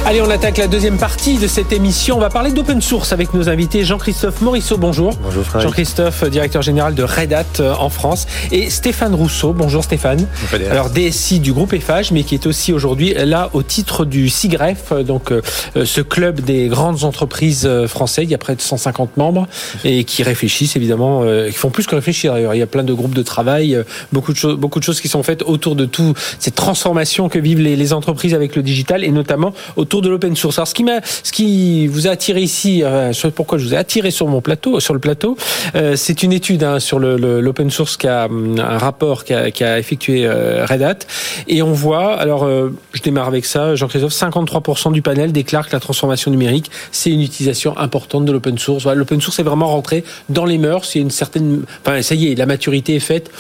Allez, 0.08 0.22
on 0.22 0.30
attaque 0.30 0.58
la 0.58 0.68
deuxième 0.68 0.98
partie 0.98 1.38
de 1.38 1.48
cette 1.48 1.74
émission. 1.74 2.16
On 2.16 2.22
va 2.22 2.30
parler 2.30 2.54
d'open 2.54 2.82
source 2.82 3.12
avec 3.12 3.34
nos 3.34 3.50
invités 3.50 3.84
Jean-Christophe 3.84 4.40
Morisseau, 4.40 4.78
bonjour. 4.78 5.14
Bonjour 5.22 5.44
Jean-Christophe, 5.60 6.24
directeur 6.30 6.62
général 6.62 6.96
de 6.96 7.04
Red 7.04 7.34
Hat 7.34 7.44
euh, 7.60 7.74
en 7.78 7.90
France. 7.90 8.26
Et 8.54 8.70
Stéphane 8.70 9.14
Rousseau, 9.14 9.52
bonjour 9.52 9.84
Stéphane. 9.84 10.26
Bonjour 10.50 10.72
Alors 10.72 10.92
DSI 10.92 11.42
du 11.42 11.52
groupe 11.52 11.74
EFAGE, 11.74 12.14
mais 12.14 12.24
qui 12.24 12.36
est 12.36 12.48
aussi 12.48 12.72
aujourd'hui 12.72 13.16
là 13.16 13.50
au 13.52 13.64
titre 13.64 14.06
du 14.06 14.30
CIGREF, 14.30 14.94
donc 15.06 15.34
euh, 15.34 15.42
ce 15.84 16.00
club 16.00 16.40
des 16.40 16.70
grandes 16.70 17.04
entreprises 17.04 17.66
euh, 17.66 17.90
françaises. 17.90 18.24
Il 18.24 18.32
y 18.32 18.36
a 18.36 18.38
près 18.38 18.56
de 18.56 18.62
150 18.62 19.18
membres 19.18 19.46
et 19.84 20.06
qui 20.06 20.24
réfléchissent 20.24 20.78
évidemment, 20.78 21.26
qui 21.48 21.58
font 21.58 21.70
plus 21.70 21.86
que 21.86 21.96
réfléchir 21.96 22.32
d'ailleurs. 22.32 22.56
Il 22.56 22.60
y 22.60 22.64
a 22.64 22.68
plein 22.68 22.86
de 22.86 22.94
groupes 22.94 23.14
de 23.14 23.24
travail, 23.24 23.78
beaucoup 24.14 24.32
de 24.32 24.38
choses, 24.38 24.56
beaucoup 24.56 24.80
de 24.80 24.86
choses 24.86 25.02
qui 25.02 25.10
sont 25.10 25.24
faites 25.24 25.44
autour 25.44 25.76
de 25.76 25.84
tout 25.84 26.14
cette 26.40 26.56
transformation 26.56 27.28
que 27.28 27.40
vivent 27.40 27.60
les, 27.60 27.76
les 27.76 27.92
entreprises 27.92 28.34
avec 28.34 28.56
le 28.56 28.64
digital 28.64 29.04
et 29.04 29.12
notamment 29.12 29.54
autour 29.76 29.97
de 30.02 30.10
l'open 30.10 30.36
source. 30.36 30.58
Alors 30.58 30.68
ce 30.68 30.74
qui 30.74 30.84
m'a, 30.84 31.02
ce 31.04 31.32
qui 31.32 31.88
vous 31.88 32.08
a 32.08 32.12
attiré 32.12 32.42
ici, 32.42 32.82
euh, 32.84 33.12
pourquoi 33.36 33.58
je 33.58 33.66
vous 33.66 33.74
ai 33.74 33.78
attiré 33.78 34.12
sur 34.12 34.28
mon 34.28 34.42
plateau, 34.42 34.80
sur 34.80 34.94
le 34.94 35.00
plateau, 35.00 35.38
euh, 35.76 35.96
c'est 35.96 36.24
une 36.24 36.34
étude 36.34 36.64
hein, 36.64 36.80
sur 36.80 37.00
l'open 37.00 37.70
source 37.70 37.98
qui 37.98 38.08
a 38.08 38.26
hum, 38.26 38.60
un 38.60 38.78
rapport 38.78 39.24
qui 39.24 39.34
a, 39.34 39.52
qui 39.52 39.64
a 39.64 39.80
effectué 39.80 40.26
euh, 40.26 40.66
Red 40.66 40.82
Hat, 40.82 41.00
et 41.48 41.62
on 41.62 41.72
voit, 41.72 42.16
alors 42.16 42.44
euh, 42.44 42.70
je 42.94 43.02
démarre 43.02 43.28
avec 43.28 43.46
ça, 43.46 43.76
Jean-Christophe, 43.76 44.14
53% 44.14 44.92
du 44.92 45.02
panel 45.02 45.32
déclare 45.32 45.68
que 45.68 45.74
la 45.74 45.80
transformation 45.80 46.32
numérique 46.32 46.72
c'est 46.92 47.12
une 47.12 47.22
utilisation 47.22 47.78
importante 47.78 48.26
de 48.26 48.32
l'open 48.32 48.58
source. 48.58 48.86
L'open 48.86 49.22
source 49.22 49.40
est 49.40 49.44
vraiment 49.44 49.68
rentré 49.68 50.04
dans 50.30 50.46
les 50.46 50.58
mœurs, 50.58 50.86
c'est 50.86 51.00
une 51.00 51.12
certaine, 51.12 51.64
enfin 51.86 52.02
ça 52.02 52.16
y 52.16 52.32
est, 52.32 52.36
la 52.36 52.46
maturité 52.46 52.96
est 52.96 53.00
faite 53.00 53.32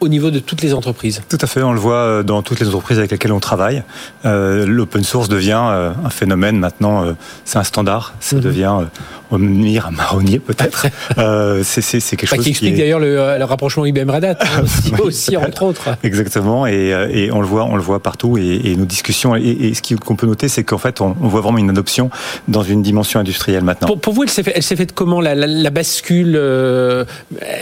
au 0.00 0.08
niveau 0.08 0.30
de 0.30 0.38
toutes 0.38 0.62
les 0.62 0.74
entreprises. 0.74 1.22
Tout 1.28 1.38
à 1.40 1.46
fait, 1.46 1.62
on 1.62 1.72
le 1.72 1.80
voit 1.80 1.94
euh, 1.94 2.22
dans 2.22 2.42
toutes 2.42 2.60
les 2.60 2.68
entreprises 2.68 2.98
avec 2.98 3.10
lesquelles 3.10 3.32
on 3.32 3.40
travaille. 3.40 3.82
Euh, 4.24 4.64
L'open 4.66 5.02
source 5.02 5.28
devient 5.28 5.60
euh, 5.60 5.92
un 6.04 6.10
phénomène 6.10 6.58
maintenant, 6.58 7.04
euh, 7.04 7.12
c'est 7.44 7.58
un 7.58 7.64
standard, 7.64 8.14
ça 8.20 8.36
mhm. 8.36 8.42
devient 8.42 8.74
euh, 8.80 8.84
un 9.32 9.90
marronnier 9.90 10.38
peut-être. 10.38 10.86
c'est 11.64 12.16
quelque 12.16 12.26
chose 12.26 12.44
qui 12.44 12.50
explique 12.50 12.76
d'ailleurs 12.76 13.00
le, 13.00 13.38
le, 13.38 13.44
rapprochement 13.44 13.84
IBM 13.86 14.10
Red 14.10 14.24
Hat 14.24 14.38
hein, 14.40 14.62
aussi, 14.62 14.92
aussi, 15.00 15.36
entre 15.36 15.64
autres. 15.64 15.88
Exactement, 16.02 16.66
et, 16.66 16.94
et, 17.10 17.32
on 17.32 17.40
le 17.40 17.46
voit, 17.46 17.64
on 17.64 17.76
le 17.76 17.82
voit 17.82 18.00
partout. 18.00 18.38
Et, 18.38 18.60
et 18.64 18.76
nos 18.76 18.84
discussions, 18.84 19.36
et, 19.36 19.42
et 19.42 19.74
ce 19.74 19.94
qu'on 19.96 20.16
peut 20.16 20.26
noter, 20.26 20.48
c'est 20.48 20.64
qu'en 20.64 20.78
fait, 20.78 21.00
on, 21.00 21.16
on, 21.20 21.28
voit 21.28 21.40
vraiment 21.40 21.58
une 21.58 21.70
adoption 21.70 22.10
dans 22.46 22.62
une 22.62 22.82
dimension 22.82 23.20
industrielle 23.20 23.64
maintenant. 23.64 23.88
Pour, 23.88 24.00
pour 24.00 24.12
vous, 24.14 24.22
elle 24.22 24.30
s'est 24.30 24.42
faite 24.42 24.76
fait 24.76 24.92
comment 24.92 25.20
la, 25.20 25.34
la, 25.34 25.46
la 25.46 25.70
bascule 25.70 26.36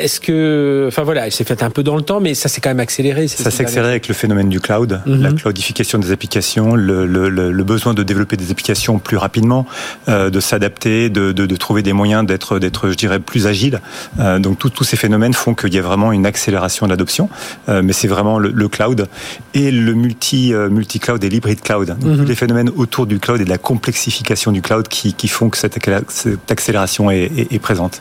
Est-ce 0.01 0.21
que, 0.21 0.87
enfin 0.89 1.03
voilà, 1.03 1.27
elle 1.27 1.33
s'est 1.33 1.45
faite 1.45 1.63
un 1.63 1.71
peu 1.71 1.83
dans 1.83 1.97
le 1.97 2.03
temps, 2.03 2.21
mais 2.21 2.26
ça 2.35 2.49
s'est 2.49 2.61
quand 2.61 2.71
même 2.71 2.81
accéléré. 2.81 3.29
Ça 3.29 3.51
s'est 3.51 3.63
accéléré 3.63 3.91
avec 3.91 4.09
le 4.09 4.15
phénomène 4.15 4.49
du 4.49 4.61
cloud, 4.61 5.01
mm 5.07 5.13
-hmm. 5.13 5.23
la 5.23 5.33
cloudification 5.33 5.99
des 5.99 6.11
applications, 6.11 6.75
le, 6.75 7.07
le, 7.07 7.29
le, 7.29 7.65
besoin 7.65 7.95
de 7.95 8.03
développer 8.03 8.37
des 8.37 8.51
applications 8.51 8.99
plus 8.99 9.17
rapidement, 9.17 9.67
euh, 10.09 10.31
de 10.31 10.41
s'adapter, 10.41 11.11
de, 11.11 11.33
de, 11.33 11.47
de, 11.47 11.57
trouver 11.57 11.83
des 11.83 11.93
moyens 11.93 12.25
d'être, 12.27 12.59
d'être, 12.59 12.91
je 12.91 12.97
dirais, 13.05 13.21
plus 13.21 13.47
agile. 13.47 13.81
Euh, 14.21 14.39
donc 14.39 14.59
tous 14.59 14.85
ces 14.85 14.97
phénomènes 14.97 15.35
font 15.35 15.55
qu'il 15.55 15.75
y 15.75 15.79
a 15.79 15.83
vraiment 15.83 16.13
une 16.13 16.27
accélération 16.27 16.87
de 16.87 16.91
l'adoption, 16.93 17.29
euh, 17.69 17.83
mais 17.85 17.93
c'est 17.99 18.09
vraiment 18.09 18.39
le, 18.39 18.69
cloud 18.69 19.07
et 19.55 19.71
le 19.71 19.95
multi, 19.95 20.53
euh, 20.53 20.69
multi 20.79 20.99
cloud 21.05 21.23
et 21.25 21.29
l'hybride 21.29 21.61
cloud. 21.69 21.89
Donc, 21.89 21.99
mm 22.03 22.23
-hmm. 22.23 22.29
les 22.33 22.39
phénomènes 22.43 22.71
autour 22.83 23.05
du 23.13 23.19
cloud 23.25 23.41
et 23.41 23.45
de 23.45 23.55
la 23.57 23.59
complexification 23.71 24.51
du 24.57 24.63
cloud 24.67 24.87
qui, 24.89 25.09
qui 25.21 25.29
font 25.37 25.49
que 25.53 25.59
cette, 25.63 25.77
cette 26.23 26.51
accélération 26.57 27.05
est, 27.11 27.31
est, 27.41 27.49
est 27.55 27.63
présente. 27.69 27.95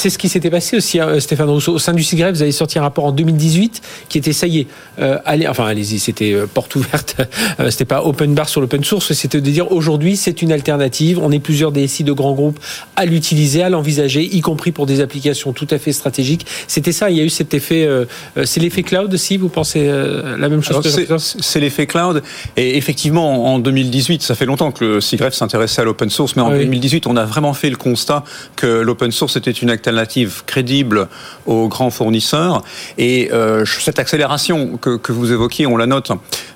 C'est 0.00 0.10
ce 0.14 0.18
qui 0.22 0.28
s'était 0.32 0.50
passé 0.58 0.72
aussi, 0.80 0.96
hein, 1.00 1.08
Stéphane 1.26 1.50
Rousseau. 1.56 1.72
Au 1.78 1.82
sein 1.86 1.94
du 2.00 2.04
CIGREF, 2.08 2.32
vous 2.36 2.42
avez 2.42 2.56
sorti 2.62 2.74
un 2.80 2.82
rapport 2.88 3.06
en 3.10 3.12
2018 3.38 3.80
qui 4.08 4.18
était 4.18 4.32
ça 4.32 4.46
y 4.46 4.60
est, 4.60 4.66
euh, 4.98 5.18
allez, 5.24 5.46
enfin 5.46 5.66
allez-y, 5.66 5.98
c'était 5.98 6.32
euh, 6.32 6.46
porte 6.46 6.74
ouverte, 6.76 7.16
euh, 7.60 7.70
c'était 7.70 7.84
pas 7.84 8.04
open 8.04 8.34
bar 8.34 8.48
sur 8.48 8.60
l'open 8.60 8.84
source, 8.84 9.12
c'était 9.12 9.40
de 9.40 9.50
dire 9.50 9.70
aujourd'hui 9.72 10.16
c'est 10.16 10.42
une 10.42 10.52
alternative, 10.52 11.20
on 11.22 11.30
est 11.30 11.38
plusieurs 11.38 11.72
DSI 11.72 12.04
de 12.04 12.12
grands 12.12 12.32
groupes 12.32 12.58
à 12.96 13.06
l'utiliser, 13.06 13.62
à 13.62 13.70
l'envisager, 13.70 14.22
y 14.22 14.40
compris 14.40 14.72
pour 14.72 14.86
des 14.86 15.00
applications 15.00 15.52
tout 15.52 15.68
à 15.70 15.78
fait 15.78 15.92
stratégiques. 15.92 16.46
C'était 16.66 16.92
ça, 16.92 17.10
il 17.10 17.16
y 17.16 17.20
a 17.20 17.22
eu 17.22 17.30
cet 17.30 17.54
effet, 17.54 17.84
euh, 17.84 18.06
c'est 18.44 18.60
l'effet 18.60 18.82
cloud 18.82 19.12
aussi, 19.14 19.36
vous 19.36 19.48
pensez 19.48 19.86
euh, 19.86 20.36
la 20.36 20.48
même 20.48 20.62
chose 20.62 20.86
C'est 21.18 21.60
l'effet 21.60 21.86
cloud, 21.86 22.22
et 22.56 22.76
effectivement 22.76 23.54
en 23.54 23.58
2018, 23.58 24.22
ça 24.22 24.34
fait 24.34 24.46
longtemps 24.46 24.72
que 24.72 24.84
le 24.84 25.00
CIGREF 25.00 25.34
s'intéressait 25.34 25.82
à 25.82 25.84
l'open 25.84 26.10
source, 26.10 26.34
mais 26.36 26.42
en 26.42 26.50
oui. 26.52 26.60
2018 26.60 27.06
on 27.06 27.16
a 27.16 27.24
vraiment 27.24 27.54
fait 27.54 27.70
le 27.70 27.76
constat 27.76 28.24
que 28.56 28.66
l'open 28.66 29.12
source 29.12 29.36
était 29.36 29.50
une 29.50 29.70
alternative 29.70 30.42
crédible 30.46 31.08
aux 31.46 31.68
grands 31.68 31.90
fournisseurs, 31.90 32.62
et 32.96 33.27
euh, 33.32 33.64
cette 33.64 33.98
accélération 33.98 34.76
que, 34.76 34.96
que, 34.96 35.12
vous 35.12 35.32
évoquiez, 35.32 35.66
on 35.66 35.76
la 35.76 35.86
note. 35.86 36.10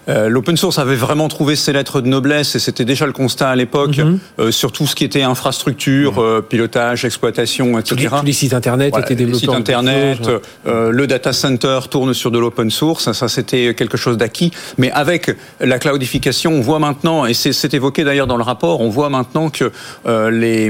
Euh, 0.08 0.28
L'open 0.28 0.56
source 0.56 0.78
avait 0.78 0.96
vraiment 0.96 1.28
trouvé 1.28 1.56
ses 1.56 1.72
lettres 1.72 2.00
de 2.00 2.08
noblesse 2.08 2.54
et 2.54 2.58
c'était 2.58 2.84
déjà 2.84 3.06
le 3.06 3.12
constat 3.12 3.50
à 3.50 3.56
l'époque 3.56 3.96
mm 3.98 4.02
-hmm. 4.02 4.18
euh, 4.40 4.50
sur 4.50 4.72
tout 4.72 4.86
ce 4.86 4.94
qui 4.94 5.04
était 5.04 5.22
infrastructure, 5.22 6.12
mm 6.12 6.18
-hmm. 6.18 6.42
pilotage, 6.42 7.04
exploitation, 7.04 7.78
etc. 7.78 7.88
Tous 7.88 8.02
les, 8.02 8.08
tous 8.08 8.26
les 8.26 8.32
sites 8.32 8.54
internet 8.54 8.90
voilà, 8.90 9.04
étaient 9.04 9.14
développés. 9.14 9.46
Les 9.46 9.52
sites 9.52 9.60
internet, 9.62 10.20
le 11.00 11.04
data 11.06 11.32
center 11.32 11.78
tourne 11.90 12.14
sur 12.14 12.30
de 12.30 12.38
l'open 12.38 12.70
source. 12.70 13.12
Ça, 13.12 13.28
c'était 13.28 13.74
quelque 13.74 13.98
chose 14.04 14.16
d'acquis. 14.22 14.50
Mais 14.80 14.90
avec 15.04 15.22
la 15.72 15.78
cloudification, 15.78 16.50
on 16.58 16.62
voit 16.68 16.80
maintenant, 16.88 17.18
et 17.26 17.34
c'est 17.34 17.74
évoqué 17.74 18.00
d'ailleurs 18.04 18.30
dans 18.32 18.40
le 18.42 18.46
rapport, 18.52 18.76
on 18.86 18.90
voit 18.98 19.10
maintenant 19.18 19.48
que 19.58 19.66
les, 20.42 20.62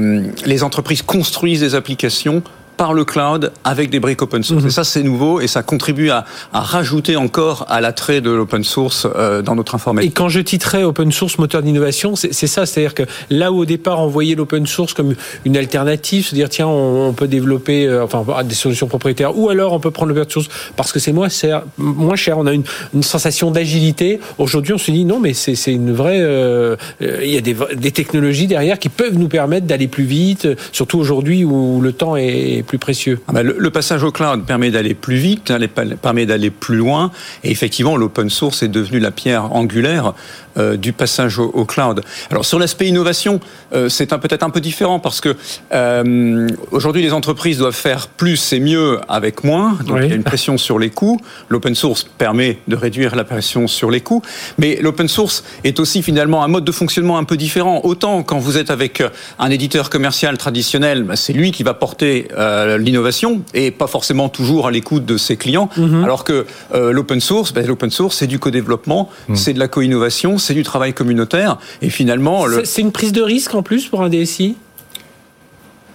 les 0.53 0.61
entreprises 0.69 1.03
construisent 1.17 1.65
des 1.69 1.75
applications 1.75 2.43
par 2.77 2.95
le 2.95 3.05
cloud 3.05 3.53
avec 3.65 3.91
des 3.91 4.01
briques 4.01 4.23
open 4.23 4.43
source. 4.43 4.65
Mmh. 4.65 4.69
Et 4.69 4.71
ça, 4.71 4.85
c'est 4.85 5.03
nouveau 5.03 5.41
et 5.41 5.47
ça 5.47 5.63
contribue 5.63 6.11
à, 6.11 6.25
à 6.53 6.61
rajouter 6.61 7.17
encore 7.17 7.67
à 7.69 7.81
l'attrait 7.81 8.21
de 8.21 8.31
l'open 8.31 8.65
source 8.65 9.07
euh, 9.15 9.43
dans 9.43 9.55
notre 9.55 9.75
informatique. 9.75 10.11
Et 10.11 10.13
quand 10.13 10.29
je 10.29 10.41
titrais 10.41 10.83
open 10.83 11.13
source 11.13 11.39
moteur 11.39 11.63
d'innovation, 11.63 12.17
c'est 12.17 12.33
ça, 12.33 12.67
c'est-à-dire 12.67 12.95
que 12.95 13.05
là 13.31 13.53
où 13.53 13.59
au 13.59 13.65
départ 13.65 14.01
on 14.01 14.09
voyait 14.09 14.35
l'open 14.35 14.67
source 14.67 14.95
comme 14.95 15.15
une 15.45 15.57
alternative, 15.57 16.27
se 16.27 16.35
dire 16.35 16.49
tiens, 16.49 16.67
on, 16.67 17.09
on 17.09 17.13
peut 17.13 17.29
développer 17.29 17.87
euh, 17.87 18.05
enfin 18.05 18.25
des 18.45 18.55
solutions 18.55 18.87
propriétaires, 18.87 19.37
ou 19.39 19.49
alors 19.49 19.73
on 19.73 19.81
peut 19.81 19.91
prendre 19.91 20.13
l'open 20.13 20.29
source 20.31 20.49
parce 20.77 20.93
que 20.93 20.99
c'est 20.99 21.13
moins 21.13 21.29
cher, 21.29 21.63
moins 21.79 22.17
cher. 22.17 22.39
On 22.39 22.47
a 22.47 22.53
une, 22.53 22.65
une 22.95 23.03
sensation 23.03 23.51
d'agilité. 23.51 24.21
Aujourd'hui, 24.39 24.73
on 24.73 24.79
se 24.79 24.91
dit 24.91 25.05
non, 25.05 25.21
mais 25.21 25.35
c'est 25.35 25.73
une 25.73 25.93
vraie. 25.93 26.21
Euh, 26.21 26.77
il 27.01 27.31
y 27.31 27.37
a 27.37 27.41
des, 27.41 27.57
des 27.77 27.91
technologies 27.91 28.47
derrière 28.47 28.79
qui 28.79 28.89
peuvent 28.89 29.19
nous 29.19 29.29
permettre 29.29 29.67
d'aller 29.67 29.89
plus 29.89 30.05
vite, 30.05 30.49
surtout 30.73 30.99
aujourd'hui 30.99 31.45
où 31.45 31.81
le 31.81 31.93
temps 31.93 32.17
est 32.17 32.62
plus 32.63 32.79
précieux. 32.79 33.21
Ah 33.29 33.33
ben 33.33 33.43
le, 33.43 33.57
le, 33.59 33.71
passage 33.71 34.03
au 34.05 34.13
cloud 34.13 34.45
permet 34.45 34.71
d'aller 34.71 34.95
plus 34.95 35.17
vite, 35.17 35.53
permet 36.01 36.27
d'aller 36.27 36.51
plus 36.51 36.77
loin, 36.77 37.11
et 37.45 37.51
effectivement, 37.51 37.97
l'open 37.97 38.31
source 38.31 38.63
est 38.63 38.69
devenu 38.69 38.99
la 38.99 39.11
pierre 39.11 39.53
angulaire 39.53 40.15
euh, 40.57 40.77
du 40.77 40.93
passage 40.93 41.39
au, 41.39 41.51
au, 41.55 41.65
cloud. 41.65 42.03
Alors 42.31 42.45
sur 42.45 42.59
l'aspect 42.59 42.89
innovation, 42.89 43.41
euh, 43.73 43.89
c'est 43.89 44.07
peut-être 44.19 44.43
un 44.43 44.51
peu 44.51 44.61
différent 44.61 44.99
parce 44.99 45.21
que 45.21 45.35
euh, 45.73 46.49
aujourd'hui 46.71 47.03
les 47.03 47.13
entreprises 47.13 47.59
doivent 47.59 47.75
faire 47.75 48.09
plus 48.09 48.53
et 48.53 48.61
mieux 48.61 49.01
avec 49.09 49.45
moins, 49.45 49.79
donc 49.87 49.97
oui. 49.97 50.03
il 50.05 50.09
y 50.11 50.13
a 50.13 50.17
une 50.17 50.25
pression 50.25 50.59
sur 50.59 50.79
les 50.79 50.91
coûts. 50.91 51.19
L'open 51.49 51.75
source 51.75 52.05
permet 52.19 52.59
de 52.69 52.77
réduire 52.77 53.17
la 53.17 53.25
pression 53.25 53.67
sur 53.67 53.91
les 53.91 54.01
coûts, 54.01 54.23
mais 54.59 54.79
l'open 54.81 55.09
source 55.09 55.45
est 55.65 55.81
aussi 55.81 56.03
finalement 56.03 56.45
un 56.45 56.49
mode 56.49 56.65
de 56.65 56.73
fonctionnement 56.73 57.19
un 57.19 57.25
peu 57.25 57.37
différent. 57.37 57.81
Autant 57.85 58.23
quand 58.23 58.39
vous 58.39 58.59
êtes 58.59 58.71
avec 58.71 59.03
un 59.39 59.51
éditeur 59.51 59.91
commercial 59.91 60.37
traditionnel, 60.39 61.05
bah, 61.05 61.17
c'est 61.17 61.33
lui 61.33 61.53
qui 61.53 61.63
va 61.63 61.75
porter 61.75 62.29
euh, 62.37 62.79
l'innovation 62.79 63.43
et 63.55 63.71
pas 63.71 63.87
forcément 63.87 64.29
toujours 64.29 64.67
à 64.67 64.71
l'écoute 64.71 65.05
de 65.05 65.17
ses 65.17 65.37
clients, 65.37 65.69
mm 65.77 65.83
-hmm. 65.83 66.05
alors 66.05 66.25
que 66.25 66.47
euh, 66.75 66.93
l'open 66.93 67.21
source, 67.21 67.53
bah, 67.53 67.63
l'open 67.63 67.91
source 67.91 68.17
c'est 68.19 68.27
du 68.27 68.39
co-développement, 68.39 69.09
mm. 69.29 69.37
c'est 69.37 69.55
de 69.55 69.59
la 69.59 69.69
co-innovation, 69.69 70.39
c'est 70.43 70.55
du 70.55 70.63
travail 70.63 70.93
communautaire 70.93 71.59
et 71.81 71.91
finalement 71.91 72.47
le... 72.47 72.65
c'est 72.65 72.83
une 72.83 72.93
prise 72.93 73.13
de 73.13 73.23
risque 73.23 73.55
en 73.55 73.63
plus 73.63 73.87
pour 73.89 74.03
un 74.03 74.09
DSI. 74.09 74.57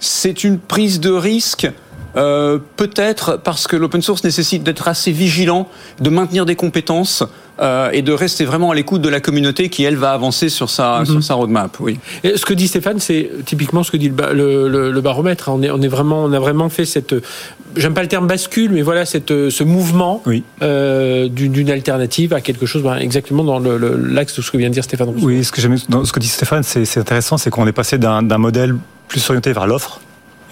C'est 0.00 0.44
une 0.44 0.58
prise 0.58 1.00
de 1.00 1.10
risque. 1.10 1.68
Euh, 2.18 2.58
peut-être 2.76 3.38
parce 3.42 3.66
que 3.66 3.76
l'open 3.76 4.02
source 4.02 4.24
nécessite 4.24 4.62
d'être 4.62 4.88
assez 4.88 5.12
vigilant, 5.12 5.68
de 6.00 6.10
maintenir 6.10 6.44
des 6.46 6.56
compétences 6.56 7.22
euh, 7.60 7.90
et 7.92 8.02
de 8.02 8.12
rester 8.12 8.44
vraiment 8.44 8.70
à 8.70 8.74
l'écoute 8.74 9.02
de 9.02 9.08
la 9.08 9.20
communauté 9.20 9.68
qui, 9.68 9.84
elle, 9.84 9.96
va 9.96 10.12
avancer 10.12 10.48
sur 10.48 10.68
sa, 10.70 11.00
mm 11.00 11.02
-hmm. 11.02 11.12
sur 11.12 11.22
sa 11.22 11.34
roadmap. 11.34 11.76
Oui. 11.80 11.98
Et 12.24 12.36
ce 12.36 12.44
que 12.44 12.54
dit 12.54 12.68
Stéphane, 12.68 13.00
c'est 13.00 13.30
typiquement 13.44 13.82
ce 13.82 13.90
que 13.90 13.96
dit 13.96 14.10
le, 14.10 14.34
le, 14.34 14.68
le, 14.68 14.92
le 14.92 15.00
baromètre. 15.00 15.48
On, 15.48 15.62
est, 15.62 15.70
on, 15.70 15.80
est 15.80 15.92
vraiment, 15.96 16.24
on 16.24 16.32
a 16.32 16.40
vraiment 16.46 16.68
fait 16.68 16.86
cette, 16.94 17.14
j'aime 17.76 17.94
pas 17.94 18.02
le 18.02 18.08
terme 18.08 18.26
bascule, 18.26 18.70
mais 18.72 18.82
voilà, 18.82 19.04
cette, 19.04 19.32
ce 19.58 19.64
mouvement 19.64 20.22
oui. 20.26 20.42
euh, 20.62 21.28
d'une 21.28 21.70
alternative 21.70 22.30
à 22.34 22.40
quelque 22.40 22.66
chose 22.66 22.82
ben, 22.82 22.96
exactement 22.96 23.44
dans 23.44 23.60
l'axe 24.16 24.34
de 24.36 24.42
ce 24.42 24.50
que 24.50 24.56
vient 24.56 24.68
de 24.68 24.74
dire 24.74 24.84
Stéphane 24.84 25.10
Rousseau. 25.10 25.26
Oui, 25.26 25.44
ce 25.44 25.52
que, 25.52 25.60
dans 25.88 26.04
ce 26.04 26.12
que 26.12 26.20
dit 26.20 26.28
Stéphane, 26.28 26.62
c'est 26.62 27.00
intéressant, 27.04 27.36
c'est 27.38 27.50
qu'on 27.50 27.66
est 27.66 27.78
passé 27.82 27.98
d'un 27.98 28.38
modèle 28.38 28.72
plus 29.08 29.22
orienté 29.30 29.52
vers 29.52 29.66
l'offre 29.66 30.00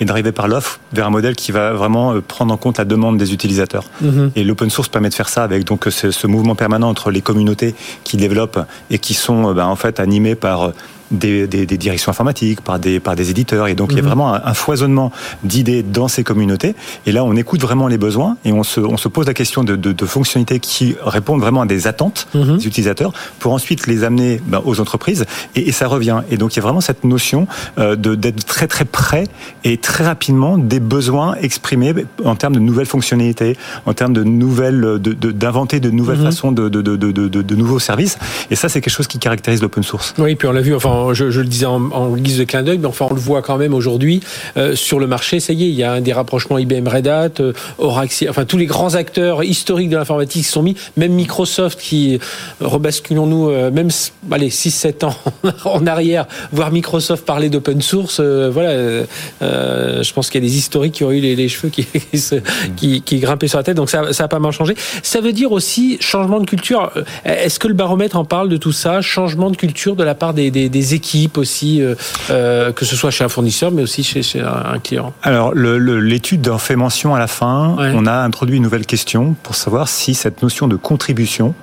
et 0.01 0.05
d'arriver 0.05 0.33
par 0.33 0.49
l'offre 0.49 0.81
vers 0.93 1.07
un 1.07 1.11
modèle 1.11 1.37
qui 1.37 1.53
va 1.53 1.73
vraiment 1.73 2.15
euh, 2.15 2.21
prendre 2.21 2.53
en 2.53 2.57
compte 2.57 2.79
la 2.79 2.85
demande 2.85 3.17
des 3.17 3.33
utilisateurs. 3.33 3.85
-hmm. 4.03 4.31
Et 4.37 4.45
l'open 4.45 4.71
source 4.71 4.89
permet 4.89 5.09
de 5.09 5.15
faire 5.15 5.29
ça 5.29 5.43
avec 5.43 5.65
donc 5.65 5.87
ce, 5.91 6.11
ce, 6.11 6.27
mouvement 6.27 6.55
permanent 6.55 6.89
entre 6.89 7.11
les 7.11 7.23
communautés 7.23 7.75
qui 8.05 8.17
développent 8.17 8.63
et 8.91 8.99
qui 8.99 9.15
sont 9.15 9.55
ben, 9.55 9.67
en 9.67 9.77
fait 9.77 10.01
animées 10.01 10.35
par 10.35 10.73
des, 11.11 11.47
des, 11.47 11.67
des, 11.67 11.77
directions 11.77 12.11
informatiques, 12.11 12.61
par 12.61 12.79
des, 12.79 13.01
par 13.01 13.17
des 13.17 13.31
éditeurs. 13.31 13.69
Et 13.69 13.75
donc, 13.75 13.91
mmh. 13.91 13.93
il 13.93 13.97
y 13.99 14.01
a 14.01 14.05
vraiment 14.05 14.35
un, 14.35 14.43
un 14.45 14.55
foisonnement 14.55 15.13
d'idées 15.45 15.83
dans 15.83 16.09
ces 16.09 16.25
communautés. 16.25 16.75
Et 17.07 17.13
là, 17.13 17.25
on 17.25 17.35
écoute 17.37 17.61
vraiment 17.61 17.89
les 17.89 17.99
besoins 17.99 18.37
et 18.45 18.53
on 18.53 18.63
se, 18.63 18.81
on 18.81 18.97
se 18.97 19.09
pose 19.09 19.27
la 19.27 19.35
question 19.35 19.65
de, 19.65 19.77
de, 19.77 19.93
de 19.93 20.07
fonctionnalités 20.07 20.61
qui 20.61 20.97
répondent 21.03 21.41
vraiment 21.41 21.63
à 21.63 21.67
des 21.67 21.87
attentes 21.87 22.29
mmh. 22.35 22.57
des 22.57 22.67
utilisateurs 22.67 23.13
pour 23.39 23.53
ensuite 23.53 23.87
les 23.87 24.05
amener 24.05 24.41
ben, 24.47 24.61
aux 24.65 24.81
entreprises. 24.81 25.25
Et, 25.55 25.69
et, 25.69 25.73
ça 25.73 25.87
revient. 25.87 26.23
Et 26.31 26.37
donc, 26.37 26.55
il 26.55 26.57
y 26.57 26.61
a 26.61 26.63
vraiment 26.63 26.81
cette 26.81 27.05
notion 27.05 27.47
euh, 27.79 27.97
d'être 27.97 28.45
très, 28.45 28.67
très 28.67 28.85
près 28.85 29.25
et 29.65 29.77
très 29.77 30.05
rapidement 30.05 30.59
des 30.59 30.81
besoins 30.81 31.35
exprimés 31.41 31.95
en 32.25 32.35
termes 32.35 32.55
de 32.55 32.61
nouvelles 32.61 32.87
fonctionnalités, 32.87 33.57
en 33.85 33.95
termes 33.95 34.13
de 34.13 34.25
nouvelles, 34.25 34.99
d'inventer 34.99 35.81
de, 35.81 35.91
de, 35.91 35.95
nouvelles 35.95 36.19
mmh. 36.19 36.25
façons 36.25 36.53
de, 36.53 36.69
de, 36.69 36.83
de, 36.83 36.97
de, 36.97 37.29
de, 37.29 37.55
nouveaux 37.55 37.79
services. 37.79 38.19
Et 38.51 38.57
ça, 38.57 38.69
c'est 38.69 38.81
quelque 38.81 38.93
chose 38.93 39.07
qui 39.07 39.19
caractérise 39.19 39.63
l'open 39.63 39.83
source. 39.83 40.15
Oui, 40.19 40.35
puis 40.35 40.49
on 40.49 40.53
l'a 40.53 40.61
vu, 40.61 40.75
enfin, 40.75 40.96
je, 41.13 41.25
le 41.25 41.45
disais 41.45 41.67
en, 41.67 42.17
guise 42.17 42.39
de 42.39 42.45
clin 42.45 42.63
d'œil, 42.63 42.79
mais 42.79 42.87
enfin 42.87 43.07
on 43.11 43.15
le 43.15 43.21
voit 43.21 43.43
quand 43.43 43.57
même 43.57 43.75
aujourd'hui 43.75 44.21
euh, 44.57 44.75
sur 44.75 44.99
le 44.99 45.07
marché. 45.07 45.41
Ça 45.41 45.53
y 45.53 45.65
est, 45.65 45.69
il 45.69 45.75
y 45.75 45.85
a 45.85 46.01
des 46.01 46.13
rapprochements 46.13 46.59
IBM 46.59 46.87
Red 46.89 47.09
Hat, 47.09 47.41
euh, 47.41 47.53
Oracle, 47.79 48.27
enfin 48.29 48.45
tous 48.45 48.57
les 48.57 48.67
grands 48.67 48.95
acteurs 48.95 49.43
historiques 49.45 49.91
de 49.91 49.97
l'informatique 49.97 50.47
sont 50.47 50.63
mis. 50.63 50.77
Même 50.97 51.13
Microsoft 51.13 51.81
qui 51.81 52.19
rebasculons-nous 52.61 53.51
euh, 53.51 53.71
même 53.71 53.89
allez 54.31 54.51
6-7 54.51 55.05
ans 55.05 55.17
en 55.65 55.87
arrière, 55.87 56.27
voir 56.53 56.71
Microsoft 56.71 57.25
parler 57.25 57.49
d'open 57.49 57.81
source. 57.81 58.21
Voilà, 58.21 59.05
je 59.41 60.13
pense 60.13 60.31
qu'il 60.31 60.43
y 60.43 60.47
a 60.47 60.49
des 60.49 60.57
historiques 60.57 60.95
qui 60.95 61.05
ont 61.05 61.13
eu 61.13 61.21
les, 61.21 61.49
cheveux 61.49 61.71
qui, 62.77 63.21
grimpaient 63.21 63.49
sur 63.49 63.59
la 63.59 63.65
tête. 63.65 63.77
Donc 63.77 63.91
ça, 63.91 64.13
ça 64.13 64.25
a 64.25 64.29
pas 64.29 64.39
mal 64.39 64.53
changé. 64.53 64.75
Ça 65.03 65.21
veut 65.21 65.33
dire 65.33 65.53
aussi 65.53 65.99
changement 66.01 66.41
de 66.41 66.47
culture. 66.47 66.93
Est-ce 67.25 67.59
que 67.59 67.69
le 67.69 67.75
baromètre 67.75 68.17
en 68.17 68.25
parle 68.25 68.49
de 68.49 68.57
tout 68.57 68.73
ça, 68.73 69.01
changement 69.01 69.51
de 69.51 69.57
culture 69.57 69.97
de 69.97 70.05
la 70.05 70.15
part 70.15 70.35
des 70.35 70.51
équipes 70.95 71.39
aussi, 71.39 71.83
que 72.29 72.85
ce 72.85 72.97
soit 72.97 73.11
chez 73.11 73.25
un 73.25 73.29
fournisseur, 73.29 73.71
mais 73.71 73.83
aussi 73.83 74.03
chez, 74.03 74.23
chez 74.23 74.41
un 74.41 74.79
client 74.79 75.13
Alors, 75.23 75.55
l'étude 75.55 76.49
en 76.49 76.59
fait 76.59 76.77
mention 76.77 77.15
à 77.15 77.19
la 77.19 77.27
fin. 77.27 77.77
On 77.79 78.07
a 78.07 78.15
introduit 78.15 78.57
une 78.57 78.63
nouvelle 78.63 78.87
question 78.87 79.35
pour 79.43 79.55
savoir 79.55 79.89
si 79.89 80.15
cette 80.15 80.43
notion 80.43 80.69
de 80.69 80.77
contribution 80.77 81.55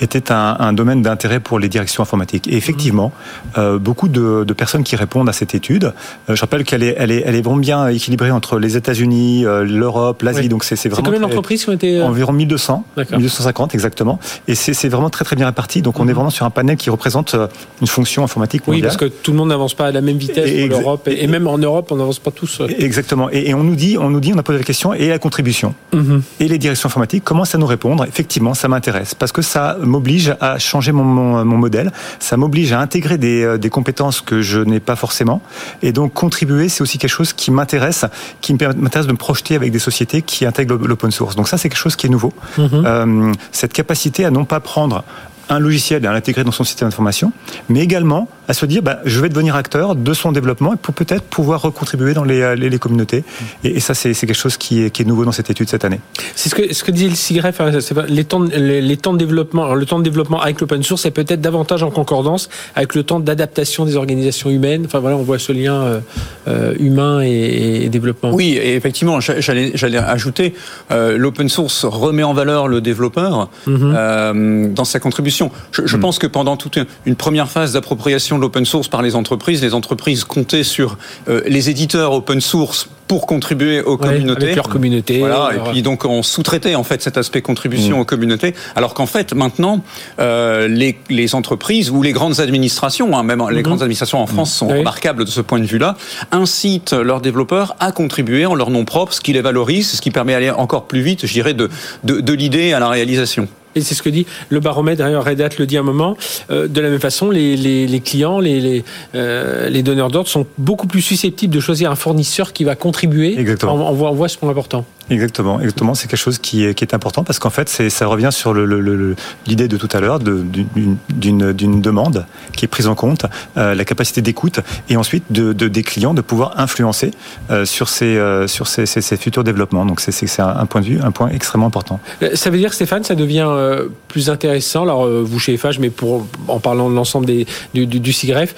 était 0.00 0.32
un, 0.32 0.56
un 0.58 0.72
domaine 0.72 1.02
d'intérêt 1.02 1.40
pour 1.40 1.58
les 1.58 1.68
directions 1.68 2.02
informatiques. 2.02 2.48
Et 2.48 2.56
effectivement, 2.56 3.12
euh, 3.58 3.78
beaucoup 3.78 4.08
de, 4.08 4.44
de, 4.44 4.52
personnes 4.52 4.82
qui 4.82 4.96
répondent 4.96 5.28
à 5.28 5.32
cette 5.32 5.54
étude, 5.54 5.92
euh, 6.28 6.34
je 6.34 6.40
rappelle 6.40 6.64
qu'elle 6.64 6.82
est, 6.82 6.94
elle 6.98 7.10
est, 7.10 7.22
elle 7.24 7.34
est 7.34 7.42
vraiment 7.42 7.58
bien 7.58 7.88
équilibrée 7.88 8.30
entre 8.30 8.58
les 8.58 8.76
États-Unis, 8.76 9.44
euh, 9.44 9.64
l'Europe, 9.64 10.22
l'Asie. 10.22 10.48
Donc 10.48 10.64
c'est 10.64 10.76
vraiment. 10.76 10.96
C'est 10.96 11.02
combien 11.02 11.20
d'entreprises 11.20 11.64
qui 11.64 11.70
ont 11.70 11.74
été 11.74 12.02
environ 12.02 12.32
1200, 12.32 12.84
1250 12.96 13.74
exactement. 13.74 14.18
Et 14.48 14.54
c'est 14.54 14.88
vraiment 14.88 15.10
très 15.10 15.24
très 15.24 15.36
bien 15.36 15.46
réparti. 15.46 15.82
Donc 15.82 15.98
on 15.98 16.04
est 16.04 16.06
mhm. 16.08 16.14
vraiment 16.14 16.30
sur 16.30 16.46
un 16.46 16.50
panel 16.50 16.76
qui 16.76 16.90
représente 16.90 17.36
une 17.80 17.86
fonction 17.86 18.24
informatique 18.24 18.66
mondiale. 18.66 18.90
Oui, 18.90 18.96
parce 18.96 18.96
que 18.96 19.06
tout 19.06 19.32
le 19.32 19.38
monde 19.38 19.48
n'avance 19.48 19.74
pas 19.74 19.86
à 19.86 19.92
la 19.92 20.00
même 20.00 20.18
vitesse 20.18 20.50
et, 20.50 20.68
pour 20.68 20.78
l'Europe 20.78 21.08
et, 21.08 21.26
même 21.26 21.46
en 21.46 21.58
Europe 21.58 21.88
on 21.90 21.96
n'avance 21.96 22.18
pas 22.18 22.30
tous. 22.30 22.62
Exactement. 22.78 23.28
Et, 23.30 23.54
on 23.54 23.64
nous 23.64 23.76
dit, 23.76 23.96
on 23.98 24.10
nous 24.10 24.20
dit, 24.20 24.32
on 24.34 24.38
a 24.38 24.42
posé 24.42 24.58
la 24.58 24.64
question 24.64 24.94
et 24.94 25.08
la 25.08 25.18
contribution 25.18 25.74
mhm. 25.92 26.22
et 26.38 26.48
les 26.48 26.58
directions 26.58 26.86
informatiques 26.86 27.24
commencent 27.24 27.54
à 27.54 27.58
nous 27.58 27.66
répondre? 27.66 28.04
Effectivement, 28.04 28.54
ça 28.54 28.68
m'intéresse 28.68 29.14
parce 29.14 29.32
que 29.32 29.42
ça 29.42 29.76
m'oblige 29.90 30.34
à 30.40 30.58
changer 30.58 30.92
mon, 30.92 31.04
mon, 31.44 31.56
modèle, 31.56 31.92
ça 32.18 32.36
m'oblige 32.36 32.72
à 32.72 32.80
intégrer 32.80 33.18
des, 33.18 33.42
euh, 33.44 33.58
des, 33.58 33.68
compétences 33.68 34.20
que 34.20 34.40
je 34.40 34.60
n'ai 34.60 34.80
pas 34.80 34.96
forcément. 34.96 35.42
Et 35.82 35.92
donc 35.92 36.14
contribuer, 36.14 36.68
c'est 36.68 36.82
aussi 36.82 36.98
quelque 36.98 37.10
chose 37.10 37.32
qui 37.32 37.50
m'intéresse, 37.50 38.06
qui 38.40 38.54
m'intéresse 38.54 39.06
de 39.06 39.12
me 39.12 39.18
projeter 39.18 39.54
avec 39.54 39.72
des 39.72 39.78
sociétés 39.78 40.22
qui 40.22 40.46
intègrent 40.46 40.76
l'open 40.76 41.10
source. 41.10 41.36
Donc 41.36 41.48
ça, 41.48 41.58
c'est 41.58 41.68
quelque 41.68 41.78
chose 41.78 41.96
qui 41.96 42.06
est 42.06 42.10
nouveau. 42.10 42.32
Mm-hmm. 42.58 42.86
euh, 42.86 43.32
cette 43.52 43.72
capacité 43.72 44.24
à 44.24 44.30
non 44.30 44.44
pas 44.44 44.60
prendre 44.60 45.04
un 45.50 45.58
logiciel 45.58 46.04
et 46.04 46.06
à 46.06 46.12
l'intégrer 46.12 46.44
dans 46.44 46.52
son 46.52 46.64
système 46.64 46.88
d'information, 46.88 47.32
mais 47.68 47.80
également 47.80 48.28
à 48.50 48.52
se 48.52 48.66
dire, 48.66 48.82
bah, 48.82 48.98
je 49.04 49.20
vais 49.20 49.28
devenir 49.28 49.54
acteur 49.54 49.94
de 49.94 50.12
son 50.12 50.32
développement 50.32 50.74
et 50.74 50.76
pour 50.76 50.92
peut-être 50.92 51.22
pouvoir 51.22 51.62
recontribuer 51.62 52.14
dans 52.14 52.24
les, 52.24 52.56
les, 52.56 52.78
communautés. 52.80 53.22
Et, 53.62 53.78
ça, 53.78 53.94
c'est 53.94 54.12
quelque 54.12 54.34
chose 54.34 54.56
qui 54.56 54.82
est, 54.82 54.90
qui 54.90 55.02
est, 55.02 55.04
nouveau 55.04 55.24
dans 55.24 55.30
cette 55.30 55.50
étude 55.50 55.68
cette 55.68 55.84
année. 55.84 56.00
C'est 56.34 56.48
ce 56.48 56.56
que, 56.56 56.74
ce 56.74 56.82
que 56.82 56.90
dit 56.90 57.08
le 57.08 57.14
CIGREF, 57.14 57.60
hein, 57.60 57.70
les 58.08 58.24
temps, 58.24 58.42
les, 58.42 58.96
temps 58.96 59.12
de 59.12 59.18
développement, 59.18 59.62
alors 59.62 59.76
le 59.76 59.86
temps 59.86 60.00
de 60.00 60.04
développement 60.04 60.40
avec 60.40 60.60
l'open 60.60 60.82
source 60.82 61.06
est 61.06 61.12
peut-être 61.12 61.40
davantage 61.40 61.84
en 61.84 61.92
concordance 61.92 62.48
avec 62.74 62.96
le 62.96 63.04
temps 63.04 63.20
d'adaptation 63.20 63.84
des 63.84 63.94
organisations 63.94 64.50
humaines. 64.50 64.82
Enfin 64.84 64.98
voilà, 64.98 65.16
on 65.16 65.22
voit 65.22 65.38
ce 65.38 65.52
lien 65.52 65.74
euh, 65.74 66.00
euh, 66.48 66.74
humain 66.80 67.20
et, 67.20 67.88
développement. 67.88 68.32
Oui, 68.32 68.58
et 68.60 68.74
effectivement, 68.74 69.20
j'allais 69.20 69.98
ajouter, 69.98 70.54
euh, 70.90 71.16
l'open 71.16 71.48
source 71.48 71.84
remet 71.84 72.24
en 72.24 72.34
valeur 72.34 72.66
le 72.66 72.80
développeur 72.80 73.48
mm-hmm. 73.68 74.74
dans 74.74 74.84
sa 74.84 74.98
contribution. 74.98 75.52
Je, 75.70 75.86
je 75.86 75.96
mm. 75.96 76.00
pense 76.00 76.18
que 76.18 76.26
pendant 76.26 76.56
toute 76.56 76.80
une 77.06 77.14
première 77.14 77.48
phase 77.48 77.74
d'appropriation 77.74 78.39
l'open 78.40 78.64
source 78.64 78.88
par 78.88 79.02
les 79.02 79.14
entreprises. 79.14 79.62
Les 79.62 79.74
entreprises 79.74 80.24
comptaient 80.24 80.64
sur 80.64 80.98
euh, 81.28 81.42
les 81.46 81.70
éditeurs 81.70 82.12
open 82.12 82.40
source 82.40 82.88
pour 83.10 83.26
contribuer 83.26 83.80
aux 83.80 83.96
communautés. 83.96 84.44
Avec 84.44 84.56
leur 84.56 84.68
communauté. 84.68 85.18
Voilà, 85.18 85.50
et 85.56 85.70
puis 85.70 85.82
donc 85.82 86.04
on 86.04 86.22
sous-traitait 86.22 86.76
en 86.76 86.84
fait 86.84 87.02
cet 87.02 87.18
aspect 87.18 87.42
contribution 87.42 87.96
mm. 87.96 88.00
aux 88.00 88.04
communautés, 88.04 88.54
alors 88.76 88.94
qu'en 88.94 89.06
fait 89.06 89.34
maintenant 89.34 89.82
euh, 90.20 90.68
les, 90.68 90.96
les, 91.08 91.34
entreprises 91.34 91.90
ou 91.90 92.02
les 92.02 92.12
grandes 92.12 92.38
administrations, 92.38 93.18
hein, 93.18 93.24
même 93.24 93.42
les 93.50 93.58
mm-hmm. 93.58 93.62
grandes 93.62 93.82
administrations 93.82 94.22
en 94.22 94.28
France 94.28 94.54
sont 94.54 94.68
remarquables 94.68 95.24
de 95.24 95.30
ce 95.30 95.40
point 95.40 95.58
de 95.58 95.66
vue-là, 95.66 95.96
incitent 96.30 96.92
leurs 96.92 97.20
développeurs 97.20 97.74
à 97.80 97.90
contribuer 97.90 98.46
en 98.46 98.54
leur 98.54 98.70
nom 98.70 98.84
propre, 98.84 99.12
ce 99.12 99.20
qui 99.20 99.32
les 99.32 99.40
valorise, 99.40 99.90
ce 99.90 100.00
qui 100.00 100.12
permet 100.12 100.34
d'aller 100.34 100.50
encore 100.50 100.84
plus 100.84 101.02
vite, 101.02 101.26
je 101.26 101.32
dirais, 101.32 101.52
de, 101.54 101.68
de, 102.04 102.20
de 102.20 102.32
l'idée 102.32 102.74
à 102.74 102.78
la 102.78 102.88
réalisation. 102.88 103.48
Et 103.76 103.82
c'est 103.82 103.94
ce 103.94 104.02
que 104.02 104.10
dit 104.10 104.26
le 104.48 104.60
baromètre, 104.60 104.98
d'ailleurs 104.98 105.24
Red 105.24 105.40
Hat 105.40 105.50
le 105.58 105.66
dit 105.66 105.76
à 105.76 105.80
un 105.80 105.84
moment, 105.84 106.16
euh, 106.50 106.66
de 106.68 106.80
la 106.80 106.90
même 106.90 107.00
façon, 107.00 107.30
les, 107.30 107.56
les, 107.56 107.86
les 107.86 108.00
clients, 108.00 108.40
les, 108.40 108.60
les, 108.60 108.84
euh, 109.14 109.68
les 109.68 109.82
donneurs 109.82 110.10
d'ordre 110.10 110.28
sont 110.28 110.46
beaucoup 110.58 110.86
plus 110.86 111.02
susceptibles 111.02 111.54
de 111.54 111.60
choisir 111.60 111.90
un 111.90 111.96
fournisseur 111.96 112.52
qui 112.52 112.64
va 112.64 112.74
contribuer. 112.74 113.38
Exactement. 113.38 113.74
On, 113.74 113.90
on, 113.90 113.92
voit, 113.92 114.10
on 114.10 114.14
voit 114.14 114.28
ce 114.28 114.38
point 114.38 114.50
important. 114.50 114.84
Exactement, 115.10 115.60
exactement. 115.60 115.94
C'est 115.94 116.06
quelque 116.08 116.20
chose 116.20 116.38
qui 116.38 116.64
est, 116.64 116.74
qui 116.74 116.84
est 116.84 116.94
important 116.94 117.24
parce 117.24 117.40
qu'en 117.40 117.50
fait, 117.50 117.68
ça 117.68 118.06
revient 118.06 118.28
sur 118.30 118.54
l'idée 118.54 118.66
le, 118.66 119.16
le, 119.46 119.68
de 119.68 119.76
tout 119.76 119.88
à 119.92 120.00
l'heure 120.00 120.20
d'une 120.20 121.80
demande 121.82 122.26
qui 122.52 122.64
est 122.64 122.68
prise 122.68 122.86
en 122.86 122.94
compte, 122.94 123.26
euh, 123.56 123.74
la 123.74 123.84
capacité 123.84 124.22
d'écoute 124.22 124.60
et 124.88 124.96
ensuite 124.96 125.24
de, 125.30 125.52
de, 125.52 125.66
des 125.66 125.82
clients 125.82 126.14
de 126.14 126.20
pouvoir 126.20 126.60
influencer 126.60 127.10
euh, 127.50 127.64
sur, 127.64 127.88
ces, 127.88 128.16
euh, 128.16 128.46
sur 128.46 128.68
ces, 128.68 128.86
ces, 128.86 129.16
futurs 129.16 129.42
développements. 129.42 129.84
Donc 129.84 130.00
c'est 130.00 130.40
un, 130.40 130.66
point 130.66 130.80
de 130.80 130.86
vue, 130.86 131.00
un 131.02 131.10
point 131.10 131.28
extrêmement 131.30 131.66
important. 131.66 131.98
Euh, 132.22 132.30
ça 132.34 132.50
veut 132.50 132.58
dire, 132.58 132.72
Stéphane, 132.72 133.02
ça 133.02 133.16
devient 133.16 133.48
euh, 133.48 133.88
plus 134.06 134.30
intéressant. 134.30 134.82
Alors 134.82 135.08
vous 135.08 135.38
chez 135.40 135.56
FH, 135.56 135.80
mais 135.80 135.90
pour 135.90 136.26
en 136.46 136.60
parlant 136.60 136.88
de 136.88 136.94
l'ensemble 136.94 137.26
du, 137.26 137.46
du, 137.74 137.86
du 137.86 138.12
CIGREF, 138.12 138.54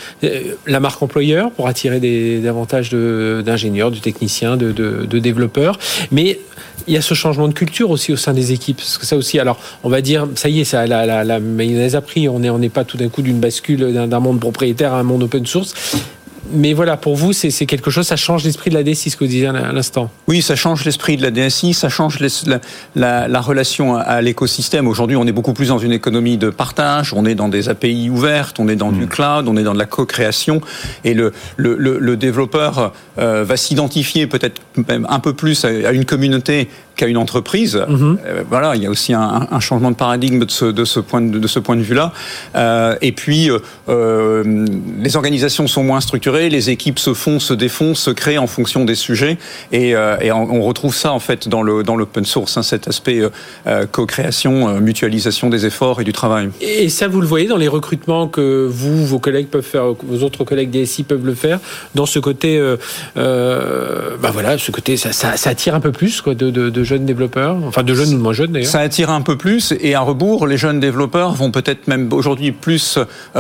la 0.67 0.81
marque 0.81 1.03
employeur 1.03 1.51
pour 1.51 1.67
attirer 1.67 1.99
des, 1.99 2.41
davantage 2.41 2.91
d'ingénieurs, 2.91 3.91
de, 3.91 3.99
de, 4.57 4.73
de, 4.73 5.07
de 5.07 5.19
développeurs, 5.19 5.79
mais 6.11 6.39
il 6.87 6.95
y 6.95 6.97
a 6.97 7.03
ce 7.03 7.15
changement 7.15 7.49
de 7.49 7.55
culture 7.55 7.91
aussi 7.91 8.13
au 8.13 8.17
sein 8.17 8.33
des 8.33 8.53
équipes. 8.53 8.79
Parce 8.79 8.99
que 8.99 9.07
ça 9.07 9.17
aussi, 9.17 9.39
alors, 9.39 9.59
on 9.85 9.89
va 9.89 10.01
dire, 10.01 10.27
ça 10.35 10.49
y 10.49 10.61
est, 10.61 10.65
ça, 10.65 10.87
la, 10.87 11.41
mayonnaise 11.41 11.97
a 11.97 12.01
pris. 12.01 12.29
On 12.29 12.41
n'est 12.41 12.51
on 12.51 12.61
pas 12.69 12.85
tout 12.85 12.97
d'un 12.97 13.09
coup 13.09 13.23
d'une 13.23 13.39
bascule 13.39 13.93
d'un 13.93 14.21
monde 14.21 14.41
propriétaire 14.41 14.93
à 14.93 14.99
un 14.99 15.03
monde 15.03 15.23
open 15.23 15.47
source 15.47 15.75
mais 16.51 16.73
voilà, 16.73 16.97
pour 16.97 17.17
vous, 17.17 17.33
c'est 17.33 17.67
quelque 17.67 17.91
chose, 17.91 18.07
ça 18.07 18.17
change 18.17 18.45
l'esprit 18.45 18.71
de 18.71 18.75
la 18.75 18.83
DSI, 18.83 19.11
ce 19.11 19.17
que 19.17 19.25
vous 19.25 19.31
disiez 19.31 19.47
à 19.47 19.73
l'instant. 19.73 20.11
Oui, 20.27 20.43
ça 20.43 20.57
change 20.57 20.85
l'esprit 20.85 21.17
de 21.17 21.23
la 21.23 21.31
DSI, 21.31 21.73
ça 21.73 21.89
change 21.89 22.19
la, 22.21 22.61
la, 22.97 23.29
la, 23.29 23.41
relation 23.41 23.95
à, 23.97 24.21
l'écosystème. 24.21 24.89
Aujourd'hui, 24.89 25.17
on 25.17 25.27
est 25.27 25.33
beaucoup 25.33 25.53
plus 25.53 25.69
dans 25.69 25.79
une 25.79 25.93
économie 25.93 26.39
de 26.39 26.51
partage, 26.51 27.13
on 27.15 27.25
est 27.25 27.35
dans 27.35 27.49
des 27.49 27.69
API 27.69 28.11
ouvertes, 28.11 28.59
on 28.59 28.69
est 28.69 28.77
dans 28.77 28.93
du 28.93 29.05
mm. 29.05 29.09
cloud, 29.09 29.49
on 29.49 29.57
est 29.57 29.63
dans 29.63 29.75
de 29.75 29.79
la 29.79 29.87
co-création, 29.87 30.61
et 31.05 31.15
le, 31.15 31.33
le, 31.57 31.77
le, 31.77 31.99
le 31.99 32.17
développeur 32.17 32.93
euh, 33.19 33.45
va 33.45 33.57
s'identifier 33.57 34.27
peut-être 34.27 34.61
même 34.89 35.07
un 35.09 35.21
peu 35.21 35.35
plus 35.35 35.65
à, 35.65 35.69
à 35.69 35.93
une 35.93 36.05
communauté 36.05 36.69
qu'à 36.97 37.07
une 37.07 37.17
entreprise. 37.17 37.77
Mm-hmm. 37.77 38.17
euh, 38.27 38.43
voilà, 38.49 38.77
il 38.77 38.83
y 38.83 38.87
a 38.87 38.91
aussi 38.91 39.13
un, 39.13 39.47
un, 39.51 39.61
changement 39.61 39.91
de 39.91 39.97
paradigme 39.97 40.45
de 40.45 40.51
ce, 40.51 40.67
de 40.67 40.85
ce 40.85 41.01
point 41.01 41.21
de, 41.21 41.39
de 41.39 41.47
ce 41.47 41.59
point 41.59 41.77
de 41.77 41.83
vue-là. 41.83 42.13
Euh, 42.57 42.97
et 43.01 43.13
puis, 43.13 43.51
euh, 43.89 44.67
les 44.99 45.17
organisations 45.17 45.67
sont 45.67 45.83
moins 45.83 46.01
structurées 46.01 46.51
les 46.51 46.71
équipes 46.71 46.99
se 46.99 47.15
font, 47.15 47.39
se 47.39 47.55
défont, 47.55 47.95
se 47.95 48.11
créent 48.11 48.39
en 48.39 48.47
fonction 48.47 48.85
des 48.85 48.95
sujets, 48.95 49.39
et, 49.71 49.91
et 49.91 50.33
on 50.33 50.63
retrouve 50.63 50.95
ça 50.95 51.13
en 51.13 51.19
fait 51.19 51.49
dans 51.49 51.63
le 51.63 51.83
dans 51.83 51.97
l'open 51.97 52.25
source, 52.25 52.57
hein, 52.57 52.63
cet 52.63 52.89
aspect 52.89 53.23
co-création, 53.93 54.81
mutualisation 54.81 55.49
des 55.49 55.67
efforts 55.67 56.01
et 56.01 56.05
du 56.05 56.13
travail. 56.13 56.51
Et 56.61 56.89
ça, 56.89 57.09
vous 57.09 57.21
le 57.21 57.27
voyez 57.27 57.47
dans 57.47 57.57
les 57.57 57.69
recrutements 57.69 58.29
que 58.29 58.67
vous, 58.69 59.07
vos 59.07 59.19
collègues 59.19 59.49
peuvent 59.49 59.63
faire, 59.63 59.95
vos 60.03 60.25
autres 60.25 60.45
collègues 60.45 60.71
DSI 60.71 61.05
peuvent 61.05 61.27
le 61.27 61.35
faire, 61.35 61.61
dans 61.95 62.07
ce 62.07 62.19
côté, 62.19 62.61
bah 63.17 64.31
voilà, 64.33 64.59
ce 64.59 64.71
côté, 64.71 64.97
ça, 64.97 65.13
ça, 65.13 65.37
ça, 65.37 65.51
attire 65.51 65.75
un 65.75 65.81
peu 65.81 65.93
plus 65.93 66.21
quoi, 66.21 66.35
de, 66.35 66.51
de, 66.51 66.71
de, 66.71 66.82
jeunes 66.85 67.07
développeurs, 67.07 67.57
enfin 67.67 67.83
de 67.83 67.95
jeunes 67.95 68.15
ou 68.15 68.19
moins 68.19 68.33
jeunes 68.33 68.53
d'ailleurs. 68.53 68.71
Ça 68.71 68.81
attire 68.81 69.11
un 69.11 69.23
peu 69.23 69.37
plus, 69.37 69.75
et 69.81 69.95
à 69.95 70.01
rebours, 70.01 70.47
les 70.47 70.57
jeunes 70.57 70.81
développeurs 70.81 71.33
vont 71.35 71.51
peut-être 71.51 71.89
même 71.89 72.13
aujourd'hui 72.13 72.53
plus 72.53 72.99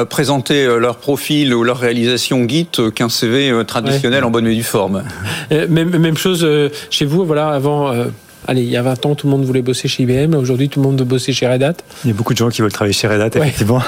présenter 0.08 0.66
leur 0.78 0.96
profil 0.96 1.54
ou 1.54 1.64
leur 1.64 1.78
réalisation 1.78 2.48
Git 2.48 2.68
qu'un 2.94 3.08
CV 3.08 3.50
euh, 3.50 3.64
traditionnel 3.64 4.24
en 4.24 4.30
bonne 4.30 4.46
et 4.46 4.54
due 4.54 4.62
forme. 4.62 5.02
Euh, 5.52 5.66
même, 5.68 5.96
même 5.96 6.16
chose 6.16 6.44
euh, 6.44 6.68
chez 6.90 7.04
vous, 7.04 7.24
voilà, 7.24 7.50
avant 7.50 7.92
allez, 8.46 8.62
il 8.62 8.68
y 8.68 8.76
a 8.76 8.82
20 8.82 9.06
ans, 9.06 9.14
tout 9.14 9.26
le 9.26 9.30
monde 9.30 9.44
voulait 9.44 9.62
bosser 9.62 9.88
chez 9.88 10.02
IBM. 10.02 10.34
Aujourd'hui, 10.34 10.68
tout 10.68 10.80
le 10.80 10.86
monde 10.86 10.98
veut 10.98 11.04
bosser 11.04 11.32
chez 11.32 11.46
Red 11.46 11.62
Hat. 11.62 11.74
Il 12.04 12.08
y 12.08 12.10
a 12.10 12.16
beaucoup 12.16 12.32
de 12.32 12.38
gens 12.38 12.48
qui 12.48 12.62
veulent 12.62 12.72
travailler 12.72 12.92
chez 12.92 13.06
Red 13.06 13.20
Hat, 13.20 13.38
effectivement. 13.38 13.82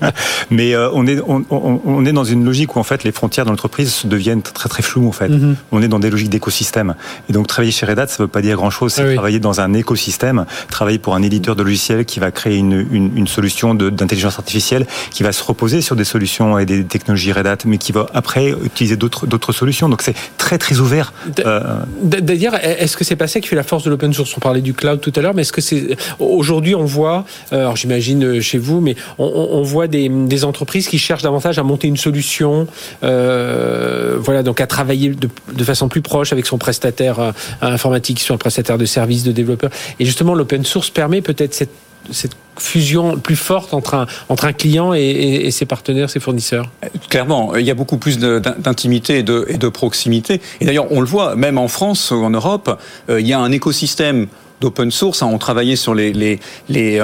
Mais 0.50 0.74
euh, 0.74 0.90
on, 0.92 1.06
est, 1.06 1.20
on, 1.26 1.44
on, 1.50 2.04
est 2.06 2.12
dans 2.12 2.24
une 2.24 2.44
logique 2.44 2.76
où, 2.76 2.78
en 2.78 2.82
fait, 2.82 3.04
les 3.04 3.12
frontières 3.12 3.44
de 3.44 3.50
l'entreprise 3.50 4.02
deviennent 4.04 4.42
très, 4.42 4.68
très 4.68 4.82
floues, 4.82 5.08
en 5.08 5.12
fait. 5.12 5.28
Mm-hmm. 5.28 5.54
On 5.72 5.82
est 5.82 5.88
dans 5.88 5.98
des 5.98 6.10
logiques 6.10 6.30
d'écosystème. 6.30 6.94
Et 7.28 7.32
donc, 7.32 7.46
travailler 7.46 7.72
chez 7.72 7.86
Red 7.86 7.98
Hat, 7.98 8.08
ça 8.08 8.22
ne 8.22 8.26
veut 8.26 8.30
pas 8.30 8.42
dire 8.42 8.56
grand-chose. 8.56 8.92
C'est 8.92 9.02
ah 9.02 9.14
travailler 9.14 9.40
dans 9.40 9.60
un 9.60 9.72
écosystème, 9.74 10.46
travailler 10.70 10.98
pour 10.98 11.14
un 11.14 11.22
éditeur 11.22 11.56
de 11.56 11.62
logiciels 11.62 12.04
qui 12.04 12.20
va 12.20 12.30
créer 12.30 12.56
une, 12.56 12.86
une, 12.90 13.16
une 13.16 13.26
solution 13.26 13.74
d'intelligence 13.74 14.38
artificielle 14.38 14.86
qui 15.10 15.22
va 15.22 15.32
se 15.32 15.42
reposer 15.42 15.80
sur 15.80 15.96
des 15.96 16.04
solutions 16.04 16.58
et 16.58 16.66
des 16.66 16.84
technologies 16.84 17.32
Red 17.32 17.46
Hat, 17.46 17.58
mais 17.64 17.78
qui 17.78 17.92
va 17.92 18.06
après 18.14 18.50
utiliser 18.64 18.96
d'autres 18.96 19.52
solutions. 19.52 19.88
Donc, 19.88 20.02
c'est 20.02 20.14
très, 20.38 20.58
très 20.58 20.80
ouvert. 20.80 21.12
Euh... 21.44 21.60
D'ailleurs, 22.02 22.54
est-ce 22.54 22.96
que 22.96 23.04
c'est 23.04 23.16
pas 23.16 23.26
ça 23.26 23.40
qui 23.40 23.48
fait 23.48 23.56
la 23.56 23.62
force 23.62 23.84
de 23.84 23.93
l'open 23.94 24.12
source. 24.12 24.36
On 24.36 24.40
parlait 24.40 24.60
du 24.60 24.74
cloud 24.74 25.00
tout 25.00 25.12
à 25.16 25.20
l'heure, 25.20 25.34
mais 25.34 25.42
est-ce 25.42 25.52
que 25.52 25.60
c'est 25.60 25.96
aujourd'hui 26.18 26.74
on 26.74 26.84
voit, 26.84 27.24
euh, 27.52 27.60
alors 27.60 27.76
j'imagine 27.76 28.24
euh, 28.24 28.40
chez 28.40 28.58
vous, 28.58 28.80
mais 28.80 28.96
on, 29.18 29.62
voit 29.62 29.86
des, 29.86 30.44
entreprises 30.44 30.88
qui 30.88 30.98
cherchent 30.98 31.22
davantage 31.22 31.58
à 31.58 31.62
monter 31.62 31.86
une 31.86 31.96
solution, 31.96 32.66
euh, 33.02 34.16
voilà, 34.18 34.42
donc 34.42 34.60
à 34.60 34.66
travailler 34.66 35.10
de, 35.10 35.28
de, 35.52 35.64
façon 35.64 35.88
plus 35.88 36.02
proche 36.02 36.32
avec 36.32 36.44
son 36.44 36.58
prestataire 36.58 37.32
informatique, 37.60 38.24
un 38.28 38.36
prestataire 38.36 38.78
de 38.78 38.84
services, 38.84 39.22
de 39.22 39.32
développeurs. 39.32 39.70
Et 40.00 40.04
justement, 40.04 40.34
l'open 40.34 40.64
source 40.64 40.90
permet 40.90 41.20
peut-être 41.22 41.54
cette 41.54 41.70
cette 42.10 42.36
fusion 42.58 43.18
plus 43.18 43.36
forte 43.36 43.74
entre 43.74 43.94
un, 43.94 44.06
entre 44.28 44.44
un 44.44 44.52
client 44.52 44.94
et, 44.94 45.50
ses 45.50 45.66
partenaires, 45.66 46.10
ses 46.10 46.20
fournisseurs? 46.20 46.70
Clairement, 47.08 47.56
il 47.56 47.66
y 47.66 47.70
a 47.70 47.74
beaucoup 47.74 47.96
plus 47.96 48.18
d'intimité 48.18 49.18
et 49.18 49.22
de, 49.22 49.44
et 49.48 49.58
de 49.58 49.68
proximité. 49.68 50.40
Et 50.60 50.64
d'ailleurs, 50.64 50.90
on 50.90 51.00
le 51.00 51.06
voit, 51.06 51.36
même 51.36 51.58
en 51.58 51.68
France 51.68 52.10
ou 52.10 52.24
en 52.24 52.30
Europe, 52.30 52.80
euh, 53.10 53.20
il 53.20 53.26
y 53.26 53.32
a 53.32 53.40
un 53.40 53.52
écosystème 53.52 54.28
d'open 54.64 54.90
source 54.90 55.22
hein, 55.22 55.26
ont 55.26 55.38
travaillé 55.38 55.76
sur 55.76 55.94
les, 55.94 56.12
les, 56.12 56.40
les 56.68 57.00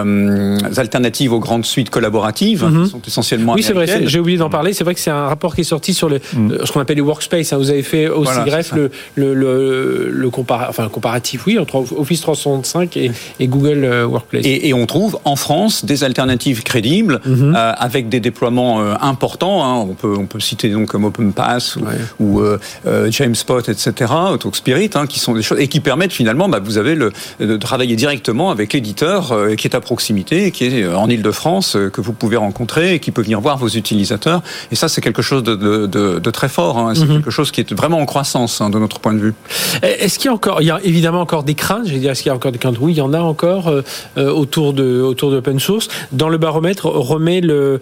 alternatives 0.76 1.32
aux 1.32 1.40
grandes 1.40 1.66
suites 1.66 1.90
collaboratives, 1.90 2.64
mhm. 2.64 2.84
qui 2.84 2.90
sont 2.90 3.02
essentiellement 3.06 3.54
Oui, 3.54 3.62
c'est 3.62 3.72
vrai, 3.72 3.86
j'ai 4.06 4.18
oublié 4.18 4.38
d'en 4.38 4.50
parler. 4.50 4.72
C'est 4.72 4.84
vrai 4.84 4.94
que 4.94 5.00
c'est 5.00 5.10
un 5.10 5.26
rapport 5.26 5.54
qui 5.54 5.62
est 5.62 5.64
sorti 5.64 5.94
sur 5.94 6.08
le, 6.08 6.20
mhm. 6.34 6.58
ce 6.64 6.72
qu'on 6.72 6.80
appelle 6.80 6.96
les 6.96 7.02
workspace. 7.02 7.52
Hein. 7.52 7.58
Vous 7.58 7.70
avez 7.70 7.82
fait 7.82 8.08
aussi, 8.08 8.32
greffe, 8.46 8.72
le, 8.72 8.90
le, 9.14 9.34
le, 9.34 10.10
le 10.10 10.30
enfin, 10.68 10.88
comparatif, 10.88 11.46
oui, 11.46 11.58
entre 11.58 11.76
Office 11.76 12.20
365 12.22 12.96
et, 12.96 13.12
et 13.38 13.46
Google 13.46 13.84
Workplace. 14.08 14.44
Et, 14.44 14.68
et, 14.68 14.74
on 14.74 14.86
trouve 14.86 15.18
en 15.24 15.36
France 15.36 15.84
des 15.84 16.04
alternatives 16.04 16.62
crédibles 16.62 17.20
mhm. 17.24 17.54
avec 17.54 18.08
des 18.08 18.20
déploiements 18.20 18.80
importants. 19.00 19.64
Hein. 19.64 19.86
On, 19.90 19.94
peut, 19.94 20.16
on 20.18 20.26
peut 20.26 20.40
citer 20.40 20.70
donc 20.70 20.88
comme 20.88 21.04
OpenPass 21.04 21.76
ou, 21.76 21.84
ou 22.20 22.42
JameSpot, 23.10 23.60
etc., 23.68 24.12
Spirit, 24.54 24.90
hein, 24.94 25.06
qui 25.06 25.18
sont 25.18 25.34
des 25.34 25.42
choses 25.42 25.58
et 25.58 25.68
qui 25.68 25.80
permettent 25.80 26.12
finalement, 26.12 26.48
bah, 26.48 26.60
vous 26.62 26.78
avez 26.78 26.94
le, 26.94 27.12
de 27.50 27.56
travailler 27.56 27.96
directement 27.96 28.50
avec 28.50 28.72
l'éditeur 28.72 29.32
euh, 29.32 29.54
qui 29.56 29.66
est 29.66 29.74
à 29.74 29.80
proximité, 29.80 30.50
qui 30.52 30.64
est 30.66 30.82
euh, 30.82 30.96
en 30.96 31.08
Ile-de-France, 31.08 31.76
euh, 31.76 31.90
que 31.90 32.00
vous 32.00 32.12
pouvez 32.12 32.36
rencontrer 32.36 32.94
et 32.94 33.00
qui 33.00 33.10
peut 33.10 33.22
venir 33.22 33.40
voir 33.40 33.58
vos 33.58 33.68
utilisateurs. 33.68 34.42
Et 34.70 34.76
ça, 34.76 34.88
c'est 34.88 35.00
quelque 35.00 35.22
chose 35.22 35.42
de, 35.42 35.56
de, 35.56 35.86
de, 35.86 36.18
de 36.18 36.30
très 36.30 36.48
fort. 36.48 36.78
Hein. 36.78 36.94
C'est 36.94 37.06
mhm. 37.06 37.16
quelque 37.16 37.30
chose 37.30 37.50
qui 37.50 37.60
est 37.60 37.72
vraiment 37.72 37.98
en 37.98 38.06
croissance 38.06 38.60
hein, 38.60 38.70
de 38.70 38.78
notre 38.78 39.00
point 39.00 39.14
de 39.14 39.18
vue. 39.18 39.34
Est-ce 39.82 40.18
qu'il 40.18 40.26
y 40.26 40.28
a 40.28 40.34
encore, 40.34 40.62
il 40.62 40.66
y 40.66 40.70
a 40.70 40.80
évidemment 40.84 41.20
encore 41.20 41.42
des 41.42 41.54
craintes. 41.54 41.86
Je 41.86 41.92
vais 41.92 41.98
dire, 41.98 42.12
est-ce 42.12 42.22
qu'il 42.22 42.30
y 42.30 42.32
a 42.32 42.36
encore 42.36 42.52
des 42.52 42.58
craintes? 42.58 42.78
Oui, 42.80 42.92
il 42.92 42.98
y 42.98 43.00
en 43.00 43.12
a 43.12 43.20
encore 43.20 43.72
autour 44.16 44.72
de 44.72 45.00
autour 45.00 45.30
de 45.30 45.36
open 45.36 45.58
source. 45.58 45.88
Dans 46.12 46.28
le 46.28 46.38
baromètre, 46.38 46.86
remet 46.86 47.40
le 47.40 47.80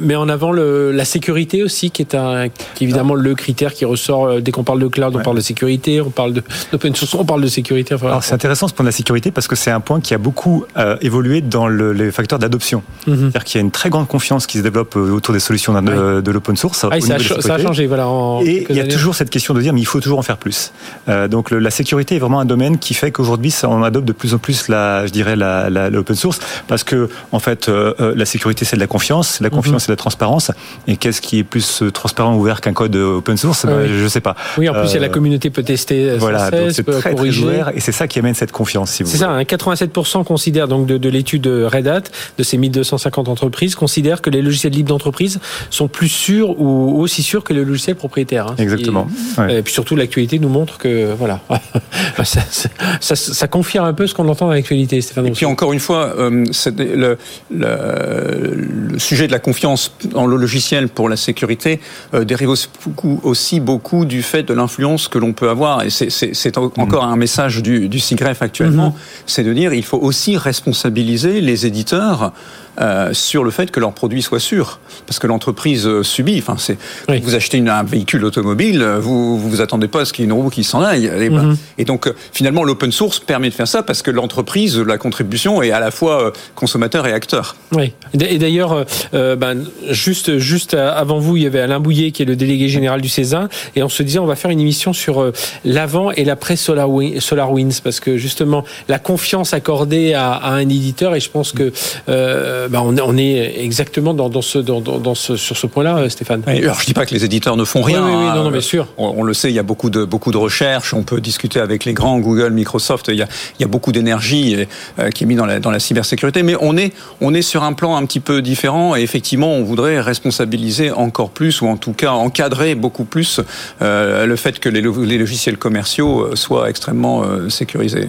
met 0.00 0.16
en 0.16 0.28
avant 0.28 0.52
le, 0.52 0.92
la 0.92 1.04
sécurité 1.04 1.62
aussi, 1.62 1.90
qui 1.90 2.02
est 2.02 2.14
un, 2.14 2.48
qui 2.48 2.84
est 2.84 2.86
évidemment 2.86 3.14
le 3.14 3.34
critère 3.34 3.72
qui 3.72 3.84
ressort 3.84 4.40
dès 4.40 4.50
qu'on 4.50 4.64
parle 4.64 4.80
de 4.80 4.88
cloud, 4.88 5.14
on 5.16 5.22
parle 5.22 5.36
de 5.36 5.42
sécurité, 5.42 6.00
on 6.00 6.10
parle 6.10 6.34
d'open 6.72 6.94
source, 6.94 7.14
on 7.14 7.24
parle 7.24 7.42
de 7.42 7.48
sécurité. 7.48 7.94
Alors 8.02 8.22
c'est 8.22 8.34
intéressant 8.34 8.68
ce 8.68 8.74
point 8.74 8.84
la 8.88 8.92
sécurité 8.92 9.30
parce 9.30 9.46
que 9.46 9.56
c'est 9.56 9.70
un 9.70 9.80
point 9.80 10.00
qui 10.00 10.14
a 10.14 10.18
beaucoup 10.18 10.64
euh, 10.76 10.96
évolué 11.02 11.40
dans 11.40 11.68
le, 11.68 11.92
les 11.92 12.10
facteurs 12.10 12.38
d'adoption. 12.38 12.82
Mhm. 13.06 13.16
C'est-à-dire 13.16 13.44
qu'il 13.44 13.58
y 13.58 13.62
a 13.62 13.64
une 13.64 13.70
très 13.70 13.90
grande 13.90 14.08
confiance 14.08 14.46
qui 14.46 14.58
se 14.58 14.62
développe 14.62 14.96
euh, 14.96 15.12
autour 15.12 15.34
des 15.34 15.40
solutions 15.40 15.80
de, 15.80 16.30
l'open 16.30 16.56
source. 16.56 16.84
Ah, 16.90 17.00
ça, 17.00 17.14
a, 17.54 17.58
changé, 17.58 17.86
voilà. 17.86 18.06
Et 18.44 18.66
il 18.68 18.76
y 18.76 18.80
a 18.80 18.86
toujours 18.86 19.14
cette 19.14 19.30
question 19.30 19.54
de 19.54 19.60
dire 19.60 19.72
mais 19.72 19.80
il 19.80 19.86
faut 19.86 20.00
toujours 20.00 20.18
en 20.18 20.22
faire 20.22 20.38
plus. 20.38 20.72
Euh, 21.08 21.28
donc 21.28 21.50
la 21.50 21.70
sécurité 21.70 22.16
est 22.16 22.18
vraiment 22.18 22.40
un 22.40 22.44
domaine 22.44 22.78
qui 22.78 22.94
fait 22.94 23.10
qu'aujourd'hui 23.10 23.54
on 23.64 23.82
adopte 23.82 24.06
de 24.06 24.12
plus 24.12 24.34
en 24.34 24.38
plus 24.38 24.68
la, 24.68 25.06
je 25.06 25.12
dirais 25.12 25.36
l'open 25.36 26.16
source 26.16 26.40
parce 26.66 26.84
que 26.84 27.08
en 27.32 27.38
fait 27.38 27.68
la 27.68 28.24
sécurité 28.24 28.64
c'est 28.64 28.76
de 28.76 28.80
la 28.80 28.86
confiance, 28.86 29.40
la 29.40 29.50
confiance 29.50 29.74
mhm. 29.74 29.78
c'est 29.80 29.88
de 29.88 29.92
la 29.92 29.96
transparence. 29.96 30.50
Et 30.86 30.96
qu'est-ce 30.96 31.20
qui 31.20 31.40
est 31.40 31.44
plus 31.44 31.82
transparent 31.92 32.34
ouvert 32.34 32.60
qu'un 32.60 32.72
code 32.72 32.96
open 32.96 33.36
source? 33.36 33.66
Ben, 33.66 33.86
Je 33.86 34.02
ne 34.02 34.08
sais 34.08 34.22
pas. 34.22 34.34
Oui, 34.56 34.68
en 34.68 34.74
plus 34.74 34.94
la 34.96 35.08
communauté 35.08 35.50
peut 35.50 35.62
tester. 35.62 36.16
Voilà, 36.16 36.50
c'est 36.70 36.84
très, 36.84 37.14
très 37.14 37.28
et 37.74 37.80
c'est 37.80 37.92
ça 37.92 38.08
qui 38.08 38.18
amène 38.18 38.34
cette 38.34 38.52
confiance, 38.52 38.77
si 38.86 39.02
vous 39.02 39.10
C'est 39.10 39.18
ça, 39.18 39.42
87% 39.42 40.18
hein, 40.20 40.24
considèrent, 40.24 40.68
donc 40.68 40.86
de, 40.86 41.08
l'étude 41.08 41.46
Red 41.46 41.86
Hat, 41.86 42.02
de 42.36 42.42
ces 42.42 42.58
1250 42.58 43.28
entreprises, 43.28 43.74
considèrent 43.74 44.22
que 44.22 44.30
les 44.30 44.42
logiciels 44.42 44.72
libres 44.72 44.88
d'entreprise 44.88 45.40
sont 45.70 45.88
plus 45.88 46.08
sûrs 46.08 46.60
ou 46.60 47.00
aussi 47.00 47.22
sûrs 47.22 47.44
que 47.44 47.52
les 47.52 47.64
logiciels 47.64 47.96
propriétaires. 47.96 48.48
Hein. 48.48 48.54
Exactement. 48.58 49.08
Et, 49.48 49.62
puis 49.62 49.72
surtout, 49.72 49.96
l'actualité 49.96 50.38
nous 50.38 50.48
montre 50.48 50.78
que, 50.78 51.14
voilà, 51.14 51.40
ça, 52.24 53.16
ça, 53.16 53.48
confirme 53.48 53.86
un 53.86 53.94
peu 53.94 54.06
ce 54.06 54.14
qu'on 54.14 54.28
entend 54.28 54.46
dans 54.46 54.52
l'actualité, 54.52 55.00
Stéphane. 55.00 55.26
Et 55.26 55.30
puis 55.30 55.46
encore 55.46 55.72
une 55.72 55.80
fois, 55.80 56.14
euh, 56.18 56.44
le, 56.76 57.18
le, 57.50 58.98
sujet 58.98 59.26
de 59.26 59.32
la 59.32 59.38
confiance 59.38 59.92
dans 60.12 60.26
le 60.26 60.36
logiciel 60.36 60.88
pour 60.88 61.08
la 61.08 61.16
sécurité 61.16 61.80
euh, 62.14 62.24
dérive 62.24 62.50
aussi 62.50 62.68
beaucoup, 62.84 63.20
aussi 63.22 63.60
beaucoup 63.60 64.04
du 64.04 64.22
fait 64.22 64.42
de 64.42 64.54
l'influence 64.54 65.08
que 65.08 65.18
l'on 65.18 65.32
peut 65.32 65.48
avoir. 65.48 65.82
Et 65.82 65.90
c'est 65.90 66.58
encore 66.58 67.04
un 67.04 67.16
message 67.16 67.62
du, 67.62 67.88
du 67.88 67.98
CIGREF 67.98 68.42
mhm. 68.76 68.92
c'est 69.26 69.44
de 69.44 69.52
dire 69.52 69.72
il 69.74 69.84
faut 69.84 69.98
aussi 69.98 70.36
responsabiliser 70.36 71.40
les 71.40 71.66
éditeurs 71.66 72.32
euh, 72.80 73.12
sur 73.12 73.44
le 73.44 73.50
fait 73.50 73.70
que 73.70 73.80
leurs 73.80 73.92
produits 73.92 74.22
soient 74.22 74.40
sûrs. 74.40 74.80
Parce 75.06 75.18
que 75.18 75.26
l'entreprise 75.26 75.86
euh, 75.86 76.02
subit. 76.02 76.38
Enfin, 76.38 76.56
c'est 76.58 76.78
vous 77.22 77.34
achetez 77.34 77.58
une, 77.58 77.68
un 77.68 77.82
véhicule 77.82 78.24
automobile, 78.24 78.84
vous 79.00 79.38
vous, 79.38 79.48
vous 79.48 79.60
attendez 79.60 79.88
pas 79.88 80.02
à 80.02 80.04
ce 80.04 80.12
qu'il 80.12 80.24
y 80.24 80.28
ait 80.28 80.30
une 80.30 80.36
roue 80.36 80.50
qui 80.50 80.64
s'en 80.64 80.82
aille. 80.82 81.06
Et, 81.06 81.30
mhm. 81.30 81.56
donc 81.86 82.06
euh, 82.06 82.14
finalement, 82.32 82.64
l'open 82.64 82.92
source 82.92 83.20
permet 83.20 83.50
de 83.50 83.54
faire 83.54 83.68
ça 83.68 83.82
parce 83.82 84.02
que 84.02 84.10
l'entreprise, 84.10 84.78
la 84.78 84.98
contribution 84.98 85.62
est 85.62 85.70
à 85.70 85.80
la 85.80 85.90
fois 85.90 86.32
consommateur 86.54 87.06
et 87.06 87.12
acteur. 87.12 87.56
Oui. 87.72 87.92
Et 88.18 88.38
d'ailleurs, 88.38 88.84
ben, 89.12 89.64
juste 89.90 90.38
juste 90.38 90.74
avant 90.74 91.18
vous, 91.18 91.36
il 91.36 91.42
y 91.42 91.46
avait 91.46 91.60
Alain 91.60 91.80
Bouillet 91.80 92.10
qui 92.10 92.22
est 92.22 92.26
le 92.26 92.36
délégué 92.36 92.68
général 92.68 93.00
du 93.00 93.08
César, 93.08 93.48
et 93.76 93.82
on 93.82 93.88
se 93.88 94.02
disait 94.02 94.18
on 94.18 94.26
va 94.26 94.36
faire 94.36 94.50
une 94.50 94.60
émission 94.60 94.92
sur 94.92 95.32
l'avant 95.64 96.10
et 96.12 96.24
l'après 96.24 96.56
SolarWinds 96.56 97.80
parce 97.82 98.00
que 98.00 98.16
justement 98.16 98.64
la 98.88 98.98
confiance 98.98 99.54
accordée 99.54 100.14
à, 100.14 100.32
à, 100.32 100.52
un 100.52 100.68
éditeur 100.68 101.14
et 101.14 101.20
je 101.20 101.30
pense 101.30 101.52
que 101.52 101.72
euh, 102.08 102.67
bah, 102.68 102.82
on, 102.82 103.16
est 103.16 103.62
exactement 103.62 104.14
dans, 104.14 104.42
ce, 104.42 104.58
dans, 104.58 105.14
ce, 105.14 105.36
sur 105.36 105.56
ce 105.56 105.66
point-là, 105.66 105.98
euh, 105.98 106.08
Stéphane. 106.08 106.42
alors, 106.46 106.80
je 106.80 106.86
dis 106.86 106.94
pas 106.94 107.06
que 107.06 107.14
les 107.14 107.24
éditeurs 107.24 107.56
ne 107.56 107.64
font 107.64 107.82
rien. 107.82 108.04
Oui, 108.04 108.12
oui, 108.14 108.26
non, 108.26 108.44
non, 108.44 108.50
bien 108.50 108.60
sûr. 108.60 108.86
On, 108.96 109.22
le 109.22 109.34
sait, 109.34 109.50
il 109.50 109.54
y 109.54 109.58
a 109.58 109.62
beaucoup 109.62 109.90
de, 109.90 110.04
beaucoup 110.04 110.32
de 110.32 110.36
recherches. 110.36 110.94
On 110.94 111.02
peut 111.02 111.20
discuter 111.20 111.60
avec 111.60 111.84
les 111.84 111.94
grands, 111.94 112.18
Google, 112.18 112.52
Microsoft. 112.52 113.08
Il 113.08 113.16
y 113.16 113.22
a, 113.22 113.28
il 113.58 113.62
y 113.62 113.64
a 113.64 113.68
beaucoup 113.68 113.92
d'énergie 113.92 114.56
euh, 114.98 115.10
qui 115.10 115.24
est 115.24 115.26
mise 115.26 115.38
dans 115.38 115.46
la, 115.46 115.60
dans 115.60 115.70
la 115.70 115.80
cybersécurité. 115.80 116.42
Mais 116.42 116.56
on 116.60 116.76
est, 116.76 116.92
on 117.20 117.34
est 117.34 117.42
sur 117.42 117.62
un 117.62 117.72
plan 117.72 117.96
un 117.96 118.04
petit 118.06 118.20
peu 118.20 118.42
différent. 118.42 118.96
Et 118.96 119.02
effectivement, 119.02 119.52
on 119.52 119.62
voudrait 119.62 120.00
responsabiliser 120.00 120.90
encore 120.90 121.30
plus, 121.30 121.60
ou 121.62 121.66
en 121.66 121.76
tout 121.76 121.92
cas 121.92 122.12
encadrer 122.12 122.74
beaucoup 122.74 123.04
plus 123.04 123.40
le 123.80 124.36
fait 124.36 124.58
que 124.58 124.68
les, 124.68 124.82
les, 124.82 125.18
logiciels 125.18 125.58
commerciaux 125.58 126.34
soient 126.34 126.70
extrêmement 126.70 127.24
sécurisés. 127.48 128.08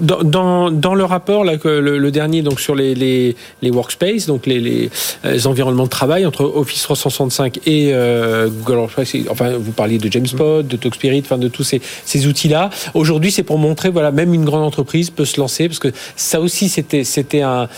dans, 0.00 0.70
dans, 0.70 0.94
le 0.94 1.04
rapport, 1.04 1.44
là, 1.44 1.56
que 1.56 1.68
le, 1.68 2.10
dernier, 2.10 2.42
donc 2.42 2.60
sur 2.60 2.74
les, 2.74 2.94
les, 2.94 3.36
les 3.62 3.70
workspaces, 3.70 4.26
donc 4.26 4.46
les, 4.46 4.60
les, 4.60 4.90
les, 5.24 5.46
environnements 5.46 5.84
de 5.84 5.88
travail 5.88 6.26
entre 6.26 6.44
Office 6.44 6.82
365 6.82 7.60
et 7.66 7.90
euh, 7.92 8.48
Google 8.48 8.78
Workspace. 8.78 9.14
Enfin, 9.30 9.52
vous 9.58 9.72
parliez 9.72 9.98
de 9.98 10.10
Jamespot, 10.10 10.62
de 10.62 10.76
TalkSpirit, 10.76 11.20
enfin 11.24 11.38
de 11.38 11.48
tous 11.48 11.64
ces, 11.64 11.80
ces 12.04 12.26
outils-là. 12.26 12.70
Aujourd'hui, 12.94 13.30
c'est 13.30 13.42
pour 13.42 13.58
montrer, 13.58 13.90
voilà, 13.90 14.10
même 14.10 14.34
une 14.34 14.44
grande 14.44 14.64
entreprise 14.64 15.10
peut 15.10 15.24
se 15.24 15.40
lancer 15.40 15.68
parce 15.68 15.78
que 15.78 15.88
ça 16.16 16.40
aussi, 16.40 16.68
c'était, 16.68 17.04
c'était 17.04 17.42
un, 17.42 17.68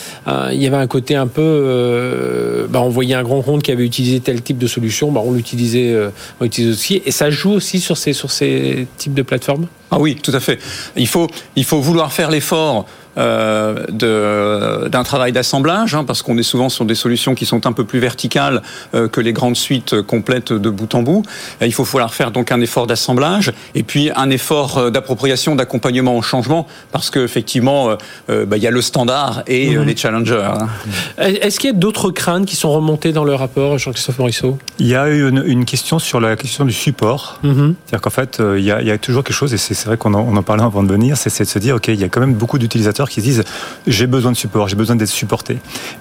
il 0.52 0.62
y 0.62 0.66
avait 0.66 0.76
un 0.76 0.86
côté 0.86 1.14
un 1.14 1.26
peu, 1.26 1.42
euh, 1.42 2.66
bah, 2.68 2.80
on 2.82 2.88
voyait 2.88 3.14
un 3.14 3.22
grand 3.22 3.42
compte 3.42 3.62
qui 3.62 3.72
avait 3.72 3.84
utilisé 3.84 4.20
tel 4.20 4.42
type 4.42 4.58
de 4.58 4.66
solution, 4.66 5.12
bah, 5.12 5.22
on 5.24 5.32
l'utilisait, 5.32 5.92
euh, 5.92 6.10
on 6.40 6.44
l'utilise 6.44 6.72
aussi, 6.72 7.02
et 7.04 7.10
ça 7.10 7.30
joue 7.30 7.52
aussi 7.52 7.80
sur 7.80 7.96
ces, 7.96 8.12
sur 8.12 8.30
ces 8.30 8.86
types 8.96 9.14
de 9.14 9.22
plateformes? 9.22 9.66
Ah 9.90 9.98
oui, 9.98 10.16
tout 10.16 10.32
à 10.32 10.40
fait. 10.40 10.58
Il 10.96 11.08
faut, 11.08 11.28
il 11.54 11.64
faut 11.64 11.80
vouloir 11.80 12.12
faire 12.12 12.30
l'effort 12.30 12.86
euh, 13.18 13.86
d'un 14.88 15.02
travail 15.04 15.32
d'assemblage, 15.32 15.94
hein, 15.94 16.04
parce 16.04 16.22
qu'on 16.22 16.36
est 16.36 16.42
souvent 16.42 16.68
sur 16.68 16.84
des 16.84 16.94
solutions 16.94 17.34
qui 17.34 17.46
sont 17.46 17.66
un 17.66 17.72
peu 17.72 17.84
plus 17.84 17.98
verticales 17.98 18.62
euh, 18.94 19.08
que 19.08 19.22
les 19.22 19.32
grandes 19.32 19.56
suites 19.56 20.02
complètes 20.02 20.52
de 20.52 20.68
bout 20.68 20.94
en 20.94 21.02
bout. 21.02 21.22
il 21.62 21.72
faut 21.72 21.86
falloir 21.86 22.12
faire 22.12 22.30
donc 22.30 22.52
un 22.52 22.60
effort 22.60 22.86
d'assemblage 22.86 23.52
et 23.74 23.84
puis 23.84 24.10
un 24.14 24.28
effort 24.28 24.76
euh, 24.76 24.90
d'appropriation, 24.90 25.56
d'accompagnement 25.56 26.14
au 26.14 26.20
changement, 26.20 26.66
parce 26.92 27.08
qu'effectivement, 27.10 27.96
bah, 28.28 28.56
il 28.56 28.62
y 28.62 28.66
a 28.66 28.70
le 28.70 28.82
standard 28.82 29.42
et 29.46 29.76
mhm. 29.76 29.84
les 29.84 29.96
challengers. 29.96 30.48
Hein. 30.52 30.68
Est-ce 31.18 31.58
qu'il 31.58 31.70
y 31.70 31.72
a 31.72 31.76
d'autres 31.76 32.10
craintes 32.10 32.46
qui 32.46 32.56
sont 32.56 32.70
remontées 32.70 33.12
dans 33.12 33.24
le 33.24 33.34
rapport, 33.34 33.78
Jean-Christophe 33.78 34.18
Morisseau? 34.18 34.58
Il 34.78 34.88
y 34.88 34.94
a 34.94 35.08
eu 35.08 35.28
une, 35.28 35.64
question 35.64 35.98
sur 35.98 36.20
la 36.20 36.36
question 36.36 36.64
du 36.64 36.72
support. 36.72 37.38
Mhm. 37.42 37.74
C'est-à-dire 37.86 38.02
qu'en 38.02 38.10
fait, 38.10 38.42
il 38.56 38.64
y, 38.64 38.70
a, 38.70 38.82
il 38.82 38.88
y, 38.88 38.90
a, 38.90 38.98
toujours 38.98 39.24
quelque 39.24 39.36
chose, 39.36 39.54
et 39.54 39.58
c'est 39.58 39.74
vrai 39.84 39.98
qu'on 39.98 40.14
en, 40.14 40.20
on 40.20 40.36
en 40.36 40.42
parlait 40.42 40.62
avant 40.62 40.82
de 40.82 40.90
venir, 40.90 41.16
c'est 41.16 41.38
de 41.38 41.48
se 41.48 41.58
dire, 41.58 41.76
OK, 41.76 41.88
il 41.88 42.00
y 42.00 42.04
a 42.04 42.08
quand 42.08 42.20
même 42.20 42.34
beaucoup 42.34 42.58
d'utilisateurs 42.58 43.08
qui 43.08 43.20
se 43.20 43.26
disent 43.26 43.44
j'ai 43.86 44.06
besoin 44.06 44.32
de 44.32 44.36
support, 44.36 44.68
j'ai 44.68 44.76
besoin 44.76 44.96
d'être 44.96 45.08
supporté. 45.08 45.58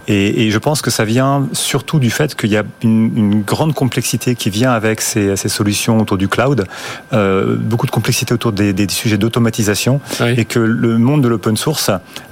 Et, 0.08 0.50
je 0.52 0.58
pense 0.58 0.82
que 0.82 0.92
ça 0.92 1.06
vient 1.06 1.48
surtout 1.54 2.00
du 2.00 2.10
fait 2.10 2.36
qu'il 2.36 2.52
y 2.52 2.58
a 2.58 2.64
une, 2.82 3.44
grande 3.46 3.74
complexité 3.74 4.36
qui 4.36 4.50
vient 4.50 4.72
avec 4.72 5.02
ces, 5.02 5.36
solutions 5.36 6.00
autour 6.00 6.18
du 6.18 6.28
cloud, 6.28 6.66
euh, 7.14 7.56
beaucoup 7.58 7.86
de 7.86 7.92
complexité 7.92 8.34
autour 8.34 8.52
des, 8.52 8.74
sujets 8.90 9.18
d'automatisation, 9.18 10.00
et 10.38 10.46
que 10.46 10.60
le 10.60 10.98
monde 10.98 11.22
de 11.22 11.28
l'open 11.28 11.58
source 11.58 11.90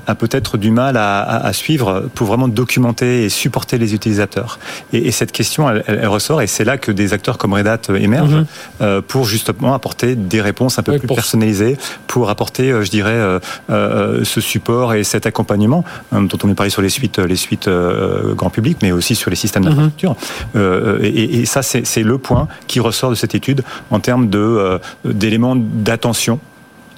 a 0.08 0.16
peut-être 0.16 0.58
du 0.58 0.72
mal 0.72 0.98
à, 0.98 1.52
suivre 1.54 2.10
pour 2.14 2.28
vraiment 2.28 2.48
documenter 2.48 3.24
et 3.24 3.30
supporter 3.30 3.78
les 3.78 3.94
utilisateurs. 3.94 4.60
Et, 4.92 5.12
cette 5.12 5.32
question, 5.32 5.70
elle, 5.70 6.08
ressort, 6.08 6.42
et 6.42 6.48
c'est 6.48 6.64
là 6.64 6.78
que 6.78 6.92
des 6.92 7.14
acteurs 7.14 7.38
comme 7.38 7.54
Red 7.54 7.68
Hat 7.68 7.80
émergent 7.96 8.32
mhm. 8.32 8.46
euh, 8.82 9.02
pour 9.02 9.26
justement 9.26 9.74
apporter 9.74 10.16
des 10.16 10.42
réponses 10.42 10.80
un 10.80 10.84
peu 10.84 10.98
plus 10.98 11.08
pour 12.08 12.30
apporter, 12.30 12.72
euh, 12.72 12.84
je 12.84 12.92
dirais, 12.92 13.40
ce 13.70 14.42
support 14.42 14.94
et 14.94 15.04
cet 15.04 15.26
accompagnement 15.26 15.84
dont 16.12 16.38
on 16.44 16.50
est 16.50 16.56
parlé 16.56 16.70
sur 16.70 16.82
les 16.82 16.90
suites, 16.90 17.20
les 17.20 17.36
suites 17.36 17.68
euh, 17.68 18.34
grand 18.34 18.50
public, 18.50 18.78
mais 18.82 18.92
aussi 18.92 19.16
sur 19.16 19.30
les 19.30 19.36
systèmes 19.36 19.64
mhm. 19.64 19.70
d'infrastructure. 19.70 20.16
Euh, 20.56 21.00
et, 21.02 21.42
et, 21.42 21.46
ça, 21.46 21.62
c'est 21.64 22.04
le 22.04 22.18
point 22.18 22.48
qui 22.68 22.80
ressort 22.80 23.10
de 23.10 23.16
cette 23.16 23.36
étude 23.36 23.64
en 23.92 24.00
termes 24.00 24.30
euh, 24.34 24.80
d'éléments 25.06 25.56
d'attention 25.56 26.40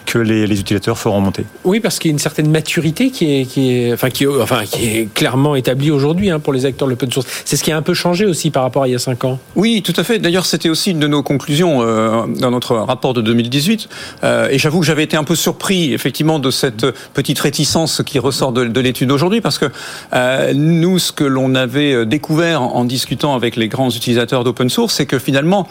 que 0.06 0.20
les, 0.20 0.47
les 0.47 0.60
utilisateurs 0.60 0.97
feront 0.97 1.20
monter. 1.20 1.45
Oui, 1.64 1.80
parce 1.80 1.99
qu'il 1.99 2.10
y 2.10 2.14
a 2.14 2.14
une 2.14 2.20
certaine 2.20 2.49
maturité 2.49 3.10
qui 3.10 3.41
est, 3.41 3.45
qui 3.45 3.72
est, 3.72 3.93
enfin, 3.93 4.10
qui 4.10 4.24
est, 4.24 4.28
enfin, 4.28 4.66
qui 4.66 4.86
est 4.86 5.14
clairement 5.14 5.56
établie 5.56 5.91
aujourd'hui 5.91 6.30
hein, 6.30 6.39
pour 6.39 6.53
les 6.53 6.66
acteurs 6.66 6.88
de 6.88 6.91
l'open 6.91 7.12
source. 7.12 7.28
C'est 7.45 7.58
ce 7.58 7.64
qui 7.64 7.72
a 7.72 7.78
un 7.78 7.82
peu 7.82 7.93
changé 7.93 8.26
aussi 8.26 8.51
par 8.51 8.64
rapport 8.64 8.84
à 8.84 8.88
il 8.88 8.91
y 8.91 8.95
a 8.95 8.99
5 8.99 9.24
ans. 9.26 9.39
Oui, 9.56 9.82
tout 9.84 9.93
à 9.97 10.03
fait. 10.03 10.20
D'ailleurs, 10.20 10.45
c'était 10.45 10.70
aussi 10.70 10.91
une 10.91 10.99
de 10.99 11.08
nos 11.08 11.24
conclusions 11.24 11.82
euh, 11.82 12.26
dans 12.28 12.51
notre 12.51 12.76
rapport 12.76 13.14
de 13.14 13.22
2018. 13.22 13.89
Euh, 14.24 14.47
et 14.49 14.58
j'avoue 14.58 14.80
que 14.80 14.86
j'avais 14.86 15.03
été 15.03 15.18
un 15.18 15.24
peu 15.24 15.36
surpris, 15.36 15.93
effectivement, 15.93 16.39
de 16.39 16.51
cette 16.51 16.86
petite 17.14 17.39
réticence 17.39 18.01
qui 18.06 18.20
ressort 18.20 18.51
de, 18.51 18.66
de 18.66 18.80
l'étude 18.80 19.12
aujourd'hui, 19.12 19.41
parce 19.41 19.58
que 19.58 19.66
euh, 20.14 20.53
nous, 20.53 20.99
ce 20.99 21.12
que 21.12 21.24
l'on 21.24 21.56
avait 21.56 22.06
découvert 22.06 22.62
en 22.62 22.86
discutant 22.86 23.36
avec 23.36 23.56
les 23.56 23.68
grands 23.68 23.89
utilisateurs 23.89 24.43
d'open 24.43 24.70
source, 24.70 24.95
c'est 24.95 25.06
que 25.06 25.20
finalement, 25.20 25.68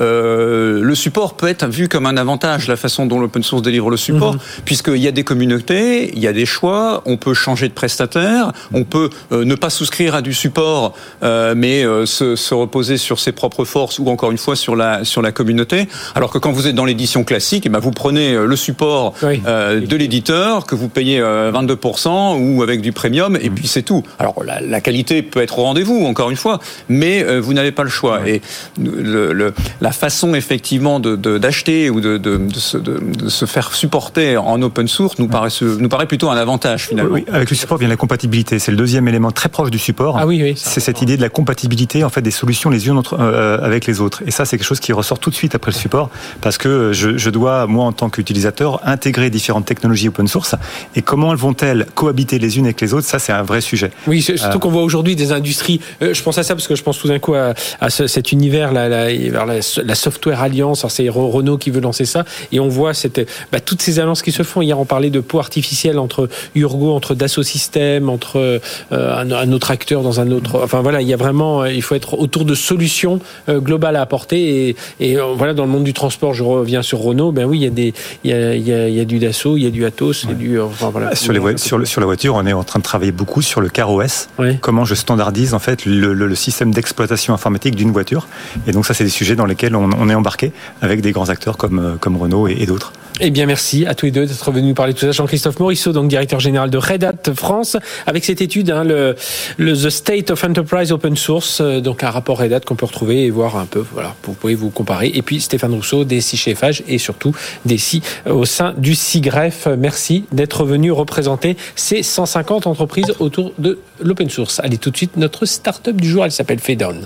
euh, 0.00 0.80
le 0.82 0.94
support 0.94 1.34
peut 1.34 1.48
être 1.48 1.66
vu 1.66 1.88
comme 1.88 2.06
un 2.06 2.16
avantage, 2.16 2.68
la 2.68 2.76
façon 2.76 3.06
dont 3.06 3.18
l'open 3.18 3.42
source 3.42 3.62
délivre 3.62 3.90
le 3.90 3.96
support, 3.96 4.34
mhm. 4.34 4.40
puisqu'il 4.64 4.98
y 4.98 5.08
a 5.08 5.12
des 5.12 5.24
communautés, 5.24 6.12
il 6.14 6.20
y 6.20 6.26
a 6.26 6.32
des 6.32 6.46
choix, 6.46 7.02
on 7.06 7.16
peut 7.16 7.34
changer 7.34 7.68
de 7.68 7.72
prestataire, 7.72 8.52
on 8.72 8.84
peut 8.84 9.10
euh, 9.32 9.44
ne 9.44 9.54
pas 9.54 9.70
souscrire 9.70 10.14
à 10.14 10.22
du 10.22 10.34
support, 10.34 10.94
euh, 11.22 11.54
mais 11.56 11.84
se, 12.06 12.36
se, 12.36 12.54
reposer 12.54 12.96
sur 12.96 13.20
ses 13.20 13.32
propres 13.32 13.64
forces 13.64 13.98
ou 13.98 14.08
encore 14.08 14.30
une 14.30 14.38
fois 14.38 14.56
sur 14.56 14.74
la 14.74 15.04
sur 15.04 15.22
la 15.22 15.32
communauté. 15.32 15.88
Alors 16.14 16.30
que 16.30 16.38
quand 16.38 16.52
vous 16.52 16.66
êtes 16.66 16.74
dans 16.74 16.84
l'édition 16.84 17.24
classique, 17.24 17.64
eh 17.66 17.68
ben 17.68 17.78
vous 17.78 17.90
prenez 17.90 18.34
le 18.34 18.56
support 18.56 19.14
de 19.22 19.96
l'éditeur 19.96 20.66
que 20.66 20.74
vous 20.74 20.88
payez 20.88 21.20
22% 21.20 22.38
ou 22.40 22.62
avec 22.62 22.80
du 22.80 22.92
premium, 22.92 23.36
et 23.36 23.48
mhm. 23.48 23.54
puis 23.54 23.68
c'est 23.68 23.82
tout. 23.82 24.02
Alors 24.18 24.42
la, 24.44 24.60
la, 24.60 24.80
qualité 24.80 25.22
peut 25.22 25.40
être 25.40 25.58
au 25.58 25.62
rendez-vous, 25.62 26.04
encore 26.06 26.30
une 26.30 26.36
fois, 26.36 26.60
mais 26.88 27.22
vous 27.38 27.52
n'avez 27.52 27.72
pas 27.72 27.84
le 27.84 27.90
choix. 27.90 28.26
Et 28.26 28.42
le, 28.80 29.32
le, 29.32 29.54
la 29.80 29.87
la 29.88 29.92
façon 29.92 30.34
effectivement 30.34 31.00
d'acheter 31.00 31.86
de, 31.86 31.90
ou 31.90 32.00
de, 32.00 32.18
de, 32.18 32.38
se, 32.54 32.76
de, 32.76 33.28
se, 33.28 33.46
faire 33.46 33.74
supporter 33.74 34.36
en 34.36 34.60
open 34.60 34.86
source 34.86 35.18
nous 35.18 35.28
paraît, 35.28 35.48
nous 35.62 35.88
paraît 35.88 36.06
plutôt 36.06 36.28
un 36.28 36.36
avantage 36.36 36.88
finalement. 36.88 37.14
Oui, 37.14 37.24
avec 37.32 37.48
le 37.48 37.56
support 37.56 37.78
vient 37.78 37.88
la 37.88 37.96
compatibilité. 37.96 38.58
C'est 38.58 38.70
le 38.70 38.76
deuxième 38.76 39.08
élément 39.08 39.30
très 39.30 39.48
proche 39.48 39.70
du 39.70 39.78
support. 39.78 40.18
Ah 40.18 40.26
oui, 40.26 40.42
oui. 40.42 40.52
C'est 40.56 40.80
cette 40.80 41.00
idée 41.00 41.16
de 41.16 41.22
la 41.22 41.30
compatibilité 41.30 42.04
en 42.04 42.10
fait 42.10 42.20
des 42.20 42.30
solutions 42.30 42.68
les 42.68 42.86
unes 42.86 42.98
entre, 42.98 43.18
euh, 43.18 43.58
avec 43.62 43.86
les 43.86 44.00
autres. 44.00 44.22
Et 44.26 44.30
ça, 44.30 44.44
c'est 44.44 44.58
quelque 44.58 44.66
chose 44.66 44.80
qui 44.80 44.92
ressort 44.92 45.18
tout 45.18 45.30
de 45.30 45.34
suite 45.34 45.54
après 45.54 45.70
le 45.70 45.76
support 45.76 46.10
parce 46.42 46.58
que 46.58 46.92
je, 46.92 47.16
je 47.16 47.30
dois 47.30 47.66
moi 47.66 47.86
en 47.86 47.92
tant 47.92 48.10
qu'utilisateur 48.10 48.86
intégrer 48.86 49.30
différentes 49.30 49.64
technologies 49.64 50.08
open 50.08 50.28
source 50.28 50.54
et 50.96 51.00
comment 51.00 51.34
vont-elles 51.34 51.86
cohabiter 51.94 52.38
les 52.38 52.58
unes 52.58 52.66
avec 52.66 52.80
les 52.82 52.92
autres? 52.92 53.06
Ça, 53.06 53.18
c'est 53.18 53.32
un 53.32 53.42
vrai 53.42 53.62
sujet. 53.62 53.90
Oui, 54.06 54.20
surtout 54.20 54.44
euh, 54.44 54.58
qu'on 54.58 54.70
voit 54.70 54.82
aujourd'hui 54.82 55.16
des 55.16 55.32
industries. 55.32 55.80
Euh, 56.02 56.12
je 56.12 56.22
pense 56.22 56.36
à 56.36 56.42
ça 56.42 56.54
parce 56.54 56.68
que 56.68 56.76
je 56.76 56.82
pense 56.82 56.98
tout 56.98 57.08
d'un 57.08 57.18
coup 57.18 57.34
à, 57.34 57.54
à 57.80 57.88
ce, 57.88 58.06
cet 58.06 58.32
univers 58.32 58.72
là, 58.72 58.90
là 58.90 59.08
vers 59.30 59.46
la, 59.46 59.62
la 59.84 59.94
Software 59.94 60.42
Alliance, 60.42 60.84
c'est 60.88 61.08
Renault 61.08 61.58
qui 61.58 61.70
veut 61.70 61.80
lancer 61.80 62.04
ça, 62.04 62.24
et 62.52 62.60
on 62.60 62.68
voit 62.68 62.94
cette, 62.94 63.26
bah, 63.52 63.60
toutes 63.60 63.82
ces 63.82 63.98
alliances 63.98 64.22
qui 64.22 64.32
se 64.32 64.42
font. 64.42 64.62
Hier, 64.62 64.78
on 64.78 64.84
parlait 64.84 65.10
de 65.10 65.20
peau 65.20 65.38
artificielle 65.38 65.98
entre 65.98 66.28
Urgo, 66.54 66.92
entre 66.94 67.14
Dassault 67.14 67.42
Systèmes, 67.42 68.08
entre 68.08 68.60
euh, 68.92 69.16
un, 69.16 69.52
autre 69.52 69.70
acteur 69.70 70.02
dans 70.02 70.20
un 70.20 70.30
autre. 70.30 70.60
Enfin 70.62 70.80
voilà, 70.80 71.00
il 71.00 71.08
y 71.08 71.14
a 71.14 71.16
vraiment, 71.16 71.64
il 71.64 71.82
faut 71.82 71.94
être 71.94 72.18
autour 72.18 72.44
de 72.44 72.54
solutions 72.54 73.20
euh, 73.48 73.60
globales 73.60 73.96
à 73.96 74.02
apporter. 74.02 74.68
Et, 74.68 74.76
et 75.00 75.18
euh, 75.18 75.34
voilà, 75.36 75.54
dans 75.54 75.64
le 75.64 75.70
monde 75.70 75.84
du 75.84 75.92
transport, 75.92 76.34
je 76.34 76.42
reviens 76.42 76.82
sur 76.82 76.98
Renault. 76.98 77.32
Ben 77.32 77.44
oui, 77.44 77.58
il 77.58 77.64
y 77.64 77.66
a 77.66 77.70
des, 77.70 77.94
il 78.24 78.30
y 78.30 78.34
a, 78.34 78.54
il 78.54 78.66
y 78.66 78.72
a, 78.72 78.88
il 78.88 78.94
y 78.94 79.00
a 79.00 79.04
du 79.04 79.18
Dassault, 79.18 79.56
il 79.56 79.64
y 79.64 79.66
a 79.66 79.70
du 79.70 79.84
Atos, 79.84 80.24
il 80.24 80.30
y 80.30 80.32
a 80.32 80.34
du. 80.34 80.60
Enfin, 80.60 80.90
voilà. 80.90 81.14
Sur 81.14 81.32
les 81.32 81.58
sur, 81.58 81.78
le, 81.78 81.84
sur 81.84 82.00
la 82.00 82.06
voiture, 82.06 82.34
on 82.34 82.46
est 82.46 82.52
en 82.52 82.64
train 82.64 82.78
de 82.78 82.84
travailler 82.84 83.12
beaucoup 83.12 83.42
sur 83.42 83.60
le 83.60 83.68
car 83.68 83.90
OS. 83.90 84.28
Comment 84.60 84.84
je 84.84 84.94
standardise 84.94 85.54
en 85.54 85.58
fait 85.58 85.84
le, 85.84 86.12
le, 86.12 86.26
le 86.26 86.34
système 86.34 86.72
d'exploitation 86.72 87.34
informatique 87.34 87.74
d'une 87.74 87.92
voiture. 87.92 88.28
Et 88.66 88.72
donc 88.72 88.86
ça, 88.86 88.94
c'est 88.94 89.04
des 89.04 89.10
sujets 89.10 89.36
dans 89.36 89.46
lesquels 89.46 89.67
on, 89.74 90.08
est 90.08 90.14
embarqué 90.14 90.52
avec 90.82 91.00
des 91.00 91.12
grands 91.12 91.28
acteurs 91.28 91.56
comme, 91.56 91.78
euh, 91.78 91.94
comme 91.98 92.16
Renault 92.16 92.48
et, 92.48 92.66
d'autres. 92.66 92.92
Eh 93.20 93.30
bien, 93.30 93.46
merci 93.46 93.84
à 93.84 93.94
tous 93.94 94.06
les 94.06 94.12
deux 94.12 94.26
d'être 94.26 94.50
venus 94.52 94.68
nous 94.68 94.74
parler 94.74 94.94
tout 94.94 95.00
ça. 95.00 95.10
Jean-Christophe 95.10 95.58
Morisseau, 95.58 95.92
donc 95.92 96.08
directeur 96.08 96.38
général 96.38 96.70
de 96.70 96.78
Red 96.78 97.02
Hat 97.02 97.34
France, 97.34 97.76
avec 98.06 98.24
cette 98.24 98.40
étude, 98.40 98.70
hein, 98.70 98.84
le, 98.84 99.16
The 99.58 99.90
State 99.90 100.30
of 100.30 100.44
Enterprise 100.44 100.92
Open 100.92 101.16
Source, 101.16 101.60
euh, 101.60 101.80
donc 101.80 102.04
un 102.04 102.10
rapport 102.10 102.38
Red 102.38 102.52
Hat 102.52 102.60
qu'on 102.60 102.76
peut 102.76 102.86
retrouver 102.86 103.24
et 103.24 103.30
voir 103.30 103.56
un 103.56 103.66
peu. 103.66 103.84
Voilà, 103.92 104.14
vous 104.22 104.34
pouvez 104.34 104.54
vous 104.54 104.70
comparer. 104.70 105.10
Et 105.14 105.22
puis 105.22 105.40
Stéphane 105.40 105.74
Rousseau, 105.74 106.04
DSI 106.04 106.36
chez 106.36 106.54
FH 106.54 106.82
et 106.86 106.98
surtout 106.98 107.34
DSI 107.64 108.02
au 108.26 108.44
sein 108.44 108.72
du 108.76 108.94
CIGREF. 108.94 109.66
Merci 109.78 110.24
d'être 110.30 110.64
venu 110.64 110.92
représenter 110.92 111.56
ces 111.74 112.02
150 112.02 112.66
entreprises 112.66 113.14
autour 113.18 113.52
de 113.58 113.78
l'open 114.00 114.30
source. 114.30 114.60
Allez, 114.60 114.78
tout 114.78 114.90
de 114.90 114.96
suite, 114.96 115.16
notre 115.16 115.44
start-up 115.44 115.96
du 115.96 116.08
jour, 116.08 116.24
elle 116.24 116.32
s'appelle 116.32 116.60
Fedon. 116.60 117.00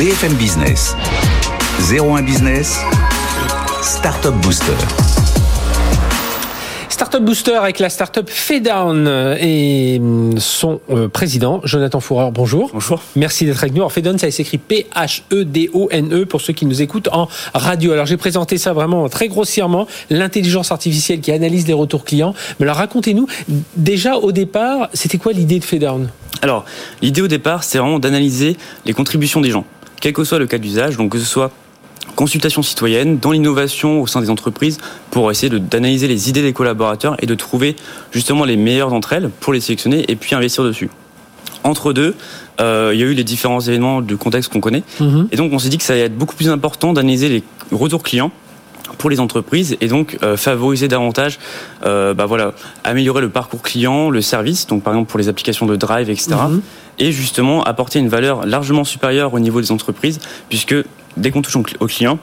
BFM 0.00 0.32
Business. 0.36 0.96
01 1.92 2.22
Business, 2.22 2.80
Startup 3.82 4.32
Booster. 4.32 4.72
Startup 6.88 7.22
Booster 7.22 7.56
avec 7.56 7.78
la 7.80 7.90
startup 7.90 8.30
Fedown 8.30 9.06
et 9.38 10.00
son 10.38 10.80
euh, 10.88 11.08
président 11.08 11.60
Jonathan 11.64 12.00
Foureur. 12.00 12.32
Bonjour. 12.32 12.70
Bonjour. 12.72 13.02
Merci 13.14 13.44
d'être 13.44 13.58
avec 13.58 13.74
nous. 13.74 13.82
Alors 13.82 13.92
Fedown, 13.92 14.18
ça 14.18 14.30
s'écrit 14.30 14.56
P-H-E-D-O-N-E 14.56 16.24
pour 16.24 16.40
ceux 16.40 16.54
qui 16.54 16.64
nous 16.64 16.80
écoutent 16.80 17.10
en 17.12 17.28
radio. 17.52 17.92
Alors 17.92 18.06
j'ai 18.06 18.16
présenté 18.16 18.56
ça 18.56 18.72
vraiment 18.72 19.06
très 19.10 19.28
grossièrement, 19.28 19.86
l'intelligence 20.08 20.72
artificielle 20.72 21.20
qui 21.20 21.30
analyse 21.30 21.66
les 21.66 21.74
retours 21.74 22.06
clients. 22.06 22.34
Mais 22.58 22.64
alors 22.64 22.76
racontez-nous, 22.76 23.26
déjà 23.76 24.16
au 24.16 24.32
départ, 24.32 24.88
c'était 24.94 25.18
quoi 25.18 25.34
l'idée 25.34 25.58
de 25.58 25.64
Fedown? 25.64 26.08
Alors 26.40 26.64
l'idée 27.02 27.20
au 27.20 27.28
départ, 27.28 27.64
c'est 27.64 27.76
vraiment 27.76 27.98
d'analyser 27.98 28.56
les 28.86 28.94
contributions 28.94 29.42
des 29.42 29.50
gens, 29.50 29.66
quel 30.00 30.12
que 30.12 30.24
soit 30.24 30.38
le 30.38 30.46
cas 30.46 30.58
d'usage, 30.58 30.96
donc 30.96 31.12
que 31.12 31.18
ce 31.18 31.24
soit 31.24 31.50
consultation 32.16 32.62
citoyenne, 32.62 33.18
dans 33.18 33.32
l'innovation 33.32 34.00
au 34.00 34.06
sein 34.06 34.20
des 34.20 34.30
entreprises, 34.30 34.78
pour 35.10 35.30
essayer 35.30 35.58
d'analyser 35.58 36.08
les 36.08 36.28
idées 36.28 36.42
des 36.42 36.52
collaborateurs 36.52 37.16
et 37.22 37.26
de 37.26 37.34
trouver 37.34 37.76
justement 38.10 38.44
les 38.44 38.56
meilleures 38.56 38.90
d'entre 38.90 39.12
elles 39.12 39.30
pour 39.40 39.52
les 39.52 39.60
sélectionner 39.60 40.04
et 40.08 40.16
puis 40.16 40.34
investir 40.34 40.64
dessus. 40.64 40.90
Entre 41.62 41.92
deux, 41.92 42.14
euh, 42.60 42.90
il 42.94 43.00
y 43.00 43.02
a 43.02 43.06
eu 43.06 43.14
les 43.14 43.24
différents 43.24 43.60
événements 43.60 44.00
du 44.00 44.16
contexte 44.16 44.50
qu'on 44.50 44.60
connaît. 44.60 44.82
Mhm. 44.98 45.28
Et 45.30 45.36
donc 45.36 45.52
on 45.52 45.58
s'est 45.58 45.68
dit 45.68 45.78
que 45.78 45.84
ça 45.84 45.92
allait 45.92 46.02
être 46.02 46.16
beaucoup 46.16 46.34
plus 46.34 46.48
important 46.48 46.92
d'analyser 46.92 47.28
les 47.28 47.44
retours 47.70 48.02
clients 48.02 48.32
pour 48.98 49.08
les 49.08 49.20
entreprises 49.20 49.76
et 49.80 49.88
donc 49.88 50.18
euh, 50.22 50.36
favoriser 50.36 50.88
davantage, 50.88 51.38
euh, 51.86 52.12
bah 52.12 52.26
voilà, 52.26 52.52
améliorer 52.84 53.20
le 53.20 53.30
parcours 53.30 53.62
client, 53.62 54.10
le 54.10 54.20
service, 54.20 54.66
donc 54.66 54.82
par 54.82 54.92
exemple 54.92 55.10
pour 55.10 55.18
les 55.18 55.28
applications 55.28 55.66
de 55.66 55.76
Drive, 55.76 56.10
etc. 56.10 56.32
Et 56.98 57.12
justement 57.12 57.62
apporter 57.62 57.98
une 57.98 58.08
valeur 58.08 58.46
largement 58.46 58.84
supérieure 58.84 59.32
au 59.34 59.40
niveau 59.40 59.60
des 59.60 59.72
entreprises, 59.72 60.20
puisque 60.48 60.74
dès 61.16 61.30
qu'on 61.30 61.42
touche 61.42 61.56
au 61.56 61.86
client, 61.86 62.18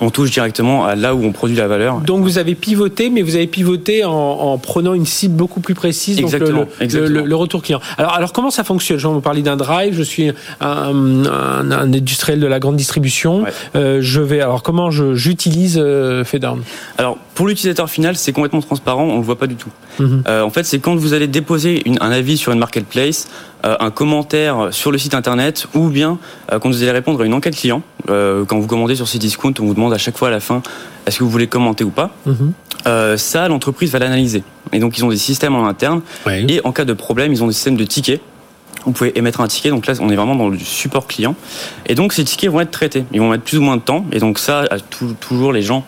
on 0.00 0.10
touche 0.10 0.30
directement 0.30 0.84
à 0.84 0.94
là 0.94 1.14
où 1.14 1.24
on 1.24 1.32
produit 1.32 1.56
la 1.56 1.68
valeur. 1.68 2.00
Donc 2.00 2.22
vous 2.22 2.38
avez 2.38 2.54
pivoté, 2.54 3.10
mais 3.10 3.22
vous 3.22 3.34
avez 3.34 3.46
pivoté 3.46 4.04
en, 4.04 4.58
prenant 4.58 4.94
une 4.94 5.06
cible 5.06 5.34
beaucoup 5.34 5.60
plus 5.60 5.74
précise, 5.74 6.18
exactement, 6.18 6.66
donc 6.80 6.92
le, 6.92 7.06
Le, 7.22 7.36
retour 7.36 7.62
client. 7.62 7.80
Alors, 7.98 8.14
alors 8.14 8.32
comment 8.32 8.50
ça 8.50 8.64
fonctionne? 8.64 8.98
Je 8.98 9.06
vais 9.06 9.12
vous 9.12 9.20
parler 9.20 9.42
d'un 9.42 9.56
drive, 9.56 9.94
je 9.94 10.02
suis 10.02 10.30
un, 10.60 11.24
un, 11.26 11.70
industriel 11.70 12.40
de 12.40 12.46
la 12.46 12.58
grande 12.58 12.76
distribution. 12.76 13.44
Euh, 13.74 13.98
je 14.00 14.20
vais 14.20 14.40
alors 14.40 14.62
comment 14.62 14.90
j'utilise 14.90 15.78
euh, 15.80 16.24
Fedown? 16.24 16.62
Alors 16.98 17.18
pour 17.34 17.46
l'utilisateur 17.46 17.88
final, 17.88 18.16
c'est 18.16 18.32
complètement 18.32 18.60
transparent, 18.60 19.04
on 19.04 19.16
le 19.16 19.24
voit 19.24 19.38
pas 19.38 19.46
du 19.46 19.56
tout. 19.56 19.70
Mhm. 19.98 20.24
Euh, 20.28 20.42
en 20.42 20.50
fait, 20.50 20.64
c'est 20.64 20.78
quand 20.78 20.94
vous 20.96 21.14
allez 21.14 21.26
déposer 21.26 21.82
une, 21.86 21.98
un 22.00 22.10
avis 22.10 22.36
sur 22.36 22.52
une 22.52 22.58
marketplace, 22.58 23.28
un 23.64 23.90
commentaire 23.90 24.68
sur 24.72 24.90
le 24.90 24.98
site 24.98 25.14
internet, 25.14 25.66
ou 25.74 25.88
bien 25.88 26.18
euh, 26.50 26.58
quand 26.58 26.68
vous 26.68 26.82
allez 26.82 26.92
répondre 26.92 27.22
à 27.22 27.26
une 27.26 27.34
enquête 27.34 27.56
client, 27.56 27.82
euh, 28.10 28.44
quand 28.44 28.58
vous 28.58 28.66
commandez 28.66 28.96
sur 28.96 29.06
Cdiscount, 29.06 29.54
on 29.60 29.64
vous 29.64 29.74
demande 29.74 29.92
à 29.92 29.98
chaque 29.98 30.18
fois 30.18 30.28
à 30.28 30.30
la 30.30 30.40
fin 30.40 30.62
est-ce 31.06 31.18
que 31.18 31.24
vous 31.24 31.30
voulez 31.30 31.46
commenter 31.46 31.84
ou 31.84 31.90
pas. 31.90 32.10
Mhm. 32.26 32.52
Euh, 32.86 33.16
ça, 33.16 33.48
l'entreprise 33.48 33.92
va 33.92 33.98
l'analyser. 33.98 34.42
Et 34.72 34.78
donc, 34.78 34.98
ils 34.98 35.04
ont 35.04 35.10
des 35.10 35.16
systèmes 35.16 35.54
en 35.54 35.66
interne. 35.66 36.02
Et 36.26 36.60
en 36.64 36.72
cas 36.72 36.84
de 36.84 36.92
problème, 36.92 37.32
ils 37.32 37.42
ont 37.42 37.46
des 37.46 37.52
systèmes 37.52 37.76
de 37.76 37.84
tickets. 37.84 38.20
Vous 38.84 38.92
pouvez 38.92 39.16
émettre 39.16 39.40
un 39.40 39.46
ticket, 39.46 39.70
donc 39.70 39.86
là 39.86 39.94
on 40.00 40.08
est 40.10 40.16
vraiment 40.16 40.34
dans 40.34 40.48
le 40.48 40.58
support 40.58 41.06
client. 41.06 41.36
Et 41.86 41.94
donc 41.94 42.12
ces 42.12 42.24
tickets 42.24 42.50
vont 42.50 42.60
être 42.60 42.72
traités. 42.72 43.04
Ils 43.12 43.20
vont 43.20 43.30
mettre 43.30 43.44
plus 43.44 43.58
ou 43.58 43.62
moins 43.62 43.76
de 43.76 43.82
temps. 43.82 44.04
Et 44.10 44.18
donc 44.18 44.40
ça, 44.40 44.64
toujours 45.20 45.52
les 45.52 45.62
gens 45.62 45.84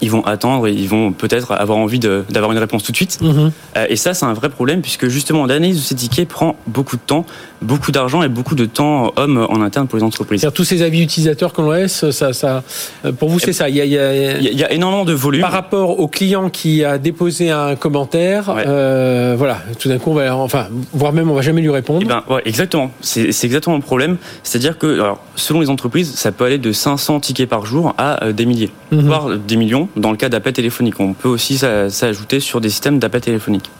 ils 0.00 0.10
vont 0.10 0.24
attendre 0.24 0.66
et 0.66 0.72
ils 0.72 0.88
vont 0.88 1.12
peut-être 1.12 1.52
avoir 1.52 1.78
envie 1.78 1.98
d'avoir 1.98 2.52
une 2.52 2.58
réponse 2.58 2.82
tout 2.82 2.92
de 2.92 2.96
suite. 2.96 3.18
Mhm. 3.20 3.50
Euh, 3.76 3.86
et 3.88 3.96
ça, 3.96 4.14
c'est 4.14 4.26
un 4.26 4.32
vrai 4.32 4.48
problème 4.48 4.80
puisque 4.80 5.08
justement 5.08 5.46
l'analyse 5.46 5.76
de 5.76 5.82
ces 5.82 5.94
tickets 5.94 6.28
prend 6.28 6.56
beaucoup 6.66 6.96
de 6.96 7.02
temps, 7.04 7.26
beaucoup 7.62 7.92
d'argent 7.92 8.22
et 8.22 8.28
beaucoup 8.28 8.54
de 8.54 8.66
temps 8.66 9.12
homme 9.16 9.46
en 9.48 9.60
interne 9.60 9.86
pour 9.88 9.98
les 9.98 10.04
entreprises. 10.04 10.48
Tous 10.54 10.64
ces 10.64 10.82
avis 10.82 11.02
utilisateurs 11.02 11.52
qu'on 11.52 11.70
laisse, 11.70 12.10
ça, 12.10 12.32
ça, 12.32 12.62
euh, 13.04 13.12
pour 13.12 13.28
vous, 13.28 13.38
c'est 13.38 13.52
ça. 13.52 13.68
Il 13.68 13.76
y, 13.76 13.80
a, 13.80 13.84
il, 13.84 14.58
y 14.58 14.64
a, 14.64 14.72
énormément 14.72 15.04
de 15.04 15.12
volume. 15.12 15.42
Par 15.42 15.52
rapport 15.52 16.00
au 16.00 16.08
client 16.08 16.50
qui 16.50 16.84
a 16.84 16.98
déposé 16.98 17.50
un 17.50 17.76
commentaire, 17.76 18.54
euh, 18.56 19.34
voilà, 19.36 19.58
tout 19.78 19.88
d'un 19.88 19.98
coup, 19.98 20.10
on 20.10 20.14
va, 20.14 20.36
enfin, 20.36 20.66
voire 20.92 21.12
même, 21.12 21.30
on 21.30 21.34
va 21.34 21.42
jamais 21.42 21.62
lui 21.62 21.70
répondre. 21.70 22.00
Eh 22.02 22.08
ben, 22.08 22.22
ouais, 22.28 22.42
exactement. 22.44 22.90
C'est 23.00 23.28
exactement 23.44 23.76
le 23.76 23.82
problème. 23.82 24.16
C'est-à-dire 24.42 24.78
que, 24.78 25.00
alors, 25.00 25.22
selon 25.36 25.60
les 25.60 25.70
entreprises, 25.70 26.14
ça 26.14 26.32
peut 26.32 26.44
aller 26.44 26.58
de 26.58 26.72
500 26.72 27.20
tickets 27.20 27.48
par 27.48 27.66
jour 27.66 27.94
à 27.98 28.32
des 28.32 28.46
milliers, 28.46 28.70
mhm. 28.92 29.00
voire 29.00 29.36
des 29.36 29.56
millions 29.56 29.87
dans 29.96 30.10
le 30.10 30.16
cas 30.16 30.28
d'appels 30.28 30.52
téléphoniques. 30.52 31.00
On 31.00 31.12
peut 31.12 31.28
aussi 31.28 31.58
s'ajouter 31.58 32.40
sur 32.40 32.60
des 32.60 32.70
systèmes 32.70 32.98
d'appels 32.98 33.20
téléphoniques. 33.20 33.70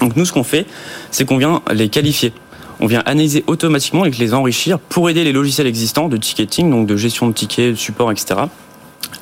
Donc 0.00 0.16
nous, 0.16 0.24
ce 0.24 0.32
qu'on 0.32 0.44
fait, 0.44 0.66
c'est 1.10 1.24
qu'on 1.24 1.38
vient 1.38 1.62
les 1.72 1.88
qualifier. 1.88 2.32
On 2.80 2.86
vient 2.86 3.02
analyser 3.06 3.44
automatiquement 3.46 4.04
et 4.04 4.10
les 4.10 4.34
enrichir 4.34 4.78
pour 4.78 5.08
aider 5.08 5.24
les 5.24 5.32
logiciels 5.32 5.66
existants 5.66 6.08
de 6.08 6.16
ticketing, 6.16 6.70
donc 6.70 6.86
de 6.86 6.96
gestion 6.96 7.28
de 7.28 7.32
tickets, 7.32 7.70
de 7.70 7.76
support, 7.76 8.10
etc., 8.10 8.40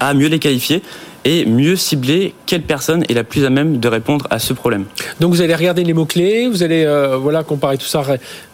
à 0.01 0.15
mieux 0.15 0.29
les 0.29 0.39
qualifier 0.39 0.83
et 1.25 1.45
mieux 1.47 1.77
cibler 1.77 2.35
quelle 2.47 2.63
personne 2.63 3.05
est 3.09 3.15
la 3.15 3.25
plus 3.25 3.45
à 3.45 3.51
même 3.51 3.79
de 3.79 3.89
répondre 3.89 4.27
à 4.31 4.39
ce 4.39 4.53
problème. 4.53 4.85
Donc 5.21 5.33
vous 5.33 5.41
allez 5.41 5.55
regarder 5.55 5.85
les 5.85 5.93
mots-clés, 5.93 6.49
vous 6.49 6.63
allez 6.63 6.85
euh, 6.85 7.17
voilà 7.17 7.43
comparer 7.43 7.79
tout 7.79 7.87
ça, 7.87 8.03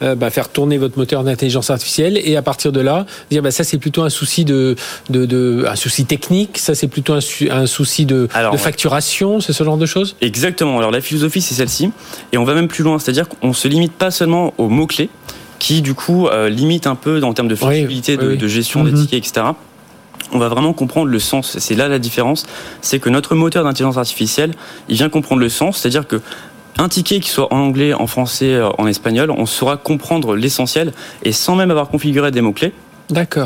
euh, 0.02 0.14
bah, 0.14 0.30
faire 0.30 0.48
tourner 0.48 0.78
votre 0.78 0.98
moteur 0.98 1.24
d'intelligence 1.24 1.70
artificielle 1.70 2.20
et 2.22 2.36
à 2.36 2.42
partir 2.42 2.72
de 2.72 2.80
là, 2.80 3.06
dire 3.30 3.42
bah, 3.42 3.50
ça 3.50 3.64
c'est 3.64 3.78
plutôt 3.78 4.02
un 4.02 4.10
souci 4.10 4.44
de, 4.44 4.76
de, 5.10 5.26
de, 5.26 5.64
un 5.68 5.76
souci 5.76 6.04
technique, 6.04 6.58
ça 6.58 6.74
c'est 6.74 6.88
plutôt 6.88 7.14
un, 7.14 7.20
un, 7.50 7.66
souci 7.66 8.06
de, 8.06 8.28
de 8.52 8.56
facturation, 8.56 9.40
c'est 9.40 9.52
ce 9.52 9.64
genre 9.64 9.78
de 9.78 9.86
choses? 9.86 10.16
Exactement, 10.20 10.78
alors 10.78 10.90
la 10.90 11.00
philosophie 11.00 11.40
c'est 11.40 11.54
celle-ci 11.54 11.90
et 12.32 12.38
on 12.38 12.44
va 12.44 12.54
même 12.54 12.68
plus 12.68 12.84
loin, 12.84 12.98
c'est-à-dire 12.98 13.28
qu'on 13.28 13.52
se 13.52 13.68
limite 13.68 13.92
pas 13.92 14.10
seulement 14.10 14.52
aux 14.58 14.68
mots-clés 14.68 15.08
qui 15.58 15.82
du 15.82 15.94
coup 15.94 16.28
euh, 16.28 16.48
limite 16.48 16.86
un 16.86 16.94
peu 16.94 17.22
en 17.24 17.32
termes 17.32 17.48
de 17.48 17.56
flexibilité, 17.56 18.16
de, 18.16 18.46
gestion 18.46 18.84
des 18.84 18.92
mhm. 18.92 19.06
tickets, 19.06 19.26
etc 19.26 19.46
on 20.32 20.38
va 20.38 20.48
vraiment 20.48 20.72
comprendre 20.72 21.08
le 21.08 21.18
sens. 21.18 21.58
C'est 21.58 21.74
là 21.74 21.88
la 21.88 21.98
différence, 21.98 22.46
c'est 22.80 22.98
que 22.98 23.08
notre 23.08 23.34
moteur 23.34 23.64
d'intelligence 23.64 23.96
artificielle, 23.96 24.54
il 24.88 24.96
vient 24.96 25.08
comprendre 25.08 25.40
le 25.40 25.48
sens, 25.48 25.78
c'est-à-dire 25.78 26.06
que 26.06 26.20
un 26.78 26.88
ticket 26.88 27.18
qui 27.20 27.28
soit 27.28 27.52
en 27.52 27.58
anglais, 27.58 27.92
en 27.92 28.06
français, 28.06 28.54
euh, 28.54 28.68
en 28.78 28.86
espagnol, 28.86 29.30
on 29.30 29.46
saura 29.46 29.76
comprendre 29.76 30.36
l'essentiel 30.36 30.92
et 31.24 31.32
sans 31.32 31.56
même 31.56 31.70
avoir 31.70 31.88
configuré 31.88 32.30
des 32.30 32.40
mots-clés, 32.40 32.72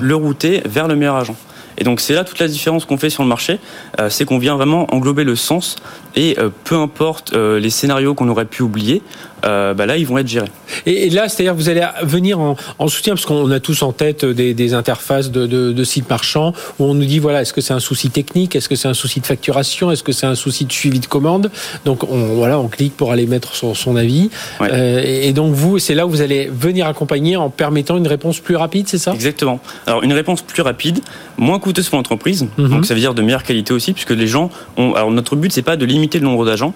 le 0.03 0.15
router 0.15 0.61
vers 0.67 0.87
le 0.87 0.97
meilleur 0.97 1.17
agent. 1.17 1.37
Et 1.83 1.85
donc 1.85 2.01
c'est 2.01 2.15
là 2.15 2.23
toute 2.23 2.39
la 2.39 2.47
différence 2.47 2.85
qu'on 2.85 2.97
fait 2.97 3.11
sur 3.11 3.25
le 3.25 3.29
marché, 3.29 3.59
euh, 3.99 4.09
c'est 4.09 4.25
qu'on 4.25 4.39
vient 4.39 4.55
vraiment 4.55 4.87
englober 4.95 5.25
le 5.25 5.35
sens 5.35 5.75
et 6.15 6.37
euh, 6.39 6.49
peu 6.63 6.77
importe 6.77 7.35
les 7.35 7.71
scénarios 7.71 8.15
qu'on 8.15 8.29
aurait 8.29 8.45
pu 8.45 8.63
oublier, 8.63 9.03
euh, 9.45 9.75
bah 9.75 9.87
là, 9.87 9.97
ils 9.97 10.07
vont 10.07 10.19
être 10.19 10.29
gérés. 10.29 10.51
Et, 10.87 11.11
là, 11.11 11.29
c'est-à-dire 11.29 11.55
vous 11.55 11.69
allez 11.69 11.85
venir 12.03 12.39
en, 12.39 12.89
soutien, 12.89 13.15
parce 13.15 13.27
qu'on 13.27 13.51
a 13.51 13.61
tous 13.61 13.83
en 13.83 13.93
tête 13.93 14.25
des, 14.25 14.75
interfaces 14.75 15.31
de, 15.31 15.85
sites 15.85 16.09
marchands 16.09 16.53
où 16.79 16.85
on 16.85 16.95
nous 16.95 17.05
dit, 17.05 17.19
voilà, 17.19 17.43
est-ce 17.43 17.53
que 17.53 17.61
c'est 17.61 17.75
un 17.75 17.81
souci 17.81 18.11
technique, 18.11 18.55
est-ce 18.55 18.69
que 18.69 18.77
c'est 18.77 18.89
un 18.89 18.95
souci 18.95 19.21
de 19.21 19.27
facturation, 19.27 19.91
est-ce 19.91 20.03
que 20.03 20.13
c'est 20.13 20.27
un 20.27 20.35
souci 20.35 20.65
de 20.65 20.73
suivi 20.73 21.01
de 21.01 21.07
commande? 21.07 21.51
Donc, 21.85 22.05
on, 22.05 22.35
voilà, 22.35 22.59
on 22.59 22.69
clique 22.69 22.97
pour 22.97 23.13
aller 23.13 23.27
mettre 23.27 23.57
son, 23.57 23.75
son 23.75 23.97
avis. 23.97 24.31
Euh, 24.61 25.03
et, 25.05 25.33
donc, 25.33 25.55
vous, 25.55 25.79
c'est 25.79 25.95
là 25.95 26.07
où 26.07 26.11
vous 26.11 26.23
allez 26.23 26.49
venir 26.53 26.87
accompagner 26.87 27.37
en 27.37 27.51
permettant 27.51 27.97
une 27.97 28.07
réponse 28.07 28.39
plus 28.39 28.57
rapide, 28.57 28.87
c'est 28.89 28.99
ça? 28.99 29.13
Exactement. 29.13 29.61
Alors, 29.87 30.03
une 30.03 30.13
réponse 30.13 30.43
plus 30.43 30.63
rapide, 30.63 31.01
moins 31.37 31.59
coûteuse 31.59 31.72
pour 31.73 31.99
l'entreprise, 31.99 32.47
mhm. 32.59 32.69
donc 32.69 32.87
ça 32.87 32.95
veut 32.95 33.01
dire 33.01 33.15
de 33.15 33.23
meilleure 33.23 33.43
qualité 33.43 33.73
aussi, 33.73 33.93
puisque 33.93 34.11
les 34.11 34.27
gens 34.27 34.51
ont... 34.77 34.95
Alors, 34.95 35.11
notre 35.11 35.37
but, 35.37 35.53
c'est 35.53 35.63
pas 35.63 35.77
de 35.77 35.85
limiter 35.85 36.19
le 36.19 36.25
nombre 36.25 36.45
d'agents, 36.45 36.75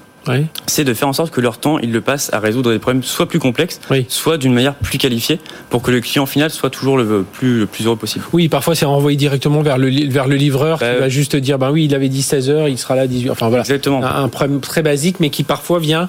c'est 0.67 0.85
de 0.85 0.95
faire 0.95 1.09
en 1.09 1.13
sorte 1.13 1.33
que 1.33 1.41
leur 1.41 1.59
temps, 1.59 1.79
ils 1.79 1.93
le 1.93 2.01
passent 2.01 2.33
à 2.33 2.41
résoudre 2.41 2.73
des 2.73 2.79
problèmes 2.79 3.03
soit 3.03 3.27
plus 3.27 3.39
complexes, 3.39 3.81
soit 4.09 4.39
d'une 4.39 4.53
manière 4.53 4.75
plus 4.75 4.99
qualifiée, 4.99 5.39
pour 5.71 5.83
que 5.83 5.91
le 5.91 6.01
client 6.01 6.27
final 6.27 6.51
soit 6.51 6.71
toujours 6.71 6.97
le 6.99 7.25
plus, 7.31 7.61
le 7.61 7.67
plus 7.67 7.87
heureux 7.87 7.97
possible. 7.97 8.25
Oui, 8.33 8.49
parfois 8.49 8.75
c'est 8.75 8.85
renvoyé 8.85 9.17
directement 9.17 9.63
vers 9.63 9.79
le, 9.79 10.11
vers 10.11 10.27
le 10.27 10.37
livreur 10.37 10.79
qui 10.79 10.85
bah, 10.85 10.99
va 11.01 11.09
juste 11.09 11.37
dire, 11.37 11.59
ben 11.59 11.71
oui, 11.71 11.85
il 11.85 11.95
avait 11.95 12.09
dit 12.09 12.23
16 12.23 12.51
heures, 12.51 12.69
il 12.69 12.79
sera 12.79 12.97
là 12.97 13.07
18 13.07 13.31
Enfin 13.31 13.49
voilà. 13.49 13.63
Exactement. 13.63 14.03
un 14.03 14.29
problème 14.29 14.61
très 14.61 14.83
basique, 14.83 15.21
mais 15.21 15.31
qui 15.31 15.45
parfois 15.45 15.79
vient 15.79 16.09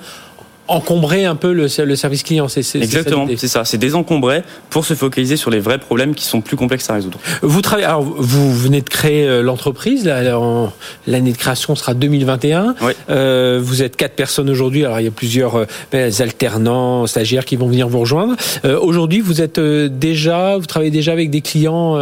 encombrer 0.68 1.26
un 1.26 1.36
peu 1.36 1.54
le, 1.54 1.68
le 1.84 1.96
service 1.96 2.24
client. 2.24 2.48
C'est, 2.48 2.60
Exactement, 2.76 3.28
c'est 3.38 3.48
ça. 3.48 3.66
C'est 3.66 3.78
désencombrer 3.78 4.44
pour 4.70 4.86
se 4.86 4.94
focaliser 4.94 5.38
sur 5.38 5.50
les 5.50 5.60
vrais 5.60 5.78
problèmes 5.78 6.16
qui 6.16 6.26
sont 6.26 6.42
plus 6.42 6.58
complexes 6.58 6.90
à 6.90 6.94
résoudre. 6.94 7.20
Vous 7.42 7.62
travaillez, 7.62 7.88
alors 7.88 8.02
vous 8.02 8.54
venez 8.54 8.82
de 8.82 8.90
créer 8.90 9.28
euh, 9.28 9.42
l'entreprise. 9.42 10.06
l'année 10.06 11.32
de 11.32 11.38
création 11.38 11.76
sera 11.76 11.94
2021. 11.94 12.76
Euh, 13.10 13.60
vous 13.62 13.82
êtes 13.82 13.96
quatre 13.96 14.16
personnes 14.16 14.50
aujourd'hui. 14.50 14.86
Alors 14.86 15.00
il 15.00 15.06
y 15.06 15.08
a 15.08 15.12
plusieurs 15.12 15.56
euh, 15.56 15.66
ben, 15.92 16.12
alternants, 16.20 17.08
stagiaires 17.08 17.46
qui 17.46 17.56
vont 17.56 17.68
venir 17.68 17.88
vous 17.88 18.00
rejoindre. 18.00 18.36
Euh, 18.66 18.80
aujourd'hui, 18.80 19.22
vous 19.22 19.42
êtes 19.42 19.60
déjà, 19.60 20.58
vous 20.58 20.66
travaillez 20.66 20.92
déjà 20.92 21.12
avec 21.12 21.30
des 21.30 21.42
clients. 21.42 21.98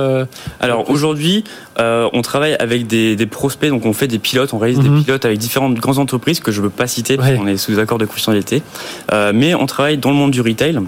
alors 0.59 0.89
aujourd'hui, 0.89 1.43
on 1.77 2.21
travaille 2.21 2.55
avec 2.55 2.87
des, 2.87 3.15
des, 3.15 3.25
prospects. 3.25 3.69
Donc 3.69 3.85
on 3.85 3.93
fait 3.93 4.07
des 4.07 4.19
pilotes, 4.19 4.53
on 4.53 4.57
réalise 4.57 4.79
des 4.79 4.89
mhm. 4.89 5.03
pilotes 5.03 5.25
avec 5.25 5.37
différentes 5.37 5.75
grandes 5.75 5.99
entreprises 5.99 6.39
que 6.39 6.51
je 6.51 6.61
veux 6.61 6.69
pas 6.69 6.87
citer 6.87 7.17
parce 7.17 7.35
qu'on 7.35 7.47
est 7.47 7.57
sous 7.57 7.79
accord 7.79 7.97
de 7.97 8.05
confidentialité 8.05 8.63
euh, 9.11 9.31
mais 9.33 9.55
on 9.55 9.65
travaille 9.65 9.97
dans 9.97 10.09
le 10.09 10.15
monde 10.15 10.31
du 10.31 10.41
retail 10.41 10.79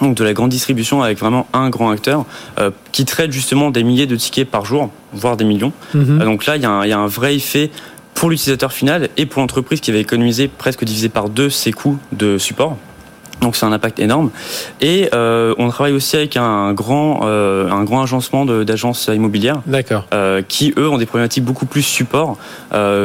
donc 0.00 0.14
de 0.14 0.24
la 0.24 0.34
grande 0.34 0.50
distribution 0.50 1.02
avec 1.02 1.18
vraiment 1.18 1.46
un 1.54 1.70
grand 1.70 1.90
acteur 1.90 2.26
euh, 2.58 2.70
qui 2.92 3.04
traite 3.06 3.32
justement 3.32 3.70
des 3.70 3.82
milliers 3.82 4.06
de 4.06 4.14
tickets 4.14 4.48
par 4.48 4.66
jour, 4.66 4.90
voire 5.14 5.38
des 5.38 5.44
millions. 5.44 5.72
Mhm. 5.94 6.20
Euh, 6.20 6.24
donc 6.24 6.44
là, 6.44 6.56
il 6.56 6.62
y, 6.62 6.66
a 6.66 6.98
un, 6.98 7.06
vrai 7.06 7.34
effet 7.34 7.70
pour 8.12 8.28
l'utilisateur 8.28 8.72
final 8.72 9.08
et 9.16 9.24
pour 9.24 9.40
l'entreprise 9.40 9.80
qui 9.80 9.92
va 9.92 9.98
économiser 9.98 10.48
presque 10.48 10.84
divisé 10.84 11.08
par 11.08 11.30
deux 11.30 11.48
ses 11.48 11.72
coûts 11.72 11.98
de 12.12 12.36
support. 12.36 12.76
Donc 13.40 13.56
c'est 13.56 13.66
un 13.66 13.72
impact 13.72 13.98
énorme. 14.00 14.30
Et 14.80 15.08
on 15.12 15.68
travaille 15.68 15.92
aussi 15.92 16.16
avec 16.16 16.36
un 16.36 16.72
grand, 16.72 17.26
un 17.26 17.84
grand 17.84 18.02
agencement 18.02 18.44
d'agences 18.44 19.08
immobilières. 19.08 19.62
D'accord. 19.66 20.06
qui 20.48 20.72
eux 20.78 20.88
ont 20.88 20.98
des 20.98 21.06
problématiques 21.06 21.44
beaucoup 21.44 21.66
plus 21.66 21.82
support, 21.82 22.38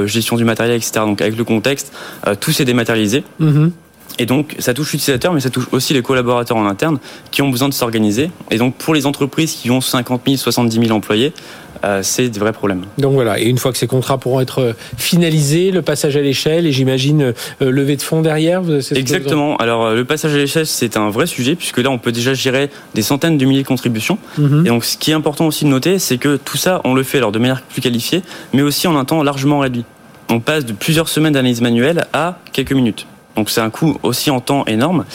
gestion 0.06 0.38
du 0.38 0.46
matériel, 0.46 0.76
etc. 0.76 0.92
Donc 1.06 1.22
avec 1.22 1.38
le 1.38 1.44
contexte, 1.44 1.94
tout 2.40 2.52
s'est 2.52 2.66
dématérialisé. 2.66 3.24
Mhm. 3.40 3.72
Et 4.20 4.26
donc, 4.26 4.56
ça 4.60 4.74
touche 4.74 4.92
l'utilisateur, 4.94 5.34
mais 5.34 5.40
ça 5.40 5.50
touche 5.50 5.68
aussi 5.72 5.94
les 5.94 6.02
collaborateurs 6.02 6.58
en 6.58 6.66
interne 6.68 7.00
qui 7.32 7.42
ont 7.42 7.50
besoin 7.50 7.70
de 7.70 7.74
s'organiser. 7.74 8.30
Et 8.50 8.58
donc, 8.58 8.76
pour 8.76 8.94
les 8.94 9.06
entreprises 9.06 9.54
qui 9.54 9.72
ont 9.72 9.82
50 9.82 10.22
000, 10.26 10.38
70 10.38 10.80
000 10.88 10.96
employés, 10.96 11.34
euh, 11.34 11.61
c'est 12.02 12.30
des 12.30 12.40
vrais 12.40 12.54
problèmes. 12.54 12.84
Donc 12.98 13.14
voilà, 13.14 13.40
et 13.40 13.46
une 13.46 13.58
fois 13.58 13.72
que 13.72 13.78
ces 13.78 13.88
contrats 13.88 14.18
pourront 14.18 14.40
être 14.40 14.60
euh, 14.60 14.74
finalisés, 14.98 15.72
le 15.72 15.82
passage 15.82 16.16
à 16.18 16.22
l'échelle, 16.22 16.66
et 16.66 16.72
j'imagine 16.72 17.34
euh, 17.62 17.72
lever 17.72 17.96
de 17.96 18.02
fonds 18.02 18.22
derrière 18.22 18.62
Exactement. 18.96 19.58
Alors, 19.58 19.92
le 19.92 20.06
passage 20.06 20.34
à 20.34 20.38
l'échelle, 20.38 20.68
c'est 20.68 20.98
un 20.98 21.10
vrai 21.10 21.26
sujet, 21.26 21.56
puisque 21.56 21.78
là, 21.80 21.90
on 21.90 21.98
peut 21.98 22.12
déjà 22.12 22.34
gérer 22.34 22.70
des 22.94 23.02
centaines 23.02 23.38
de 23.38 23.46
milliers 23.46 23.64
de 23.64 23.68
contributions. 23.68 24.18
Mhm. 24.38 24.66
Et 24.66 24.70
donc, 24.70 24.86
ce 24.86 24.98
qui 24.98 25.12
est 25.12 25.16
important 25.16 25.48
aussi 25.48 25.66
de 25.66 25.70
noter, 25.70 26.00
c'est 26.00 26.18
que 26.18 26.38
tout 26.38 26.58
ça, 26.58 26.82
on 26.84 26.94
le 26.94 27.04
fait 27.04 27.18
alors 27.18 27.32
de 27.32 27.40
manière 27.40 27.62
plus 27.62 27.82
qualifiée, 27.82 28.22
mais 28.54 28.62
aussi 28.62 28.88
en 28.88 28.96
un 28.96 29.06
temps 29.06 29.24
largement 29.24 29.60
réduit. 29.60 29.86
On 30.30 30.40
passe 30.40 30.66
de 30.66 30.74
plusieurs 30.74 31.10
semaines 31.10 31.34
d'analyse 31.34 31.62
manuelle 31.62 32.06
à 32.14 32.38
quelques 32.54 32.74
minutes. 32.74 33.06
Donc 33.36 33.50
c'est 33.50 33.62
un 33.62 33.70
coût 33.70 33.98
aussi 34.04 34.30
en 34.30 34.40
temps 34.40 34.66
énorme. 34.66 35.06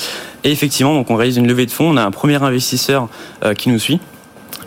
Et 0.45 0.51
effectivement, 0.51 0.95
donc 0.95 1.11
on 1.11 1.17
réalise 1.17 1.37
une 1.37 1.47
levée 1.47 1.67
de 1.67 1.71
fonds. 1.71 1.91
On 1.91 1.97
a 1.97 2.05
un 2.05 2.11
premier 2.11 2.43
investisseur 2.43 3.09
euh, 3.45 3.55
qui 3.55 3.69
nous 3.69 3.79
suit. 3.79 4.01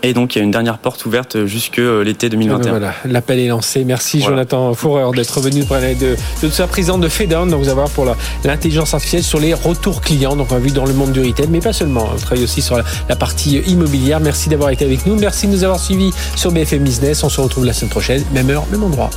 Et 0.04 0.14
donc, 0.14 0.36
il 0.36 0.39
y 0.39 0.41
a 0.41 0.43
une 0.45 0.52
dernière 0.52 0.78
porte 0.78 1.06
ouverte 1.06 1.45
jusque 1.45 1.80
euh, 1.80 2.04
l'été 2.04 2.30
2021. 2.30 2.70
Voilà, 2.70 2.93
l'appel 3.06 3.39
est 3.39 3.47
lancé. 3.47 3.84
Merci 3.84 4.22
Jonathan 4.22 4.74
Fourreur 4.74 5.12
d'être 5.12 5.39
venu 5.41 5.66
parler 5.66 5.95
de, 5.95 6.16
de 6.41 6.50
ça, 6.50 6.68
président 6.68 6.97
de 6.97 7.10
FEDON. 7.10 7.47
Donc, 7.47 7.60
vous 7.60 7.66
allez 7.68 7.76
voir 7.76 7.89
pour 7.89 8.06
l'intelligence 8.43 8.93
artificielle 8.93 9.24
sur 9.24 9.39
les 9.39 9.54
retours 9.54 10.02
clients. 10.02 10.36
Donc, 10.36 10.52
on 10.52 10.56
a 10.56 10.60
vu 10.60 10.72
dans 10.72 10.86
le 10.86 10.93
monde 10.93 11.12
du 11.12 11.20
retail, 11.22 11.47
mais 11.50 11.60
pas 11.60 11.74
seulement. 11.74 12.10
On 12.14 12.18
travaille 12.18 12.43
aussi 12.43 12.62
sur 12.62 12.78
la, 12.78 12.84
la 13.10 13.16
partie 13.16 13.58
immobilière. 13.58 14.20
Merci 14.20 14.50
d'avoir 14.50 14.70
été 14.70 14.86
avec 14.86 15.06
nous. 15.06 15.16
Merci 15.16 15.47
de 15.47 15.52
nous 15.52 15.64
avoir 15.64 15.80
suivis 15.80 16.12
sur 16.36 16.52
BFM 16.52 16.84
Business. 16.84 17.24
On 17.24 17.30
se 17.30 17.41
retrouve 17.41 17.66
la 17.66 17.74
semaine 17.74 17.91
prochaine, 17.91 18.24
même 18.34 18.50
heure, 18.50 18.66
même 18.72 18.84
endroit. 18.84 19.10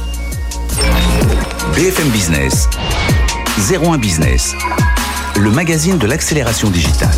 BFM 1.76 2.08
Business. 2.08 2.68
01 3.70 3.98
Business, 3.98 4.54
le 5.38 5.50
magazine 5.50 5.98
de 5.98 6.06
l'accélération 6.06 6.70
digitale. 6.70 7.10